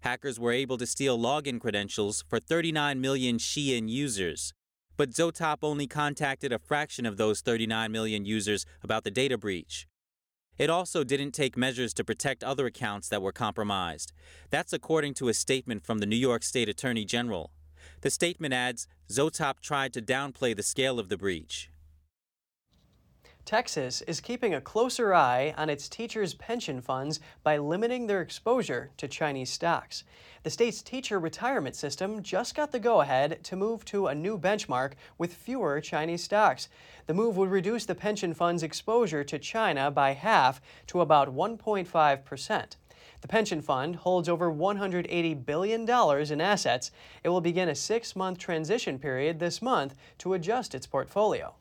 Hackers 0.00 0.40
were 0.40 0.50
able 0.50 0.76
to 0.78 0.86
steal 0.86 1.16
login 1.16 1.60
credentials 1.60 2.24
for 2.28 2.40
39 2.40 3.00
million 3.00 3.38
Shein 3.38 3.88
users. 3.88 4.52
But 4.96 5.10
Zoetop 5.10 5.58
only 5.62 5.86
contacted 5.86 6.52
a 6.52 6.58
fraction 6.58 7.06
of 7.06 7.16
those 7.16 7.42
39 7.42 7.92
million 7.92 8.24
users 8.24 8.66
about 8.82 9.04
the 9.04 9.10
data 9.12 9.38
breach. 9.38 9.86
It 10.58 10.68
also 10.68 11.04
didn't 11.04 11.32
take 11.32 11.56
measures 11.56 11.94
to 11.94 12.04
protect 12.04 12.42
other 12.42 12.66
accounts 12.66 13.08
that 13.10 13.22
were 13.22 13.32
compromised. 13.32 14.12
That's 14.50 14.72
according 14.72 15.14
to 15.14 15.28
a 15.28 15.34
statement 15.34 15.84
from 15.84 15.98
the 15.98 16.06
New 16.06 16.16
York 16.16 16.42
State 16.42 16.68
Attorney 16.68 17.04
General. 17.04 17.52
The 18.00 18.10
statement 18.10 18.52
adds 18.52 18.88
Zoetop 19.08 19.60
tried 19.60 19.92
to 19.92 20.02
downplay 20.02 20.56
the 20.56 20.62
scale 20.64 20.98
of 20.98 21.08
the 21.08 21.18
breach. 21.18 21.70
Texas 23.44 24.00
is 24.02 24.22
keeping 24.22 24.54
a 24.54 24.60
closer 24.60 25.12
eye 25.12 25.52
on 25.58 25.68
its 25.68 25.86
teachers' 25.86 26.32
pension 26.32 26.80
funds 26.80 27.20
by 27.42 27.58
limiting 27.58 28.06
their 28.06 28.22
exposure 28.22 28.90
to 28.96 29.06
Chinese 29.06 29.50
stocks. 29.50 30.02
The 30.44 30.50
state's 30.50 30.80
teacher 30.80 31.20
retirement 31.20 31.76
system 31.76 32.22
just 32.22 32.54
got 32.54 32.72
the 32.72 32.80
go 32.80 33.02
ahead 33.02 33.44
to 33.44 33.54
move 33.54 33.84
to 33.86 34.06
a 34.06 34.14
new 34.14 34.38
benchmark 34.38 34.92
with 35.18 35.34
fewer 35.34 35.82
Chinese 35.82 36.24
stocks. 36.24 36.70
The 37.06 37.12
move 37.12 37.36
would 37.36 37.50
reduce 37.50 37.84
the 37.84 37.94
pension 37.94 38.32
fund's 38.32 38.62
exposure 38.62 39.24
to 39.24 39.38
China 39.38 39.90
by 39.90 40.14
half 40.14 40.62
to 40.86 41.02
about 41.02 41.34
1.5 41.34 42.24
percent. 42.24 42.76
The 43.20 43.28
pension 43.28 43.60
fund 43.60 43.96
holds 43.96 44.26
over 44.26 44.50
$180 44.50 45.44
billion 45.44 45.82
in 45.82 46.40
assets. 46.40 46.90
It 47.22 47.28
will 47.28 47.42
begin 47.42 47.68
a 47.68 47.74
six 47.74 48.16
month 48.16 48.38
transition 48.38 48.98
period 48.98 49.38
this 49.38 49.60
month 49.60 49.94
to 50.18 50.32
adjust 50.32 50.74
its 50.74 50.86
portfolio 50.86 51.54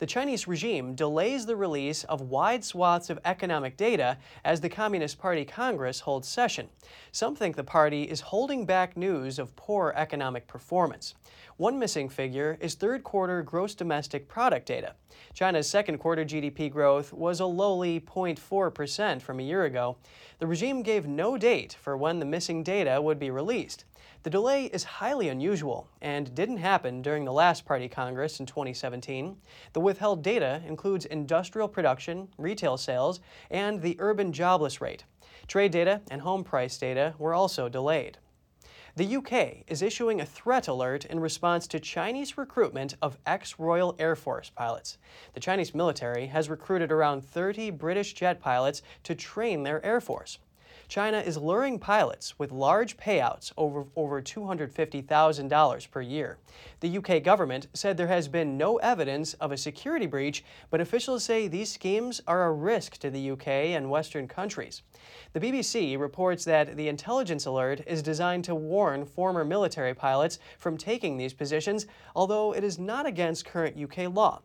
the 0.00 0.06
Chinese 0.06 0.48
regime 0.48 0.94
delays 0.94 1.44
the 1.44 1.54
release 1.54 2.04
of 2.04 2.22
wide 2.22 2.64
swaths 2.64 3.10
of 3.10 3.18
economic 3.26 3.76
data 3.76 4.16
as 4.46 4.62
the 4.62 4.68
Communist 4.68 5.18
Party 5.18 5.44
Congress 5.44 6.00
holds 6.00 6.26
session. 6.26 6.70
Some 7.12 7.36
think 7.36 7.54
the 7.54 7.62
party 7.62 8.04
is 8.04 8.22
holding 8.22 8.64
back 8.64 8.96
news 8.96 9.38
of 9.38 9.54
poor 9.56 9.92
economic 9.94 10.46
performance. 10.46 11.14
One 11.58 11.78
missing 11.78 12.08
figure 12.08 12.56
is 12.62 12.74
third 12.74 13.04
quarter 13.04 13.42
gross 13.42 13.74
domestic 13.74 14.26
product 14.26 14.64
data. 14.64 14.94
China's 15.34 15.68
second 15.68 15.98
quarter 15.98 16.24
GDP 16.24 16.72
growth 16.72 17.12
was 17.12 17.40
a 17.40 17.44
lowly 17.44 18.00
0.4% 18.00 19.20
from 19.20 19.38
a 19.38 19.42
year 19.42 19.64
ago. 19.64 19.98
The 20.38 20.46
regime 20.46 20.82
gave 20.82 21.06
no 21.06 21.36
date 21.36 21.76
for 21.78 21.94
when 21.94 22.20
the 22.20 22.24
missing 22.24 22.62
data 22.62 23.02
would 23.02 23.18
be 23.18 23.30
released. 23.30 23.84
The 24.22 24.28
delay 24.28 24.66
is 24.66 24.84
highly 24.84 25.30
unusual 25.30 25.88
and 26.02 26.34
didn't 26.34 26.58
happen 26.58 27.00
during 27.00 27.24
the 27.24 27.32
last 27.32 27.64
party 27.64 27.88
Congress 27.88 28.38
in 28.38 28.44
2017. 28.44 29.34
The 29.72 29.80
withheld 29.80 30.22
data 30.22 30.60
includes 30.66 31.06
industrial 31.06 31.68
production, 31.68 32.28
retail 32.36 32.76
sales, 32.76 33.20
and 33.50 33.80
the 33.80 33.96
urban 33.98 34.34
jobless 34.34 34.82
rate. 34.82 35.04
Trade 35.48 35.72
data 35.72 36.02
and 36.10 36.20
home 36.20 36.44
price 36.44 36.76
data 36.76 37.14
were 37.16 37.32
also 37.32 37.70
delayed. 37.70 38.18
The 38.94 39.16
UK 39.16 39.64
is 39.66 39.80
issuing 39.80 40.20
a 40.20 40.26
threat 40.26 40.68
alert 40.68 41.06
in 41.06 41.18
response 41.18 41.66
to 41.68 41.80
Chinese 41.80 42.36
recruitment 42.36 42.96
of 43.00 43.16
ex 43.24 43.58
Royal 43.58 43.96
Air 43.98 44.16
Force 44.16 44.50
pilots. 44.50 44.98
The 45.32 45.40
Chinese 45.40 45.74
military 45.74 46.26
has 46.26 46.50
recruited 46.50 46.92
around 46.92 47.24
30 47.24 47.70
British 47.70 48.12
jet 48.12 48.38
pilots 48.38 48.82
to 49.04 49.14
train 49.14 49.62
their 49.62 49.82
Air 49.82 50.02
Force. 50.02 50.38
China 50.90 51.20
is 51.20 51.36
luring 51.36 51.78
pilots 51.78 52.36
with 52.36 52.50
large 52.50 52.96
payouts 52.96 53.52
over 53.56 53.86
over 53.94 54.20
$250,000 54.20 55.90
per 55.92 56.00
year. 56.00 56.36
The 56.80 56.98
UK 56.98 57.22
government 57.22 57.68
said 57.72 57.96
there 57.96 58.08
has 58.08 58.26
been 58.26 58.58
no 58.58 58.78
evidence 58.78 59.34
of 59.34 59.52
a 59.52 59.56
security 59.56 60.06
breach, 60.06 60.42
but 60.68 60.80
officials 60.80 61.22
say 61.22 61.46
these 61.46 61.70
schemes 61.70 62.20
are 62.26 62.42
a 62.42 62.52
risk 62.52 62.98
to 62.98 63.08
the 63.08 63.30
UK 63.30 63.46
and 63.76 63.88
Western 63.88 64.26
countries. 64.26 64.82
The 65.32 65.38
BBC 65.38 65.96
reports 65.96 66.44
that 66.46 66.76
the 66.76 66.88
intelligence 66.88 67.46
alert 67.46 67.82
is 67.86 68.02
designed 68.02 68.42
to 68.46 68.56
warn 68.56 69.06
former 69.06 69.44
military 69.44 69.94
pilots 69.94 70.40
from 70.58 70.76
taking 70.76 71.16
these 71.16 71.32
positions, 71.32 71.86
although 72.16 72.52
it 72.52 72.64
is 72.64 72.80
not 72.80 73.06
against 73.06 73.44
current 73.44 73.76
UK 73.80 74.12
law. 74.12 74.42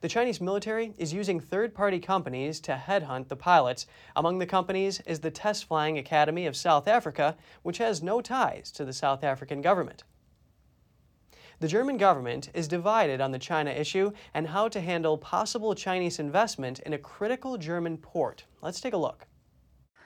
The 0.00 0.08
Chinese 0.08 0.40
military 0.40 0.92
is 0.96 1.12
using 1.12 1.40
third 1.40 1.74
party 1.74 1.98
companies 1.98 2.60
to 2.60 2.80
headhunt 2.86 3.26
the 3.26 3.34
pilots. 3.34 3.84
Among 4.14 4.38
the 4.38 4.46
companies 4.46 5.00
is 5.06 5.18
the 5.18 5.30
Test 5.32 5.64
Flying 5.64 5.98
Academy 5.98 6.46
of 6.46 6.56
South 6.56 6.86
Africa, 6.86 7.36
which 7.64 7.78
has 7.78 8.00
no 8.00 8.20
ties 8.20 8.70
to 8.72 8.84
the 8.84 8.92
South 8.92 9.24
African 9.24 9.60
government. 9.60 10.04
The 11.58 11.66
German 11.66 11.96
government 11.96 12.48
is 12.54 12.68
divided 12.68 13.20
on 13.20 13.32
the 13.32 13.40
China 13.40 13.72
issue 13.72 14.12
and 14.32 14.46
how 14.46 14.68
to 14.68 14.80
handle 14.80 15.18
possible 15.18 15.74
Chinese 15.74 16.20
investment 16.20 16.78
in 16.78 16.92
a 16.92 16.98
critical 16.98 17.58
German 17.58 17.98
port. 17.98 18.44
Let's 18.62 18.80
take 18.80 18.92
a 18.92 18.96
look. 18.96 19.26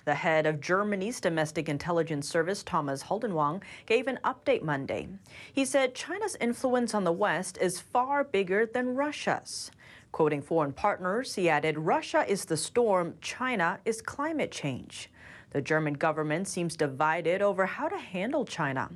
The 0.07 0.15
head 0.15 0.47
of 0.47 0.61
Germany's 0.61 1.21
domestic 1.21 1.69
intelligence 1.69 2.29
service, 2.29 2.63
Thomas 2.63 3.05
Haldenwang, 3.05 3.63
gave 3.85 4.07
an 4.09 4.19
update 4.25 4.63
Monday. 4.63 5.09
He 5.53 5.67
said 5.67 5.95
China's 5.95 6.37
influence 6.41 6.95
on 6.95 7.05
the 7.05 7.13
West 7.13 7.59
is 7.61 7.79
far 7.79 8.25
bigger 8.25 8.65
than 8.65 8.97
Russia's. 8.97 9.71
Quoting 10.12 10.42
foreign 10.42 10.75
partners, 10.75 11.35
he 11.35 11.48
added, 11.48 11.79
Russia 11.79 12.22
is 12.29 12.44
the 12.44 12.57
storm, 12.57 13.14
China 13.22 13.81
is 13.87 14.03
climate 14.03 14.53
change. 14.53 15.11
The 15.53 15.62
German 15.62 15.94
government 15.94 16.48
seems 16.48 16.77
divided 16.77 17.40
over 17.40 17.64
how 17.64 17.88
to 17.88 17.96
handle 17.96 18.44
China. 18.44 18.90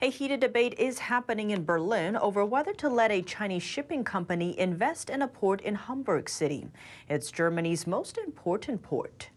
A 0.00 0.08
heated 0.08 0.38
debate 0.38 0.74
is 0.78 1.00
happening 1.00 1.50
in 1.50 1.64
Berlin 1.64 2.16
over 2.16 2.44
whether 2.44 2.72
to 2.74 2.88
let 2.88 3.10
a 3.10 3.22
Chinese 3.22 3.64
shipping 3.64 4.04
company 4.04 4.58
invest 4.58 5.10
in 5.10 5.22
a 5.22 5.28
port 5.28 5.60
in 5.62 5.74
Hamburg 5.74 6.28
City. 6.28 6.68
It's 7.08 7.32
Germany's 7.32 7.86
most 7.86 8.16
important 8.16 8.82
port. 8.82 9.30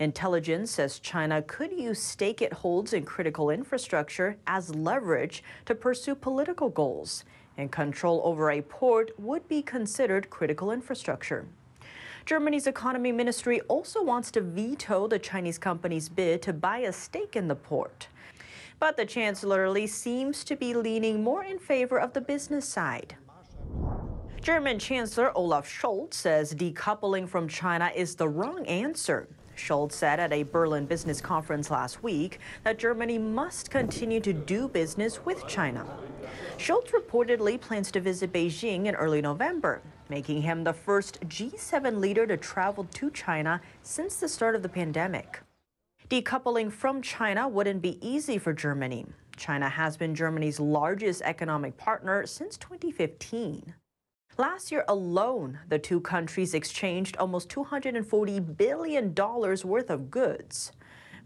Intelligence 0.00 0.70
says 0.70 1.00
China 1.00 1.42
could 1.42 1.72
use 1.72 2.00
stake 2.00 2.40
it 2.40 2.52
holds 2.52 2.92
in 2.92 3.04
critical 3.04 3.50
infrastructure 3.50 4.36
as 4.46 4.74
leverage 4.74 5.42
to 5.66 5.74
pursue 5.74 6.14
political 6.14 6.68
goals 6.68 7.24
and 7.58 7.70
control 7.70 8.22
over 8.24 8.50
a 8.50 8.62
port 8.62 9.10
would 9.18 9.46
be 9.48 9.60
considered 9.60 10.30
critical 10.30 10.70
infrastructure. 10.70 11.46
Germany's 12.24 12.66
economy 12.66 13.12
ministry 13.12 13.60
also 13.62 14.02
wants 14.02 14.30
to 14.30 14.40
veto 14.40 15.08
the 15.08 15.18
Chinese 15.18 15.58
company's 15.58 16.08
bid 16.08 16.40
to 16.42 16.52
buy 16.52 16.78
a 16.78 16.92
stake 16.92 17.36
in 17.36 17.48
the 17.48 17.54
port. 17.54 18.08
But 18.80 18.96
the 18.96 19.04
chancellor 19.04 19.86
seems 19.86 20.44
to 20.44 20.54
be 20.54 20.72
leaning 20.72 21.22
more 21.22 21.44
in 21.44 21.58
favor 21.58 21.98
of 21.98 22.12
the 22.12 22.20
business 22.20 22.66
side. 22.66 23.16
German 24.40 24.78
Chancellor 24.78 25.36
Olaf 25.36 25.68
Scholz 25.68 26.14
says 26.14 26.54
decoupling 26.54 27.28
from 27.28 27.48
China 27.48 27.90
is 27.94 28.14
the 28.14 28.28
wrong 28.28 28.64
answer. 28.66 29.28
Scholz 29.58 29.92
said 29.92 30.20
at 30.20 30.32
a 30.32 30.44
Berlin 30.44 30.86
business 30.86 31.20
conference 31.20 31.70
last 31.70 32.02
week 32.02 32.38
that 32.64 32.78
Germany 32.78 33.18
must 33.18 33.70
continue 33.70 34.20
to 34.20 34.32
do 34.32 34.68
business 34.68 35.24
with 35.24 35.46
China. 35.46 35.84
Scholz 36.56 36.90
reportedly 36.92 37.60
plans 37.60 37.90
to 37.92 38.00
visit 38.00 38.32
Beijing 38.32 38.86
in 38.86 38.94
early 38.94 39.20
November, 39.20 39.82
making 40.08 40.42
him 40.42 40.64
the 40.64 40.72
first 40.72 41.20
G7 41.28 41.98
leader 41.98 42.26
to 42.26 42.36
travel 42.36 42.84
to 42.84 43.10
China 43.10 43.60
since 43.82 44.16
the 44.16 44.28
start 44.28 44.54
of 44.54 44.62
the 44.62 44.68
pandemic. 44.68 45.40
Decoupling 46.08 46.72
from 46.72 47.02
China 47.02 47.46
wouldn't 47.46 47.82
be 47.82 47.98
easy 48.06 48.38
for 48.38 48.52
Germany. 48.52 49.04
China 49.36 49.68
has 49.68 49.96
been 49.96 50.14
Germany's 50.14 50.58
largest 50.58 51.22
economic 51.22 51.76
partner 51.76 52.26
since 52.26 52.56
2015. 52.56 53.74
Last 54.40 54.70
year 54.70 54.84
alone, 54.86 55.58
the 55.68 55.80
two 55.80 56.00
countries 56.00 56.54
exchanged 56.54 57.16
almost 57.16 57.48
$240 57.48 58.56
billion 58.56 59.12
worth 59.12 59.90
of 59.90 60.12
goods. 60.12 60.70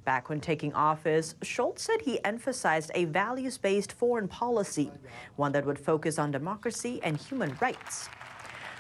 Back 0.07 0.31
when 0.31 0.41
taking 0.41 0.73
office, 0.73 1.35
Scholz 1.43 1.81
said 1.81 2.01
he 2.01 2.25
emphasized 2.25 2.91
a 2.95 3.05
values 3.05 3.59
based 3.59 3.93
foreign 3.93 4.29
policy, 4.29 4.91
one 5.37 5.53
that 5.53 5.67
would 5.67 5.79
focus 5.79 6.19
on 6.19 6.31
democracy 6.31 7.01
and 7.03 7.19
human 7.19 7.55
rights. 7.61 8.09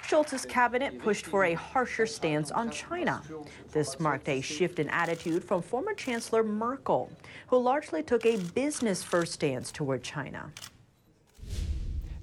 Scholz's 0.02 0.46
cabinet 0.46 0.98
pushed 0.98 1.26
for 1.26 1.44
a 1.44 1.52
harsher 1.52 2.06
stance 2.06 2.50
on 2.50 2.70
China. 2.70 3.22
This 3.70 4.00
marked 4.00 4.30
a 4.30 4.40
shift 4.40 4.78
in 4.78 4.88
attitude 4.88 5.44
from 5.44 5.60
former 5.60 5.92
Chancellor 5.92 6.42
Merkel, 6.42 7.12
who 7.48 7.58
largely 7.58 8.02
took 8.02 8.24
a 8.24 8.38
business 8.38 9.02
first 9.02 9.34
stance 9.34 9.70
toward 9.70 10.02
China. 10.02 10.50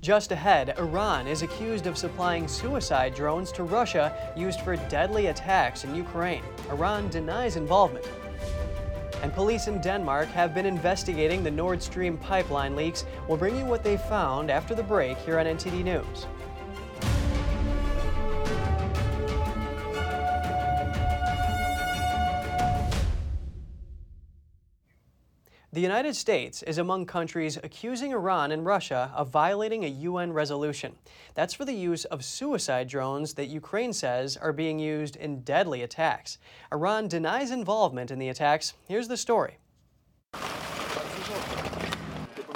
Just 0.02 0.32
ahead, 0.32 0.76
Iran 0.80 1.28
is 1.28 1.42
accused 1.42 1.86
of 1.86 1.98
supplying 1.98 2.48
suicide 2.48 3.14
drones 3.14 3.52
to 3.52 3.64
Russia 3.64 4.16
used 4.34 4.62
for 4.62 4.78
deadly 4.88 5.28
attacks 5.28 5.84
in 5.84 5.94
Ukraine. 5.94 6.44
Iran 6.70 7.10
denies 7.10 7.58
involvement. 7.58 8.08
And 9.22 9.34
police 9.34 9.68
in 9.68 9.82
Denmark 9.82 10.30
have 10.30 10.56
been 10.56 10.66
investigating 10.66 11.44
the 11.44 11.52
Nord 11.52 11.84
Stream 11.84 12.18
pipeline 12.18 12.78
leaks. 12.78 13.04
We'll 13.28 13.38
bring 13.38 13.58
you 13.58 13.66
what 13.66 13.84
they 13.84 13.98
found 13.98 14.50
after 14.50 14.74
the 14.74 14.84
break 14.84 15.18
here 15.18 15.38
on 15.38 15.46
NTD 15.46 15.84
News. 15.84 16.28
The 25.72 25.82
United 25.82 26.16
States 26.16 26.64
is 26.64 26.80
among 26.80 27.06
countries 27.06 27.56
accusing 27.58 28.12
Iran 28.12 28.52
and 28.52 28.66
Russia 28.66 29.12
of 29.16 29.30
violating 29.30 29.86
a 29.86 29.88
UN 29.88 30.34
resolution. 30.34 30.96
That's 31.36 31.54
for 31.54 31.64
the 31.64 31.74
use 31.74 32.06
of 32.06 32.26
suicide 32.26 32.88
drones 32.88 33.36
that 33.36 33.50
Ukraine 33.50 33.94
says 33.94 34.36
are 34.36 34.52
being 34.52 34.80
used 34.80 35.16
in 35.16 35.42
deadly 35.42 35.84
attacks. 35.84 36.40
Iran 36.72 37.08
denies 37.08 37.52
involvement 37.52 38.10
in 38.10 38.18
the 38.18 38.30
attacks. 38.30 38.74
Here's 38.88 39.08
the 39.08 39.16
story. 39.16 39.60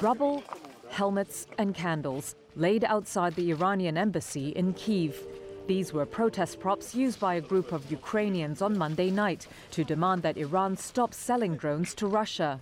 Rubble, 0.01 0.43
helmets, 0.89 1.45
and 1.59 1.75
candles 1.75 2.33
laid 2.55 2.83
outside 2.83 3.35
the 3.35 3.51
Iranian 3.51 3.95
embassy 3.95 4.49
in 4.49 4.73
Kiev. 4.73 5.23
These 5.67 5.93
were 5.93 6.07
protest 6.07 6.59
props 6.59 6.95
used 6.95 7.19
by 7.19 7.35
a 7.35 7.41
group 7.41 7.73
of 7.73 7.91
Ukrainians 7.91 8.63
on 8.63 8.75
Monday 8.75 9.11
night 9.11 9.45
to 9.69 9.83
demand 9.83 10.23
that 10.23 10.37
Iran 10.37 10.75
stop 10.75 11.13
selling 11.13 11.55
drones 11.55 11.93
to 11.93 12.07
Russia 12.07 12.59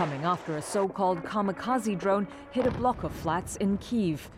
coming 0.00 0.24
after 0.24 0.56
a 0.56 0.62
so-called 0.62 1.22
kamikaze 1.24 1.98
drone 1.98 2.26
hit 2.52 2.64
a 2.64 2.70
block 2.70 3.04
of 3.04 3.12
flats 3.12 3.56
in 3.56 3.76
Kiev. 3.76 4.30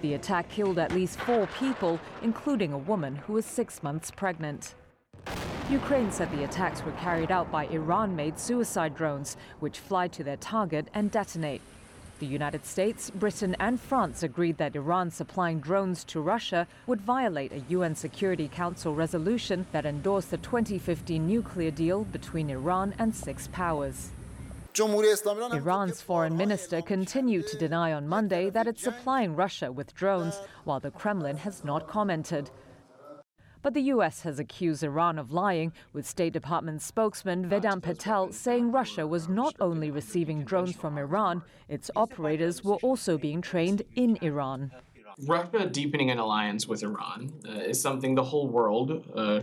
The 0.00 0.14
attack 0.14 0.48
killed 0.48 0.78
at 0.78 0.92
least 0.92 1.18
four 1.18 1.48
people, 1.58 1.98
including 2.22 2.72
a 2.72 2.78
woman 2.78 3.16
who 3.16 3.32
was 3.32 3.44
six 3.44 3.82
months 3.82 4.12
pregnant. 4.12 4.76
Ukraine 5.68 6.12
said 6.12 6.30
the 6.30 6.44
attacks 6.44 6.84
were 6.84 6.92
carried 6.92 7.32
out 7.32 7.50
by 7.50 7.66
Iran-made 7.66 8.38
suicide 8.38 8.94
drones, 8.94 9.36
which 9.58 9.80
fly 9.80 10.06
to 10.06 10.22
their 10.22 10.36
target 10.36 10.86
and 10.94 11.10
detonate. 11.10 11.62
The 12.20 12.26
United 12.26 12.64
States, 12.64 13.10
Britain 13.10 13.56
and 13.58 13.80
France 13.80 14.22
agreed 14.22 14.58
that 14.58 14.76
Iran 14.76 15.10
supplying 15.10 15.58
drones 15.58 16.04
to 16.04 16.20
Russia 16.20 16.68
would 16.86 17.00
violate 17.00 17.50
a 17.50 17.64
UN 17.70 17.96
Security 17.96 18.46
Council 18.46 18.94
resolution 18.94 19.66
that 19.72 19.84
endorsed 19.84 20.30
the 20.30 20.36
2015 20.36 21.26
nuclear 21.26 21.72
deal 21.72 22.04
between 22.04 22.50
Iran 22.50 22.94
and 23.00 23.12
six 23.12 23.48
powers. 23.48 24.12
Iran's 24.80 26.00
foreign 26.00 26.36
minister 26.36 26.80
continued 26.82 27.48
to 27.48 27.58
deny 27.58 27.92
on 27.92 28.06
Monday 28.06 28.48
that 28.50 28.68
it's 28.68 28.82
supplying 28.82 29.34
Russia 29.34 29.72
with 29.72 29.92
drones, 29.94 30.40
while 30.64 30.78
the 30.78 30.92
Kremlin 30.92 31.36
has 31.38 31.64
not 31.64 31.88
commented. 31.88 32.50
But 33.60 33.74
the 33.74 33.90
U.S. 33.94 34.22
has 34.22 34.38
accused 34.38 34.84
Iran 34.84 35.18
of 35.18 35.32
lying, 35.32 35.72
with 35.92 36.06
State 36.06 36.32
Department 36.32 36.80
spokesman 36.80 37.48
Vedant 37.48 37.82
Patel 37.82 38.30
saying 38.30 38.70
Russia 38.70 39.04
was 39.04 39.28
not 39.28 39.56
only 39.58 39.90
receiving 39.90 40.44
drones 40.44 40.76
from 40.76 40.96
Iran, 40.96 41.42
its 41.68 41.90
operators 41.96 42.62
were 42.62 42.76
also 42.76 43.18
being 43.18 43.42
trained 43.42 43.82
in 43.96 44.16
Iran. 44.22 44.70
Russia 45.26 45.66
deepening 45.66 46.10
an 46.10 46.18
alliance 46.18 46.68
with 46.68 46.82
Iran 46.82 47.32
uh, 47.48 47.52
is 47.52 47.80
something 47.80 48.14
the 48.14 48.22
whole 48.22 48.46
world, 48.46 49.04
uh, 49.14 49.40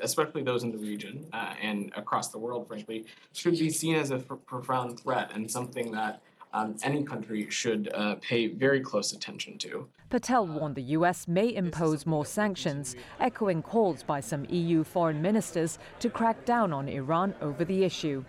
especially 0.00 0.42
those 0.42 0.62
in 0.62 0.70
the 0.70 0.78
region 0.78 1.26
uh, 1.32 1.54
and 1.60 1.92
across 1.96 2.28
the 2.28 2.38
world, 2.38 2.68
frankly, 2.68 3.06
should 3.32 3.58
be 3.58 3.70
seen 3.70 3.96
as 3.96 4.10
a 4.12 4.16
f- 4.16 4.38
profound 4.46 5.00
threat 5.00 5.30
and 5.34 5.50
something 5.50 5.90
that 5.92 6.22
um, 6.52 6.76
any 6.82 7.02
country 7.02 7.48
should 7.50 7.90
uh, 7.94 8.16
pay 8.20 8.48
very 8.48 8.80
close 8.80 9.12
attention 9.12 9.58
to. 9.58 9.88
Patel 10.10 10.46
warned 10.46 10.74
the 10.74 10.82
U.S. 10.98 11.28
may 11.28 11.54
impose 11.54 12.06
more 12.06 12.26
sanctions, 12.26 12.96
echoing 13.20 13.62
calls 13.62 14.02
by 14.02 14.20
some 14.20 14.44
EU 14.48 14.82
foreign 14.82 15.22
ministers 15.22 15.78
to 16.00 16.10
crack 16.10 16.44
down 16.44 16.72
on 16.72 16.88
Iran 16.88 17.34
over 17.40 17.64
the 17.64 17.84
issue. 17.84 18.24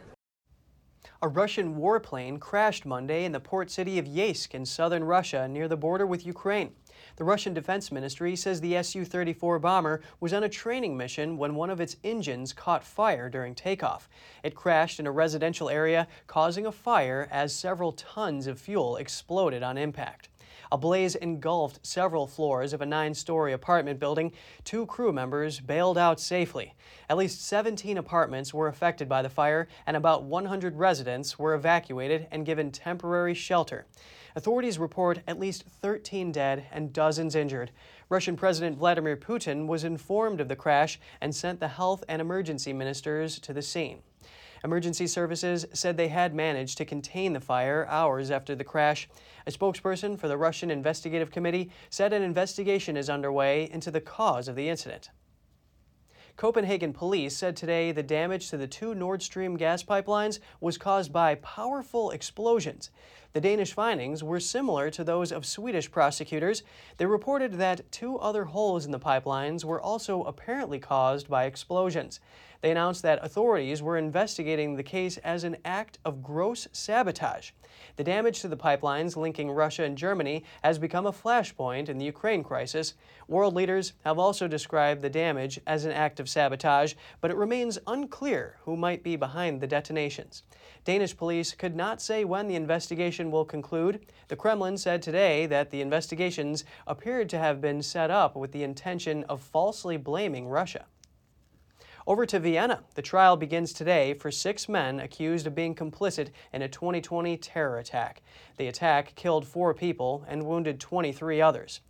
A 1.21 1.27
Russian 1.27 1.75
warplane 1.77 2.39
crashed 2.39 2.85
Monday 2.85 3.25
in 3.25 3.31
the 3.31 3.39
port 3.39 3.69
city 3.69 3.99
of 3.99 4.05
Yeysk 4.05 4.53
in 4.53 4.65
southern 4.65 5.03
Russia 5.03 5.47
near 5.47 5.67
the 5.67 5.77
border 5.77 6.05
with 6.05 6.25
Ukraine. 6.25 6.75
The 7.15 7.23
Russian 7.23 7.53
Defense 7.53 7.91
Ministry 7.91 8.35
says 8.35 8.61
the 8.61 8.81
Su 8.83 9.05
34 9.05 9.59
bomber 9.59 10.01
was 10.19 10.33
on 10.33 10.43
a 10.43 10.49
training 10.49 10.97
mission 10.97 11.37
when 11.37 11.55
one 11.55 11.69
of 11.69 11.81
its 11.81 11.97
engines 12.03 12.53
caught 12.53 12.83
fire 12.83 13.29
during 13.29 13.55
takeoff. 13.55 14.09
It 14.43 14.55
crashed 14.55 14.99
in 14.99 15.07
a 15.07 15.11
residential 15.11 15.69
area, 15.69 16.07
causing 16.27 16.65
a 16.65 16.71
fire 16.71 17.27
as 17.31 17.55
several 17.55 17.91
tons 17.91 18.47
of 18.47 18.59
fuel 18.59 18.97
exploded 18.97 19.63
on 19.63 19.77
impact. 19.77 20.29
A 20.73 20.77
blaze 20.77 21.15
engulfed 21.15 21.85
several 21.85 22.27
floors 22.27 22.71
of 22.71 22.81
a 22.81 22.85
nine 22.85 23.13
story 23.13 23.51
apartment 23.51 23.99
building. 23.99 24.31
Two 24.63 24.85
crew 24.85 25.11
members 25.11 25.59
bailed 25.59 25.97
out 25.97 26.17
safely. 26.17 26.75
At 27.09 27.17
least 27.17 27.45
17 27.45 27.97
apartments 27.97 28.53
were 28.53 28.69
affected 28.69 29.09
by 29.09 29.21
the 29.21 29.29
fire, 29.29 29.67
and 29.85 29.97
about 29.97 30.23
100 30.23 30.77
residents 30.77 31.37
were 31.37 31.55
evacuated 31.55 32.25
and 32.31 32.45
given 32.45 32.71
temporary 32.71 33.33
shelter. 33.33 33.85
Authorities 34.33 34.79
report 34.79 35.19
at 35.27 35.37
least 35.37 35.63
13 35.63 36.31
dead 36.31 36.65
and 36.71 36.93
dozens 36.93 37.35
injured. 37.35 37.71
Russian 38.07 38.37
President 38.37 38.77
Vladimir 38.77 39.17
Putin 39.17 39.67
was 39.67 39.83
informed 39.83 40.39
of 40.39 40.47
the 40.47 40.55
crash 40.55 41.01
and 41.19 41.35
sent 41.35 41.59
the 41.59 41.67
health 41.67 42.01
and 42.07 42.21
emergency 42.21 42.71
ministers 42.71 43.39
to 43.39 43.51
the 43.51 43.61
scene. 43.61 44.03
Emergency 44.63 45.07
services 45.07 45.65
said 45.73 45.97
they 45.97 46.09
had 46.09 46.35
managed 46.35 46.77
to 46.77 46.85
contain 46.85 47.33
the 47.33 47.39
fire 47.39 47.87
hours 47.87 48.29
after 48.29 48.55
the 48.55 48.63
crash. 48.63 49.09
A 49.47 49.51
spokesperson 49.51 50.19
for 50.19 50.27
the 50.27 50.37
Russian 50.37 50.69
Investigative 50.69 51.31
Committee 51.31 51.71
said 51.89 52.13
an 52.13 52.21
investigation 52.21 52.95
is 52.95 53.09
underway 53.09 53.69
into 53.71 53.89
the 53.89 54.01
cause 54.01 54.47
of 54.47 54.55
the 54.55 54.69
incident. 54.69 55.09
Copenhagen 56.37 56.93
police 56.93 57.35
said 57.35 57.55
today 57.55 57.91
the 57.91 58.03
damage 58.03 58.49
to 58.49 58.57
the 58.57 58.67
two 58.67 58.95
Nord 58.95 59.21
Stream 59.21 59.57
gas 59.57 59.83
pipelines 59.83 60.39
was 60.59 60.77
caused 60.77 61.11
by 61.11 61.35
powerful 61.35 62.11
explosions. 62.11 62.89
The 63.33 63.41
Danish 63.41 63.73
findings 63.73 64.23
were 64.23 64.39
similar 64.39 64.89
to 64.91 65.03
those 65.03 65.31
of 65.31 65.45
Swedish 65.45 65.89
prosecutors. 65.89 66.63
They 66.97 67.05
reported 67.05 67.53
that 67.53 67.91
two 67.91 68.17
other 68.17 68.45
holes 68.45 68.85
in 68.85 68.91
the 68.91 68.99
pipelines 68.99 69.63
were 69.63 69.81
also 69.81 70.23
apparently 70.23 70.79
caused 70.79 71.29
by 71.29 71.45
explosions. 71.45 72.19
They 72.61 72.69
announced 72.69 73.01
that 73.01 73.23
authorities 73.23 73.81
were 73.81 73.97
investigating 73.97 74.75
the 74.75 74.83
case 74.83 75.17
as 75.17 75.43
an 75.43 75.57
act 75.65 75.97
of 76.05 76.21
gross 76.21 76.67
sabotage. 76.71 77.51
The 77.95 78.03
damage 78.03 78.41
to 78.41 78.47
the 78.47 78.57
pipelines 78.57 79.15
linking 79.15 79.49
Russia 79.49 79.83
and 79.83 79.97
Germany 79.97 80.43
has 80.63 80.77
become 80.77 81.07
a 81.07 81.11
flashpoint 81.11 81.89
in 81.89 81.97
the 81.97 82.05
Ukraine 82.05 82.43
crisis. 82.43 82.93
World 83.27 83.55
leaders 83.55 83.93
have 84.05 84.19
also 84.19 84.47
described 84.47 85.01
the 85.01 85.09
damage 85.09 85.59
as 85.65 85.85
an 85.85 85.91
act 85.91 86.19
of 86.19 86.29
sabotage, 86.29 86.93
but 87.19 87.31
it 87.31 87.37
remains 87.37 87.79
unclear 87.87 88.57
who 88.63 88.77
might 88.77 89.01
be 89.01 89.15
behind 89.15 89.59
the 89.59 89.67
detonations. 89.67 90.43
Danish 90.83 91.17
police 91.17 91.53
could 91.53 91.75
not 91.75 92.01
say 92.01 92.23
when 92.23 92.47
the 92.47 92.55
investigation 92.55 93.31
will 93.31 93.45
conclude. 93.45 94.05
The 94.27 94.35
Kremlin 94.35 94.77
said 94.77 95.01
today 95.01 95.47
that 95.47 95.71
the 95.71 95.81
investigations 95.81 96.63
appeared 96.85 97.29
to 97.29 97.39
have 97.39 97.59
been 97.59 97.81
set 97.81 98.11
up 98.11 98.35
with 98.35 98.51
the 98.51 98.63
intention 98.63 99.23
of 99.25 99.41
falsely 99.41 99.97
blaming 99.97 100.47
Russia. 100.47 100.85
Over 102.07 102.25
to 102.25 102.39
Vienna. 102.39 102.83
The 102.95 103.03
trial 103.03 103.37
begins 103.37 103.73
today 103.73 104.15
for 104.15 104.31
six 104.31 104.67
men 104.67 104.99
accused 104.99 105.45
of 105.45 105.53
being 105.53 105.75
complicit 105.75 106.29
in 106.51 106.63
a 106.63 106.67
2020 106.67 107.37
terror 107.37 107.77
attack. 107.77 108.23
The 108.57 108.67
attack 108.67 109.13
killed 109.13 109.47
four 109.47 109.75
people 109.75 110.25
and 110.27 110.47
wounded 110.47 110.79
23 110.79 111.41
others. 111.41 111.81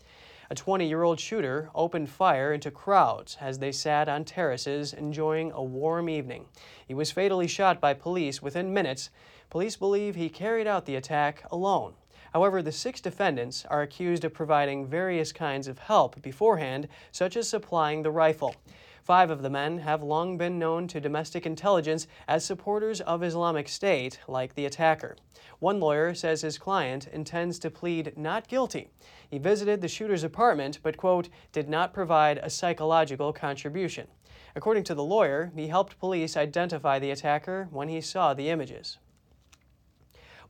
A 0.50 0.56
20 0.56 0.86
year 0.86 1.04
old 1.04 1.18
shooter 1.18 1.70
opened 1.74 2.10
fire 2.10 2.52
into 2.52 2.72
crowds 2.72 3.38
as 3.40 3.60
they 3.60 3.72
sat 3.72 4.10
on 4.10 4.26
terraces 4.26 4.92
enjoying 4.92 5.54
a 5.54 5.64
warm 5.64 6.10
evening. 6.10 6.46
He 6.86 6.94
was 6.94 7.12
fatally 7.12 7.48
shot 7.48 7.80
by 7.80 7.94
police 7.94 8.42
within 8.42 8.74
minutes. 8.74 9.12
Police 9.50 9.78
believe 9.78 10.16
he 10.16 10.28
carried 10.28 10.68
out 10.68 10.86
the 10.86 10.98
attack 10.98 11.46
alone. 11.50 11.94
However, 12.34 12.62
the 12.62 12.74
six 12.74 13.00
defendants 13.00 13.66
are 13.70 13.82
accused 13.82 14.26
of 14.26 14.34
providing 14.34 14.88
various 14.88 15.32
kinds 15.32 15.70
of 15.70 15.80
help 15.80 16.22
beforehand, 16.22 16.90
such 17.14 17.38
as 17.38 17.48
supplying 17.48 18.04
the 18.04 18.12
rifle. 18.12 18.56
Five 19.04 19.32
of 19.32 19.42
the 19.42 19.50
men 19.50 19.80
have 19.80 20.04
long 20.04 20.38
been 20.38 20.60
known 20.60 20.88
to 20.90 21.02
domestic 21.02 21.48
intelligence 21.48 22.06
as 22.28 22.46
supporters 22.46 23.02
of 23.02 23.24
Islamic 23.24 23.68
State, 23.68 24.20
like 24.28 24.54
the 24.54 24.66
attacker. 24.66 25.18
One 25.58 25.80
lawyer 25.80 26.14
says 26.14 26.42
his 26.42 26.60
client 26.60 27.08
intends 27.08 27.58
to 27.60 27.72
plead 27.72 28.14
not 28.16 28.48
guilty. 28.48 28.92
He 29.30 29.40
visited 29.40 29.82
the 29.82 29.88
shooter's 29.88 30.24
apartment, 30.24 30.80
but, 30.84 30.98
quote, 30.98 31.30
did 31.52 31.68
not 31.68 31.94
provide 31.94 32.38
a 32.38 32.50
psychological 32.50 33.34
contribution. 33.34 34.08
According 34.56 34.84
to 34.86 34.96
the 34.96 35.04
lawyer, 35.04 35.52
he 35.56 35.68
helped 35.68 36.00
police 36.00 36.38
identify 36.38 37.00
the 37.00 37.12
attacker 37.12 37.70
when 37.72 37.90
he 37.90 38.02
saw 38.02 38.36
the 38.36 38.50
images. 38.50 39.00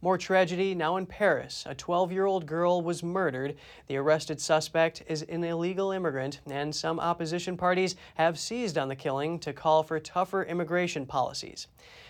More 0.03 0.17
tragedy 0.17 0.73
now 0.73 0.97
in 0.97 1.05
Paris. 1.05 1.63
A 1.67 1.75
12 1.75 2.11
year 2.11 2.25
old 2.25 2.47
girl 2.47 2.81
was 2.81 3.03
murdered. 3.03 3.55
The 3.85 3.97
arrested 3.97 4.41
suspect 4.41 5.03
is 5.05 5.21
an 5.21 5.43
illegal 5.43 5.91
immigrant, 5.91 6.39
and 6.49 6.75
some 6.75 6.99
opposition 6.99 7.55
parties 7.55 7.95
have 8.15 8.39
seized 8.39 8.79
on 8.79 8.87
the 8.87 8.95
killing 8.95 9.37
to 9.41 9.53
call 9.53 9.83
for 9.83 9.99
tougher 9.99 10.43
immigration 10.43 11.05
policies. 11.05 11.67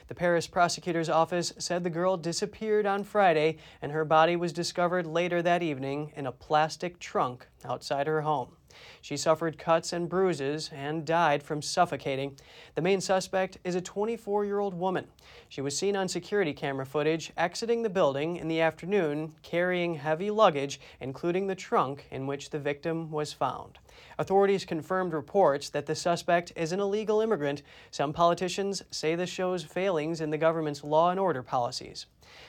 The 0.08 0.16
Paris 0.16 0.48
prosecutor's 0.48 1.10
office 1.10 1.52
said 1.58 1.84
the 1.84 1.90
girl 1.90 2.16
disappeared 2.16 2.86
on 2.86 3.04
Friday, 3.04 3.58
and 3.82 3.92
her 3.92 4.06
body 4.06 4.38
was 4.38 4.54
discovered 4.54 5.06
later 5.06 5.42
that 5.42 5.62
evening 5.62 6.14
in 6.16 6.28
a 6.28 6.32
plastic 6.32 6.98
trunk 6.98 7.46
outside 7.66 8.08
her 8.08 8.22
home. 8.22 8.56
She 9.02 9.18
suffered 9.18 9.58
cuts 9.58 9.94
and 9.94 10.10
bruises 10.10 10.70
and 10.74 11.06
died 11.06 11.44
from 11.44 11.62
suffocating. 11.62 12.38
The 12.76 12.82
main 12.82 13.02
suspect 13.02 13.58
is 13.64 13.76
a 13.76 13.82
24 13.82 14.46
year 14.46 14.60
old 14.60 14.74
woman. 14.74 15.08
She 15.50 15.62
was 15.62 15.78
seen 15.78 15.96
on 15.96 16.08
security 16.08 16.54
camera 16.54 16.86
footage 16.86 17.32
exiting 17.38 17.84
the 17.84 17.90
building 17.90 18.38
in 18.38 18.48
the 18.48 18.62
afternoon 18.62 19.36
carrying 19.44 19.96
heavy 19.96 20.32
luggage, 20.32 20.80
including 21.00 21.48
the 21.48 21.56
trunk 21.56 22.08
in 22.12 22.28
which 22.28 22.50
the 22.50 22.60
victim 22.60 23.12
was 23.12 23.34
found. 23.34 23.80
Authorities 24.18 24.66
confirmed 24.66 25.14
reports 25.14 25.70
that 25.70 25.86
the 25.86 25.96
suspect 25.96 26.54
is 26.56 26.72
an 26.72 26.80
illegal 26.80 27.22
immigrant. 27.22 27.64
Some 27.92 28.14
politicians 28.14 28.84
say 28.92 29.16
this 29.16 29.30
shows 29.30 29.64
failings 29.64 30.22
in 30.22 30.30
the 30.30 30.38
government's 30.38 30.84
law 30.84 31.12
and 31.12 31.20
order 31.20 31.44
policies. 31.44 32.06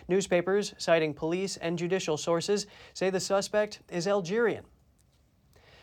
Newspapers, 0.09 0.75
citing 0.79 1.15
police 1.15 1.57
and 1.57 1.79
judicial 1.79 2.17
sources, 2.17 2.67
say 2.95 3.11
the 3.11 3.21
suspect 3.21 3.81
is 3.91 4.07
Algerian. 4.07 4.65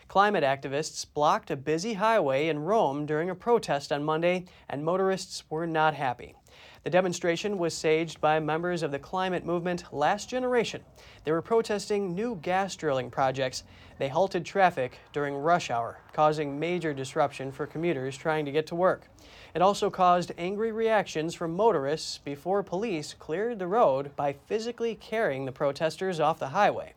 Climate 0.10 0.44
activists 0.44 1.06
blocked 1.14 1.52
a 1.52 1.56
busy 1.56 1.94
highway 1.94 2.48
in 2.48 2.58
Rome 2.58 3.06
during 3.06 3.30
a 3.30 3.36
protest 3.36 3.92
on 3.92 4.04
Monday, 4.04 4.46
and 4.68 4.84
motorists 4.84 5.44
were 5.52 5.68
not 5.68 5.94
happy. 5.94 6.34
The 6.84 6.90
demonstration 6.90 7.60
was 7.60 7.76
staged 7.76 8.20
by 8.20 8.40
members 8.40 8.82
of 8.82 8.90
the 8.90 8.98
climate 8.98 9.46
movement 9.46 9.84
Last 9.94 10.28
Generation. 10.28 10.82
They 11.24 11.32
were 11.32 11.44
protesting 11.44 12.16
new 12.16 12.40
gas 12.42 12.76
drilling 12.76 13.12
projects. 13.12 13.66
They 14.00 14.10
halted 14.10 14.48
traffic 14.48 14.98
during 15.14 15.36
rush 15.36 15.70
hour, 15.70 16.00
causing 16.12 16.60
major 16.60 16.92
disruption 16.92 17.52
for 17.52 17.68
commuters 17.68 18.18
trying 18.18 18.46
to 18.46 18.52
get 18.52 18.66
to 18.68 18.76
work. 18.76 19.04
It 19.54 19.62
also 19.62 19.92
caused 19.92 20.32
angry 20.40 20.72
reactions 20.72 21.36
from 21.36 21.56
motorists 21.56 22.18
before 22.18 22.64
police 22.64 23.14
cleared 23.14 23.60
the 23.60 23.68
road 23.68 24.16
by 24.16 24.34
physically 24.48 24.96
carrying 24.96 25.46
the 25.46 25.52
protesters 25.52 26.20
off 26.20 26.40
the 26.40 26.48
highway. 26.48 26.96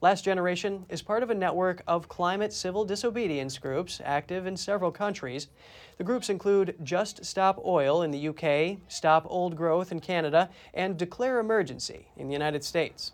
Last 0.00 0.24
Generation 0.24 0.86
is 0.88 1.02
part 1.02 1.24
of 1.24 1.30
a 1.30 1.34
network 1.34 1.82
of 1.88 2.08
climate 2.08 2.52
civil 2.52 2.84
disobedience 2.84 3.58
groups 3.58 4.00
active 4.04 4.46
in 4.46 4.56
several 4.56 4.92
countries. 4.92 5.48
The 5.96 6.04
groups 6.04 6.30
include 6.30 6.76
Just 6.84 7.24
Stop 7.24 7.60
Oil 7.66 8.02
in 8.02 8.12
the 8.12 8.28
UK, 8.28 8.78
Stop 8.86 9.26
Old 9.28 9.56
Growth 9.56 9.90
in 9.90 9.98
Canada, 9.98 10.50
and 10.72 10.96
Declare 10.96 11.40
Emergency 11.40 12.06
in 12.16 12.28
the 12.28 12.32
United 12.32 12.62
States. 12.62 13.10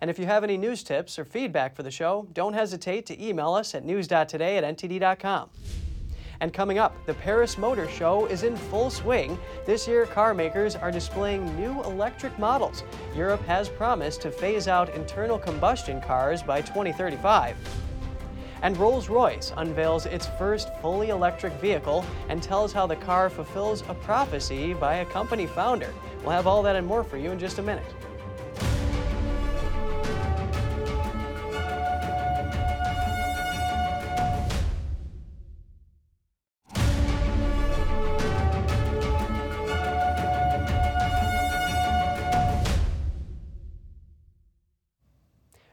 And 0.00 0.08
if 0.08 0.18
you 0.18 0.24
have 0.24 0.42
any 0.42 0.56
news 0.56 0.82
tips 0.82 1.18
or 1.18 1.24
feedback 1.26 1.76
for 1.76 1.82
the 1.82 1.90
show, 1.90 2.26
don't 2.32 2.54
hesitate 2.54 3.04
to 3.06 3.22
email 3.22 3.52
us 3.52 3.74
at 3.74 3.84
news.today 3.84 4.56
at 4.56 4.64
ntd.com. 4.64 5.50
And 6.42 6.52
coming 6.52 6.80
up, 6.80 6.96
the 7.06 7.14
Paris 7.14 7.56
Motor 7.56 7.88
Show 7.88 8.26
is 8.26 8.42
in 8.42 8.56
full 8.56 8.90
swing. 8.90 9.38
This 9.64 9.86
year, 9.86 10.06
car 10.06 10.34
makers 10.34 10.74
are 10.74 10.90
displaying 10.90 11.54
new 11.54 11.80
electric 11.84 12.36
models. 12.36 12.82
Europe 13.14 13.46
has 13.46 13.68
promised 13.68 14.22
to 14.22 14.32
phase 14.32 14.66
out 14.66 14.92
internal 14.96 15.38
combustion 15.38 16.00
cars 16.00 16.42
by 16.42 16.60
2035. 16.60 17.56
And 18.62 18.76
Rolls 18.76 19.08
Royce 19.08 19.52
unveils 19.56 20.04
its 20.06 20.26
first 20.36 20.68
fully 20.80 21.10
electric 21.10 21.52
vehicle 21.60 22.04
and 22.28 22.42
tells 22.42 22.72
how 22.72 22.88
the 22.88 22.96
car 22.96 23.30
fulfills 23.30 23.84
a 23.88 23.94
prophecy 23.94 24.74
by 24.74 24.96
a 24.96 25.04
company 25.04 25.46
founder. 25.46 25.94
We'll 26.22 26.32
have 26.32 26.48
all 26.48 26.64
that 26.64 26.74
and 26.74 26.84
more 26.84 27.04
for 27.04 27.18
you 27.18 27.30
in 27.30 27.38
just 27.38 27.60
a 27.60 27.62
minute. 27.62 27.86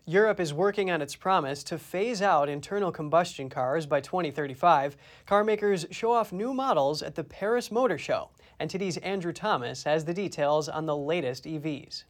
Europe 0.10 0.40
is 0.40 0.52
working 0.56 0.90
on 0.90 1.04
its 1.04 1.16
promise 1.16 1.64
to 1.64 1.78
phase 1.78 2.20
out 2.20 2.50
internal 2.50 2.92
combustion 2.92 3.48
cars 3.48 3.86
by 3.86 4.02
2035. 4.02 4.98
Car 5.28 5.44
makers 5.44 5.86
show 5.92 6.12
off 6.12 6.32
new 6.32 6.52
models 6.52 7.04
at 7.04 7.14
the 7.14 7.24
Paris 7.24 7.70
Motor 7.70 8.00
Show. 8.00 8.32
And 8.60 8.72
today's 8.72 8.98
Andrew 8.98 9.32
Thomas 9.32 9.84
has 9.84 10.06
the 10.06 10.14
details 10.16 10.68
on 10.68 10.88
the 10.88 10.98
latest 10.98 11.44
EVs. 11.44 12.06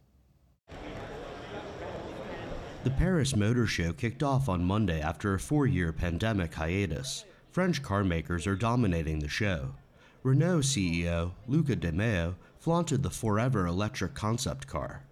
The 2.84 2.90
Paris 2.92 3.36
Motor 3.36 3.66
Show 3.66 3.92
kicked 3.92 4.22
off 4.22 4.48
on 4.48 4.64
Monday 4.64 5.02
after 5.02 5.34
a 5.34 5.38
four 5.38 5.66
year 5.66 5.92
pandemic 5.92 6.54
hiatus. 6.54 7.26
French 7.50 7.82
car 7.82 8.02
makers 8.02 8.46
are 8.46 8.56
dominating 8.56 9.18
the 9.18 9.28
show. 9.28 9.74
Renault 10.22 10.60
CEO 10.60 11.32
Luca 11.46 11.76
De 11.76 11.92
Meo 11.92 12.34
flaunted 12.60 13.02
the 13.02 13.10
forever 13.10 13.66
electric 13.66 14.14
concept 14.14 14.66
car. 14.66 15.02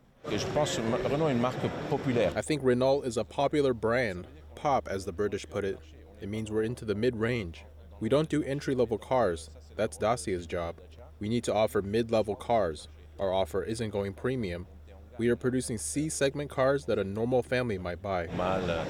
I 2.36 2.42
think 2.42 2.62
Renault 2.62 3.02
is 3.02 3.16
a 3.16 3.24
popular 3.24 3.72
brand, 3.72 4.26
pop 4.54 4.88
as 4.88 5.04
the 5.04 5.12
British 5.12 5.46
put 5.48 5.64
it. 5.64 5.78
It 6.20 6.28
means 6.28 6.50
we're 6.50 6.62
into 6.62 6.84
the 6.84 6.94
mid 6.94 7.16
range. 7.16 7.64
We 8.00 8.08
don't 8.08 8.28
do 8.28 8.42
entry 8.44 8.74
level 8.74 8.98
cars, 8.98 9.50
that's 9.76 9.96
Dacia's 9.96 10.46
job. 10.46 10.76
We 11.20 11.28
need 11.28 11.44
to 11.44 11.54
offer 11.54 11.80
mid 11.82 12.10
level 12.10 12.34
cars. 12.36 12.88
Our 13.18 13.32
offer 13.32 13.62
isn't 13.62 13.90
going 13.90 14.12
premium. 14.12 14.66
We 15.16 15.28
are 15.28 15.36
producing 15.36 15.78
C 15.78 16.08
segment 16.08 16.50
cars 16.50 16.84
that 16.84 16.98
a 16.98 17.04
normal 17.04 17.42
family 17.42 17.78
might 17.78 18.02
buy. 18.02 18.26
Uh, 18.28 18.84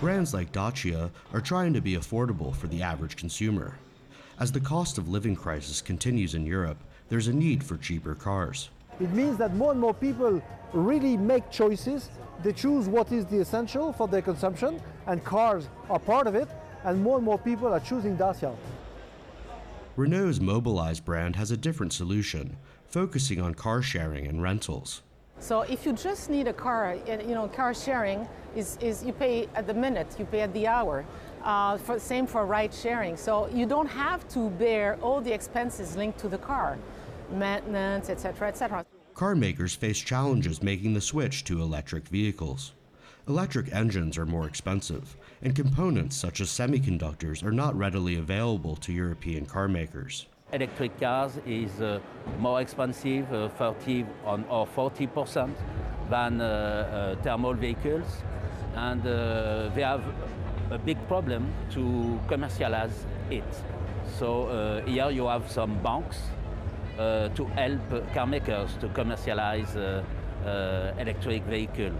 Brands 0.00 0.34
like 0.34 0.52
Dacia 0.52 1.10
are 1.32 1.40
trying 1.40 1.72
to 1.74 1.80
be 1.80 1.94
affordable 1.94 2.54
for 2.54 2.66
the 2.66 2.82
average 2.82 3.16
consumer. 3.16 3.78
As 4.38 4.50
the 4.50 4.60
cost 4.60 4.98
of 4.98 5.08
living 5.08 5.36
crisis 5.36 5.80
continues 5.80 6.34
in 6.34 6.46
Europe, 6.46 6.78
there's 7.08 7.28
a 7.28 7.32
need 7.32 7.62
for 7.62 7.76
cheaper 7.76 8.14
cars. 8.14 8.70
It 9.00 9.10
means 9.12 9.38
that 9.38 9.54
more 9.54 9.72
and 9.72 9.80
more 9.80 9.94
people 9.94 10.42
really 10.74 11.16
make 11.16 11.50
choices. 11.50 12.10
They 12.42 12.52
choose 12.52 12.86
what 12.86 13.10
is 13.12 13.24
the 13.26 13.38
essential 13.38 13.92
for 13.94 14.06
their 14.06 14.20
consumption, 14.20 14.80
and 15.06 15.24
cars 15.24 15.68
are 15.88 15.98
part 15.98 16.26
of 16.26 16.34
it, 16.34 16.48
and 16.84 17.02
more 17.02 17.16
and 17.16 17.24
more 17.24 17.38
people 17.38 17.68
are 17.68 17.80
choosing 17.80 18.16
Dacia. 18.16 18.54
Renault's 19.96 20.40
Mobilize 20.40 21.00
brand 21.00 21.36
has 21.36 21.50
a 21.50 21.56
different 21.56 21.92
solution, 21.92 22.56
focusing 22.88 23.40
on 23.40 23.54
car 23.54 23.82
sharing 23.82 24.26
and 24.26 24.42
rentals. 24.42 25.02
So 25.38 25.62
if 25.62 25.86
you 25.86 25.94
just 25.94 26.28
need 26.28 26.46
a 26.46 26.52
car, 26.52 26.98
you 27.06 27.34
know, 27.34 27.48
car 27.48 27.72
sharing 27.72 28.28
is, 28.54 28.76
is 28.82 29.02
you 29.02 29.14
pay 29.14 29.48
at 29.54 29.66
the 29.66 29.74
minute, 29.74 30.14
you 30.18 30.26
pay 30.26 30.42
at 30.42 30.52
the 30.52 30.66
hour. 30.66 31.06
Uh, 31.42 31.78
for, 31.78 31.98
same 31.98 32.26
for 32.26 32.44
ride 32.44 32.74
sharing. 32.74 33.16
So 33.16 33.48
you 33.48 33.64
don't 33.64 33.86
have 33.86 34.28
to 34.28 34.50
bear 34.50 34.98
all 35.00 35.22
the 35.22 35.32
expenses 35.32 35.96
linked 35.96 36.18
to 36.18 36.28
the 36.28 36.36
car 36.36 36.76
maintenance, 37.32 38.10
etc., 38.10 38.48
etc. 38.48 38.84
Car 39.14 39.34
makers 39.34 39.74
face 39.74 39.98
challenges 39.98 40.62
making 40.62 40.94
the 40.94 41.00
switch 41.00 41.44
to 41.44 41.60
electric 41.60 42.08
vehicles. 42.08 42.72
Electric 43.28 43.72
engines 43.72 44.16
are 44.16 44.26
more 44.26 44.46
expensive, 44.46 45.16
and 45.42 45.54
components 45.54 46.16
such 46.16 46.40
as 46.40 46.48
semiconductors 46.48 47.44
are 47.44 47.52
not 47.52 47.76
readily 47.76 48.16
available 48.16 48.76
to 48.76 48.92
European 48.92 49.44
car 49.46 49.68
makers. 49.68 50.26
Electric 50.52 50.98
cars 50.98 51.38
is 51.46 51.80
uh, 51.80 52.00
more 52.38 52.60
expensive, 52.60 53.32
uh, 53.32 53.48
30 53.50 54.04
on, 54.24 54.44
or 54.48 54.66
40 54.66 55.06
percent 55.06 55.56
than 56.08 56.40
uh, 56.40 57.16
uh 57.16 57.22
thermal 57.22 57.54
vehicles, 57.54 58.22
and 58.74 59.06
uh, 59.06 59.68
they 59.74 59.82
have 59.82 60.02
a 60.70 60.78
big 60.78 60.98
problem 61.06 61.52
to 61.70 62.18
commercialize 62.26 63.06
it. 63.30 63.44
So 64.18 64.46
uh, 64.46 64.86
here 64.86 65.10
you 65.10 65.26
have 65.26 65.50
some 65.50 65.80
banks 65.82 66.18
to 67.34 67.44
help 67.46 68.14
car 68.14 68.26
makers 68.26 68.70
to 68.80 68.88
commercialize 68.88 69.74
uh, 69.76 70.02
uh, 70.44 70.92
electric 70.98 71.42
vehicles. 71.44 71.92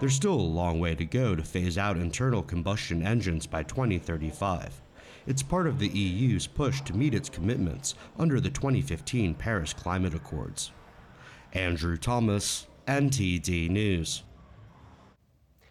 There's 0.00 0.14
still 0.14 0.34
a 0.34 0.54
long 0.60 0.78
way 0.78 0.94
to 0.94 1.04
go 1.04 1.34
to 1.34 1.42
phase 1.42 1.78
out 1.78 1.96
internal 1.96 2.42
combustion 2.42 3.02
engines 3.02 3.46
by 3.46 3.62
2035. 3.62 4.82
It's 5.26 5.42
part 5.42 5.66
of 5.66 5.78
the 5.78 5.88
EU's 5.88 6.46
push 6.46 6.82
to 6.82 6.96
meet 6.96 7.14
its 7.14 7.28
commitments 7.28 7.94
under 8.18 8.40
the 8.40 8.50
2015 8.50 9.34
Paris 9.34 9.72
Climate 9.72 10.14
Accords. 10.14 10.70
Andrew 11.52 11.96
Thomas, 11.96 12.66
NTD 12.86 13.70
News. 13.70 14.22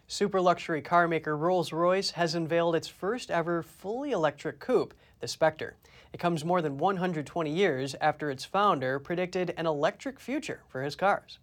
Super 0.08 0.40
luxury 0.40 0.82
car 0.82 1.08
maker 1.08 1.36
Rolls 1.36 1.72
Royce 1.72 2.10
has 2.10 2.34
unveiled 2.34 2.76
its 2.76 2.88
first 2.88 3.30
ever 3.30 3.62
fully 3.62 4.12
electric 4.12 4.60
coupe, 4.60 4.94
the 5.20 5.28
Spectre. 5.28 5.76
It 6.16 6.20
comes 6.20 6.46
more 6.46 6.62
than 6.62 6.78
120 6.78 7.50
years 7.50 7.94
after 8.00 8.30
its 8.30 8.42
founder 8.42 8.98
predicted 8.98 9.52
an 9.58 9.66
electric 9.66 10.18
future 10.18 10.62
for 10.66 10.82
his 10.82 10.96
cars. 10.96 11.38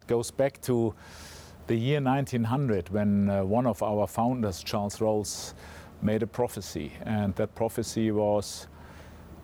It 0.00 0.06
goes 0.06 0.30
back 0.30 0.62
to 0.62 0.94
the 1.66 1.74
year 1.74 2.00
1900 2.00 2.88
when 2.88 3.28
uh, 3.28 3.44
one 3.44 3.66
of 3.66 3.82
our 3.82 4.06
founders, 4.06 4.62
Charles 4.62 5.02
Rolls, 5.02 5.52
made 6.00 6.22
a 6.22 6.26
prophecy, 6.26 6.90
and 7.02 7.34
that 7.34 7.54
prophecy 7.54 8.10
was 8.10 8.68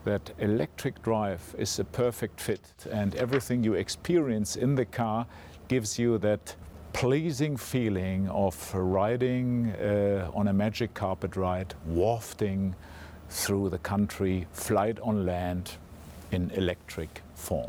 that 0.05 0.31
electric 0.39 1.03
drive 1.03 1.43
is 1.59 1.79
a 1.79 1.85
perfect 1.85 2.41
fit, 2.41 2.87
and 2.91 3.15
everything 3.17 3.63
you 3.63 3.75
experience 3.75 4.57
in 4.57 4.77
the 4.77 4.87
car 4.87 5.27
gives 5.69 5.99
you 5.99 6.17
that 6.21 6.57
pleasing 6.95 7.59
feeling 7.59 8.31
of 8.31 8.75
riding 8.75 9.73
uh, 9.73 10.31
on 10.33 10.49
a 10.49 10.55
magic 10.55 10.95
carpet 10.95 11.37
ride, 11.37 11.75
wafting 11.85 12.75
through 13.35 13.69
the 13.69 13.79
country, 13.79 14.47
flight 14.53 14.97
on 15.01 15.27
land 15.27 15.73
in 16.31 16.51
electric 16.53 17.21
form. 17.35 17.69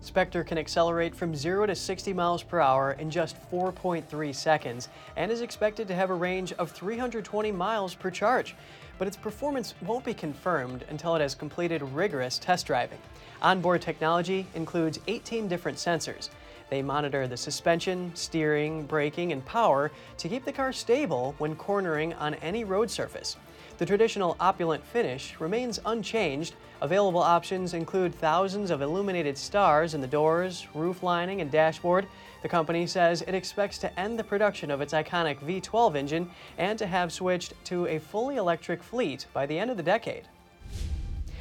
Spectre 0.00 0.42
can 0.42 0.56
accelerate 0.56 1.14
from 1.14 1.34
0 1.34 1.66
to 1.66 1.74
60 1.74 2.12
miles 2.14 2.42
per 2.42 2.60
hour 2.60 2.92
in 2.92 3.10
just 3.10 3.36
4.3 3.50 4.34
seconds 4.34 4.88
and 5.16 5.30
is 5.30 5.42
expected 5.42 5.86
to 5.88 5.94
have 5.94 6.08
a 6.08 6.14
range 6.14 6.52
of 6.54 6.70
320 6.70 7.52
miles 7.52 7.94
per 7.94 8.10
charge. 8.10 8.54
But 8.98 9.06
its 9.06 9.18
performance 9.18 9.74
won't 9.82 10.04
be 10.04 10.14
confirmed 10.14 10.84
until 10.88 11.14
it 11.14 11.20
has 11.20 11.34
completed 11.34 11.82
rigorous 11.82 12.38
test 12.38 12.66
driving. 12.66 12.98
Onboard 13.42 13.82
technology 13.82 14.46
includes 14.54 14.98
18 15.08 15.46
different 15.46 15.76
sensors. 15.76 16.30
They 16.70 16.80
monitor 16.80 17.28
the 17.28 17.36
suspension, 17.36 18.10
steering, 18.14 18.84
braking, 18.86 19.32
and 19.32 19.44
power 19.44 19.90
to 20.16 20.28
keep 20.28 20.46
the 20.46 20.52
car 20.52 20.72
stable 20.72 21.34
when 21.36 21.54
cornering 21.54 22.14
on 22.14 22.34
any 22.36 22.64
road 22.64 22.90
surface. 22.90 23.36
The 23.76 23.86
traditional 23.86 24.36
opulent 24.38 24.86
finish 24.86 25.34
remains 25.40 25.80
unchanged. 25.84 26.54
Available 26.80 27.20
options 27.20 27.74
include 27.74 28.14
thousands 28.14 28.70
of 28.70 28.82
illuminated 28.82 29.36
stars 29.36 29.94
in 29.94 30.00
the 30.00 30.06
doors, 30.06 30.68
roof 30.74 31.02
lining, 31.02 31.40
and 31.40 31.50
dashboard. 31.50 32.06
The 32.42 32.48
company 32.48 32.86
says 32.86 33.22
it 33.22 33.34
expects 33.34 33.78
to 33.78 33.98
end 33.98 34.16
the 34.16 34.22
production 34.22 34.70
of 34.70 34.80
its 34.80 34.92
iconic 34.92 35.40
V12 35.40 35.96
engine 35.96 36.30
and 36.56 36.78
to 36.78 36.86
have 36.86 37.12
switched 37.12 37.52
to 37.64 37.86
a 37.86 37.98
fully 37.98 38.36
electric 38.36 38.80
fleet 38.80 39.26
by 39.32 39.44
the 39.44 39.58
end 39.58 39.72
of 39.72 39.76
the 39.76 39.82
decade. 39.82 40.28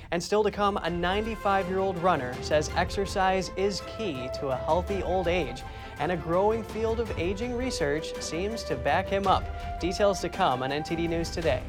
And 0.09 0.21
still 0.21 0.43
to 0.43 0.51
come, 0.51 0.77
a 0.77 0.89
95 0.89 1.69
year 1.69 1.79
old 1.79 1.99
runner 1.99 2.35
says 2.41 2.71
exercise 2.75 3.51
is 3.57 3.81
key 3.95 4.27
to 4.39 4.47
a 4.47 4.55
healthy 4.55 5.03
old 5.03 5.27
age, 5.27 5.61
and 5.99 6.11
a 6.11 6.17
growing 6.17 6.63
field 6.63 6.99
of 6.99 7.11
aging 7.19 7.55
research 7.55 8.13
seems 8.21 8.63
to 8.63 8.75
back 8.75 9.07
him 9.07 9.27
up. 9.27 9.43
Details 9.79 10.19
to 10.21 10.29
come 10.29 10.63
on 10.63 10.71
NTD 10.71 11.09
News 11.09 11.29
Today. 11.29 11.61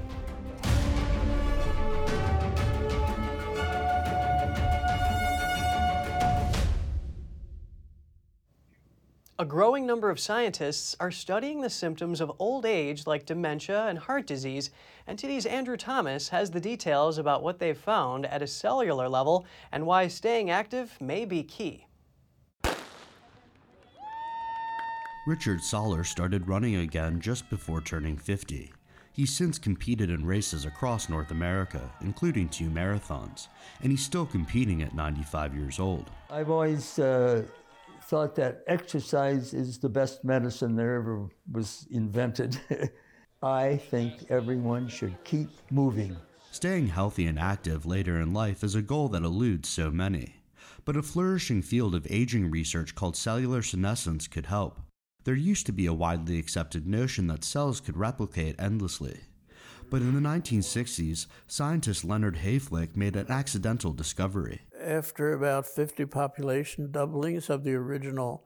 A 9.37 9.45
growing 9.45 9.85
number 9.85 10.11
of 10.11 10.21
scientists 10.21 10.95
are 11.01 11.11
studying 11.11 11.61
the 11.61 11.69
symptoms 11.69 12.21
of 12.21 12.31
old 12.39 12.65
age 12.65 13.05
like 13.05 13.27
dementia 13.27 13.89
and 13.89 13.99
heart 13.99 14.29
disease. 14.29 14.71
and 15.09 15.19
today's 15.19 15.45
Andrew 15.45 15.77
Thomas 15.77 16.29
has 16.29 16.53
the 16.53 16.61
details 16.61 17.19
about 17.19 17.43
what 17.43 17.59
they've 17.59 17.77
found 17.77 18.27
at 18.27 18.43
a 18.43 18.47
cellular 18.47 19.09
level 19.09 19.45
and 19.73 19.87
why 19.87 20.07
staying 20.07 20.51
active 20.51 20.97
may 21.01 21.25
be 21.25 21.43
key. 21.43 21.85
Richard 25.27 25.63
Soller 25.63 26.05
started 26.05 26.47
running 26.47 26.77
again 26.77 27.21
just 27.21 27.51
before 27.51 27.81
turning 27.81 28.17
50. 28.17 28.73
He's 29.11 29.37
since 29.37 29.59
competed 29.59 30.11
in 30.11 30.25
races 30.25 30.65
across 30.65 31.09
North 31.09 31.33
America, 31.33 31.91
including 32.03 32.49
two 32.49 32.71
marathons, 32.71 33.49
and 33.83 33.91
he's 33.91 34.05
still 34.05 34.27
competing 34.27 34.81
at 34.83 34.95
95 34.95 35.57
years 35.57 35.81
old. 35.81 36.09
I've 36.31 36.51
always 36.51 37.01
uh 37.01 37.43
thought 38.07 38.35
that 38.37 38.63
exercise 38.67 39.55
is 39.55 39.79
the 39.79 39.89
best 39.89 40.25
medicine 40.25 40.77
there 40.77 40.97
ever 40.97 41.29
was 41.51 41.87
invented. 41.91 42.59
I 43.43 43.77
think 43.77 44.31
everyone 44.31 44.89
should 44.89 45.23
keep 45.25 45.49
moving. 45.71 46.17
Staying 46.51 46.89
healthy 46.89 47.27
and 47.27 47.39
active 47.39 47.85
later 47.85 48.21
in 48.21 48.33
life 48.33 48.63
is 48.63 48.75
a 48.75 48.83
goal 48.83 49.09
that 49.09 49.23
eludes 49.23 49.69
so 49.69 49.91
many. 49.91 50.37
But 50.85 50.97
a 50.97 51.03
flourishing 51.03 51.63
field 51.63 51.95
of 51.95 52.07
aging 52.11 52.51
research 52.51 52.95
called 52.95 53.17
cellular 53.17 53.63
senescence 53.63 54.29
could 54.29 54.47
help. 54.47 54.81
There 55.25 55.35
used 55.35 55.67
to 55.67 55.73
be 55.73 55.87
a 55.87 55.95
widely 55.95 56.39
accepted 56.39 56.87
notion 56.87 57.27
that 57.29 57.45
cells 57.45 57.81
could 57.81 57.97
replicate 57.97 58.57
endlessly. 58.59 59.21
But 59.91 60.03
in 60.03 60.15
the 60.15 60.21
1960s, 60.21 61.27
scientist 61.47 62.05
Leonard 62.05 62.37
Hayflick 62.37 62.97
made 62.97 63.17
an 63.17 63.31
accidental 63.31 63.93
discovery. 63.93 64.63
After 64.85 65.33
about 65.33 65.67
50 65.67 66.05
population 66.07 66.91
doublings 66.91 67.49
of 67.49 67.65
the 67.65 67.75
original 67.75 68.45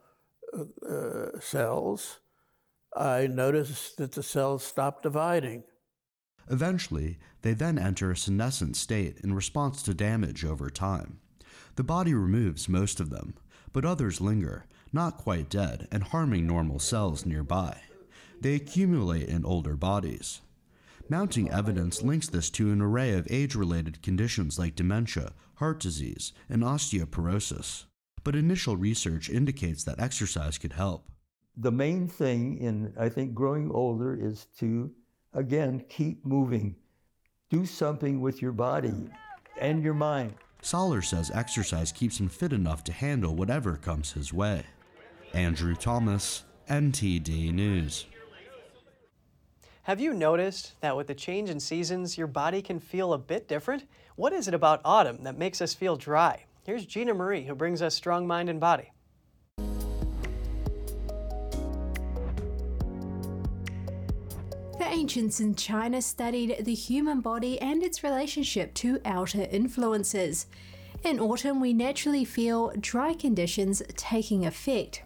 uh, 0.57 0.89
uh, 0.89 1.41
cells, 1.41 2.21
I 2.97 3.27
noticed 3.27 3.97
that 3.97 4.13
the 4.13 4.23
cells 4.23 4.63
stopped 4.63 5.03
dividing. 5.03 5.65
Eventually, 6.49 7.19
they 7.43 7.55
then 7.55 7.77
enter 7.77 8.13
a 8.13 8.17
senescent 8.17 8.77
state 8.77 9.19
in 9.25 9.35
response 9.35 9.83
to 9.83 9.95
damage 9.95 10.45
over 10.45 10.71
time. 10.71 11.19
The 11.75 11.83
body 11.83 12.15
removes 12.15 12.69
most 12.69 13.01
of 13.01 13.11
them, 13.11 13.35
but 13.73 13.85
others 13.85 14.21
linger, 14.21 14.67
not 14.93 15.19
quite 15.19 15.51
dead 15.51 15.89
and 15.91 16.05
harming 16.05 16.47
normal 16.47 16.79
cells 16.79 17.27
nearby. 17.27 17.81
They 18.41 18.55
accumulate 18.55 19.29
in 19.29 19.45
older 19.45 19.77
bodies. 19.77 20.41
Mounting 21.11 21.51
evidence 21.51 22.03
links 22.03 22.29
this 22.29 22.51
to 22.51 22.71
an 22.71 22.83
array 22.83 23.15
of 23.15 23.27
age 23.31 23.55
related 23.55 24.03
conditions 24.03 24.59
like 24.59 24.75
dementia, 24.75 25.33
heart 25.55 25.81
disease, 25.81 26.35
and 26.51 26.63
osteoporosis. 26.63 27.87
But 28.25 28.37
initial 28.37 28.77
research 28.77 29.31
indicates 29.31 29.85
that 29.85 29.99
exercise 29.99 30.59
could 30.59 30.75
help. 30.75 31.09
The 31.57 31.73
main 31.73 32.09
thing 32.09 32.59
in, 32.59 32.93
I 32.99 33.09
think, 33.09 33.33
growing 33.33 33.71
older 33.71 34.15
is 34.15 34.49
to, 34.59 34.93
again, 35.33 35.83
keep 35.89 36.27
moving. 36.27 36.77
Do 37.49 37.65
something 37.65 38.21
with 38.21 38.43
your 38.43 38.53
body 38.53 39.09
and 39.59 39.83
your 39.83 39.95
mind. 39.95 40.35
Soller 40.61 41.01
says 41.01 41.31
exercise 41.33 41.91
keeps 41.91 42.21
him 42.21 42.29
fit 42.29 42.53
enough 42.53 42.85
to 42.85 42.93
handle 42.93 43.35
whatever 43.35 43.77
comes 43.77 44.13
his 44.13 44.35
way. 44.35 44.63
Andrew 45.33 45.75
Thomas, 45.75 46.45
NTD 46.69 47.55
News. 47.55 48.05
Have 49.89 50.01
you 50.01 50.13
noticed 50.13 50.79
that 50.83 50.99
with 50.99 51.07
the 51.07 51.15
change 51.15 51.49
in 51.49 51.59
seasons, 51.59 52.19
your 52.19 52.27
body 52.27 52.61
can 52.61 52.79
feel 52.79 53.15
a 53.15 53.19
bit 53.19 53.49
different? 53.49 53.85
What 54.17 54.35
is 54.35 54.47
it 54.47 54.53
about 54.53 54.83
autumn 54.85 55.23
that 55.23 55.39
makes 55.39 55.63
us 55.63 55.73
feel 55.73 55.97
dry? 55.97 56.45
Here's 56.67 56.85
Gina 56.85 57.15
Marie, 57.15 57.45
who 57.45 57.55
brings 57.55 57.81
us 57.81 57.95
Strong 57.95 58.27
Mind 58.27 58.51
and 58.51 58.61
Body. 58.61 58.93
The 64.77 64.85
ancients 64.87 65.41
in 65.41 65.55
China 65.55 66.03
studied 66.03 66.67
the 66.67 66.75
human 66.75 67.23
body 67.23 67.59
and 67.59 67.83
its 67.83 68.05
relationship 68.05 68.75
to 68.75 69.01
outer 69.07 69.49
influences. 69.51 70.49
In 71.03 71.19
autumn, 71.19 71.63
we 71.63 71.73
naturally 71.73 72.27
feel 72.27 72.75
dry 72.79 73.15
conditions 73.15 73.83
taking 73.97 74.45
effect. 74.45 75.03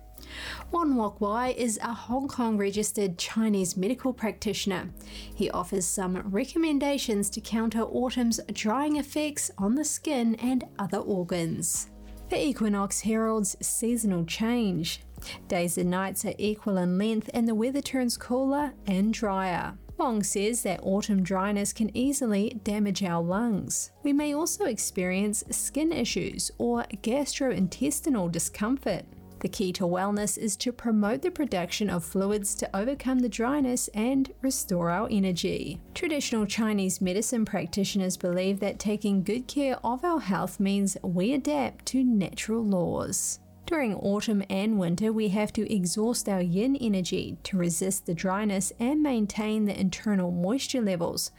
Wan 0.70 0.97
Wok 0.97 1.20
Wai 1.20 1.49
is 1.51 1.78
a 1.83 1.93
Hong 1.93 2.28
Kong 2.28 2.57
registered 2.57 3.18
Chinese 3.18 3.76
medical 3.76 4.12
practitioner. 4.12 4.91
He 5.35 5.51
offers 5.51 5.87
some 5.87 6.18
recommendations 6.30 7.28
to 7.30 7.41
counter 7.41 7.83
autumn's 7.83 8.41
drying 8.53 8.97
effects 8.97 9.51
on 9.59 9.74
the 9.74 9.85
skin 9.85 10.35
and 10.37 10.64
other 10.78 10.99
organs. 10.99 11.91
The 12.30 12.43
equinox 12.43 13.01
heralds 13.01 13.57
seasonal 13.61 14.24
change. 14.24 15.01
Days 15.49 15.76
and 15.76 15.91
nights 15.91 16.24
are 16.24 16.35
equal 16.39 16.78
in 16.78 16.97
length 16.97 17.28
and 17.35 17.47
the 17.47 17.55
weather 17.55 17.83
turns 17.83 18.16
cooler 18.16 18.72
and 18.87 19.12
drier. 19.12 19.74
Wong 19.99 20.22
says 20.22 20.62
that 20.62 20.80
autumn 20.83 21.22
dryness 21.22 21.72
can 21.72 21.95
easily 21.97 22.59
damage 22.64 23.03
our 23.05 23.22
lungs. 23.22 23.93
We 24.03 24.12
may 24.12 24.35
also 24.35 24.64
experience 24.64 25.45
skin 25.51 25.93
issues 25.93 26.51
or 26.59 26.85
gastrointestinal 27.03 28.33
discomfort. 28.33 29.05
The 29.43 29.49
key 29.49 29.72
to 29.72 29.82
wellness 29.82 30.38
is 30.38 30.55
to 30.59 30.72
promote 30.72 31.22
the 31.22 31.30
production 31.32 31.90
of 31.90 32.05
fluids 32.05 32.55
to 32.55 32.76
overcome 32.76 33.18
the 33.18 33.28
dryness 33.28 33.88
and 33.88 34.32
restore 34.40 34.88
our 34.88 35.09
energy. 35.11 35.80
Traditional 35.95 36.47
Chinese 36.47 37.01
medicine 37.01 37.45
practitioners 37.45 38.16
believe 38.16 38.61
that 38.61 38.78
taking 38.78 39.24
good 39.24 39.49
care 39.49 39.78
of 39.82 40.05
our 40.05 40.20
health 40.20 40.61
means 40.61 40.97
we 41.03 41.32
adapt 41.32 41.86
to 41.86 42.05
natural 42.05 42.64
laws. 42.64 43.40
During 43.66 43.97
autumn 43.97 44.45
and 44.49 44.78
winter, 44.78 45.12
we 45.12 45.26
have 45.30 45.53
to 45.55 45.74
exhaust 45.74 46.28
our 46.28 46.40
yin 46.40 46.76
energy 46.76 47.36
to 47.43 47.57
resist 47.57 48.07
the 48.07 48.14
dryness 48.14 48.72
and 48.78 49.03
maintain 49.03 49.64
the 49.64 49.78
internal 49.78 50.30
moisture 50.30 50.82
levels. 50.82 51.32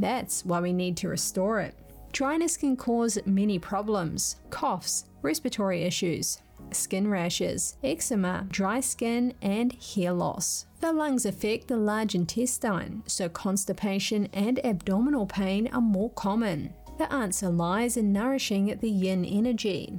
That's 0.00 0.44
why 0.44 0.60
we 0.60 0.72
need 0.72 0.96
to 0.96 1.08
restore 1.08 1.60
it. 1.60 1.76
Dryness 2.10 2.56
can 2.56 2.76
cause 2.76 3.16
many 3.26 3.60
problems 3.60 4.36
coughs, 4.50 5.04
respiratory 5.22 5.82
issues, 5.82 6.38
skin 6.72 7.08
rashes, 7.08 7.76
eczema, 7.82 8.46
dry 8.50 8.80
skin, 8.80 9.34
and 9.42 9.72
hair 9.74 10.12
loss. 10.12 10.66
The 10.80 10.92
lungs 10.92 11.24
affect 11.24 11.68
the 11.68 11.76
large 11.76 12.14
intestine, 12.14 13.02
so 13.06 13.28
constipation 13.28 14.28
and 14.32 14.64
abdominal 14.64 15.26
pain 15.26 15.68
are 15.72 15.80
more 15.80 16.10
common. 16.10 16.74
The 16.98 17.12
answer 17.12 17.48
lies 17.48 17.96
in 17.96 18.12
nourishing 18.12 18.78
the 18.80 18.90
yin 18.90 19.24
energy. 19.24 19.98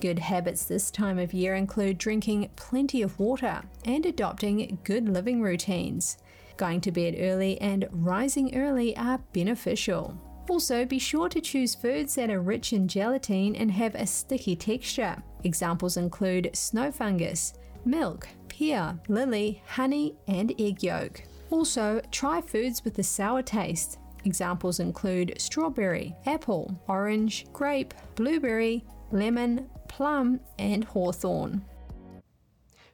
Good 0.00 0.18
habits 0.18 0.64
this 0.64 0.90
time 0.90 1.18
of 1.18 1.32
year 1.32 1.54
include 1.54 1.98
drinking 1.98 2.50
plenty 2.56 3.02
of 3.02 3.18
water 3.18 3.62
and 3.84 4.04
adopting 4.06 4.78
good 4.84 5.08
living 5.08 5.42
routines. 5.42 6.18
Going 6.56 6.80
to 6.82 6.92
bed 6.92 7.16
early 7.18 7.60
and 7.60 7.88
rising 7.90 8.56
early 8.56 8.96
are 8.96 9.18
beneficial. 9.32 10.20
Also, 10.50 10.84
be 10.84 10.98
sure 10.98 11.28
to 11.28 11.40
choose 11.40 11.76
foods 11.76 12.16
that 12.16 12.28
are 12.28 12.40
rich 12.40 12.72
in 12.72 12.88
gelatin 12.88 13.54
and 13.54 13.70
have 13.70 13.94
a 13.94 14.04
sticky 14.04 14.56
texture. 14.56 15.16
Examples 15.44 15.96
include 15.96 16.50
snow 16.54 16.90
fungus, 16.90 17.54
milk, 17.84 18.26
pear, 18.48 18.98
lily, 19.06 19.62
honey, 19.64 20.16
and 20.26 20.52
egg 20.58 20.82
yolk. 20.82 21.22
Also, 21.52 22.00
try 22.10 22.40
foods 22.40 22.84
with 22.84 22.98
a 22.98 23.02
sour 23.04 23.42
taste. 23.42 24.00
Examples 24.24 24.80
include 24.80 25.34
strawberry, 25.38 26.16
apple, 26.26 26.76
orange, 26.88 27.46
grape, 27.52 27.94
blueberry, 28.16 28.84
lemon, 29.12 29.70
plum, 29.86 30.40
and 30.58 30.82
hawthorn. 30.82 31.64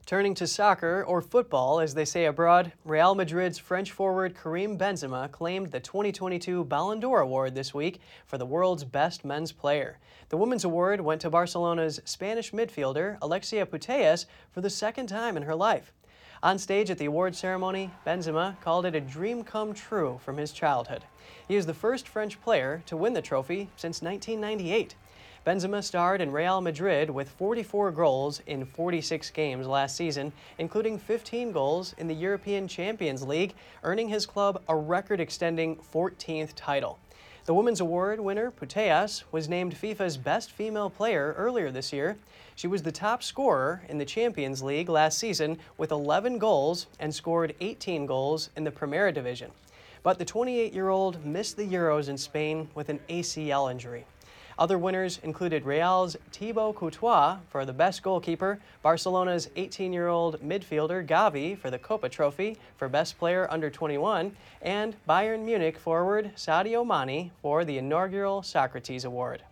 Turning 0.07 0.35
to 0.35 0.47
soccer, 0.47 1.03
or 1.05 1.21
football 1.21 1.81
as 1.81 1.95
they 1.95 2.05
say 2.05 2.27
abroad, 2.27 2.71
Real 2.85 3.17
Madrid's 3.17 3.59
French 3.59 3.91
forward 3.91 4.37
Karim 4.41 4.79
Benzema 4.79 5.29
claimed 5.33 5.73
the 5.73 5.81
2022 5.81 6.63
Ballon 6.63 7.01
d'Or 7.01 7.23
award 7.23 7.57
this 7.57 7.75
week 7.75 8.01
for 8.25 8.39
the 8.39 8.47
world's 8.47 8.85
best 8.85 9.25
men's 9.25 9.51
player. 9.51 9.99
The 10.29 10.37
women's 10.37 10.63
award 10.63 11.01
went 11.01 11.23
to 11.23 11.31
Barcelona's 11.31 12.01
Spanish 12.05 12.53
midfielder 12.53 13.19
Alexia 13.21 13.67
Putellas 13.67 14.27
for 14.53 14.61
the 14.61 14.71
second 14.71 15.09
time 15.09 15.37
in 15.37 15.43
her 15.43 15.57
life. 15.57 15.93
On 16.41 16.57
stage 16.57 16.89
at 16.89 16.99
the 16.99 17.07
award 17.07 17.35
ceremony, 17.35 17.91
Benzema 18.07 18.61
called 18.61 18.87
it 18.87 18.95
a 18.95 19.01
dream 19.01 19.43
come 19.43 19.75
true 19.75 20.21
from 20.25 20.37
his 20.37 20.53
childhood. 20.53 21.03
He 21.49 21.57
is 21.57 21.67
the 21.67 21.75
first 21.75 22.07
French 22.07 22.41
player 22.41 22.81
to 22.87 22.97
win 22.97 23.15
the 23.15 23.23
trophy 23.23 23.71
since 23.75 24.03
1998. 24.03 24.95
Benzema 25.47 25.81
starred 25.81 26.21
in 26.21 26.33
Real 26.33 26.61
Madrid 26.61 27.09
with 27.09 27.29
44 27.29 27.93
goals 27.93 28.43
in 28.49 28.67
46 28.67 29.31
games 29.31 29.69
last 29.69 29.95
season, 29.95 30.33
including 30.59 30.99
15 30.99 31.53
goals 31.53 31.95
in 31.99 32.09
the 32.09 32.15
European 32.15 32.67
Champions 32.67 33.23
League, 33.23 33.55
earning 33.85 34.09
his 34.09 34.27
club 34.27 34.61
a 34.69 34.75
record 34.75 35.21
extending 35.21 35.77
14th 35.77 36.51
title. 36.57 36.99
The 37.45 37.55
Women's 37.55 37.79
Award 37.79 38.19
winner, 38.19 38.51
Putellas, 38.51 39.23
was 39.31 39.49
named 39.49 39.77
FIFA's 39.77 40.17
best 40.17 40.51
female 40.51 40.91
player 40.91 41.33
earlier 41.39 41.71
this 41.71 41.93
year. 41.93 42.17
She 42.57 42.67
was 42.67 42.83
the 42.83 42.91
top 42.91 43.23
scorer 43.23 43.83
in 43.89 43.99
the 43.99 44.05
Champions 44.05 44.65
League 44.65 44.89
last 44.89 45.17
season 45.17 45.59
with 45.79 45.93
11 45.93 46.39
goals 46.39 46.89
and 46.99 47.15
scored 47.15 47.55
18 47.61 48.05
goals 48.05 48.51
in 48.57 48.65
the 48.65 48.73
Primera 48.73 49.15
Division. 49.15 49.53
But 50.03 50.19
the 50.19 50.25
28 50.25 50.73
year 50.73 50.89
old 50.89 51.25
missed 51.25 51.57
the 51.57 51.69
Euros 51.69 52.09
in 52.09 52.19
Spain 52.19 52.69
with 52.75 52.89
an 52.89 52.99
ACL 53.09 53.71
injury. 53.71 54.07
Other 54.59 54.79
winners 54.79 55.21
included 55.23 55.67
Real's 55.67 56.17
Thibaut 56.33 56.77
Courtois 56.77 57.37
for 57.51 57.67
the 57.67 57.75
best 57.75 58.03
goalkeeper, 58.03 58.59
Barcelona's 58.83 59.49
18-year-old 59.57 60.41
midfielder 60.41 61.07
Gavi 61.07 61.59
for 61.59 61.71
the 61.71 61.79
Kopa 61.79 62.11
Trophy 62.11 62.57
for 62.79 62.89
best 62.89 63.19
player 63.19 63.47
under 63.51 63.69
21, 63.69 64.35
and 64.63 64.97
Bayern 65.07 65.45
Munich 65.45 65.77
forward 65.77 66.31
Sadio 66.37 66.87
Mane 66.87 67.31
for 67.43 67.67
the 67.67 67.77
inaugural 67.77 68.43
Socrates 68.43 69.05
Award. 69.05 69.43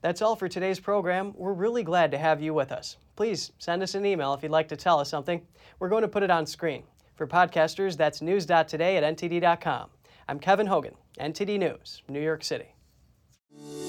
That's 0.00 0.22
all 0.22 0.34
for 0.34 0.48
today's 0.48 0.80
program. 0.80 1.34
We're 1.36 1.52
really 1.52 1.82
glad 1.82 2.10
to 2.12 2.18
have 2.18 2.40
you 2.40 2.54
with 2.54 2.72
us. 2.72 2.96
Please 3.16 3.52
send 3.58 3.82
us 3.82 3.94
an 3.94 4.06
email 4.06 4.32
if 4.32 4.42
you'd 4.42 4.52
like 4.52 4.68
to 4.68 4.76
tell 4.76 4.98
us 4.98 5.10
something. 5.10 5.42
We're 5.78 5.90
going 5.90 6.02
to 6.02 6.08
put 6.08 6.22
it 6.22 6.30
on 6.30 6.46
screen. 6.46 6.84
For 7.16 7.26
podcasters, 7.26 7.98
that's 7.98 8.22
news.today 8.22 8.96
at 8.96 9.16
ntd.com. 9.16 9.90
I'm 10.26 10.38
Kevin 10.38 10.68
Hogan, 10.68 10.94
NTD 11.20 11.58
News, 11.58 12.02
New 12.08 12.22
York 12.22 12.44
City 12.44 12.68
you 13.66 13.87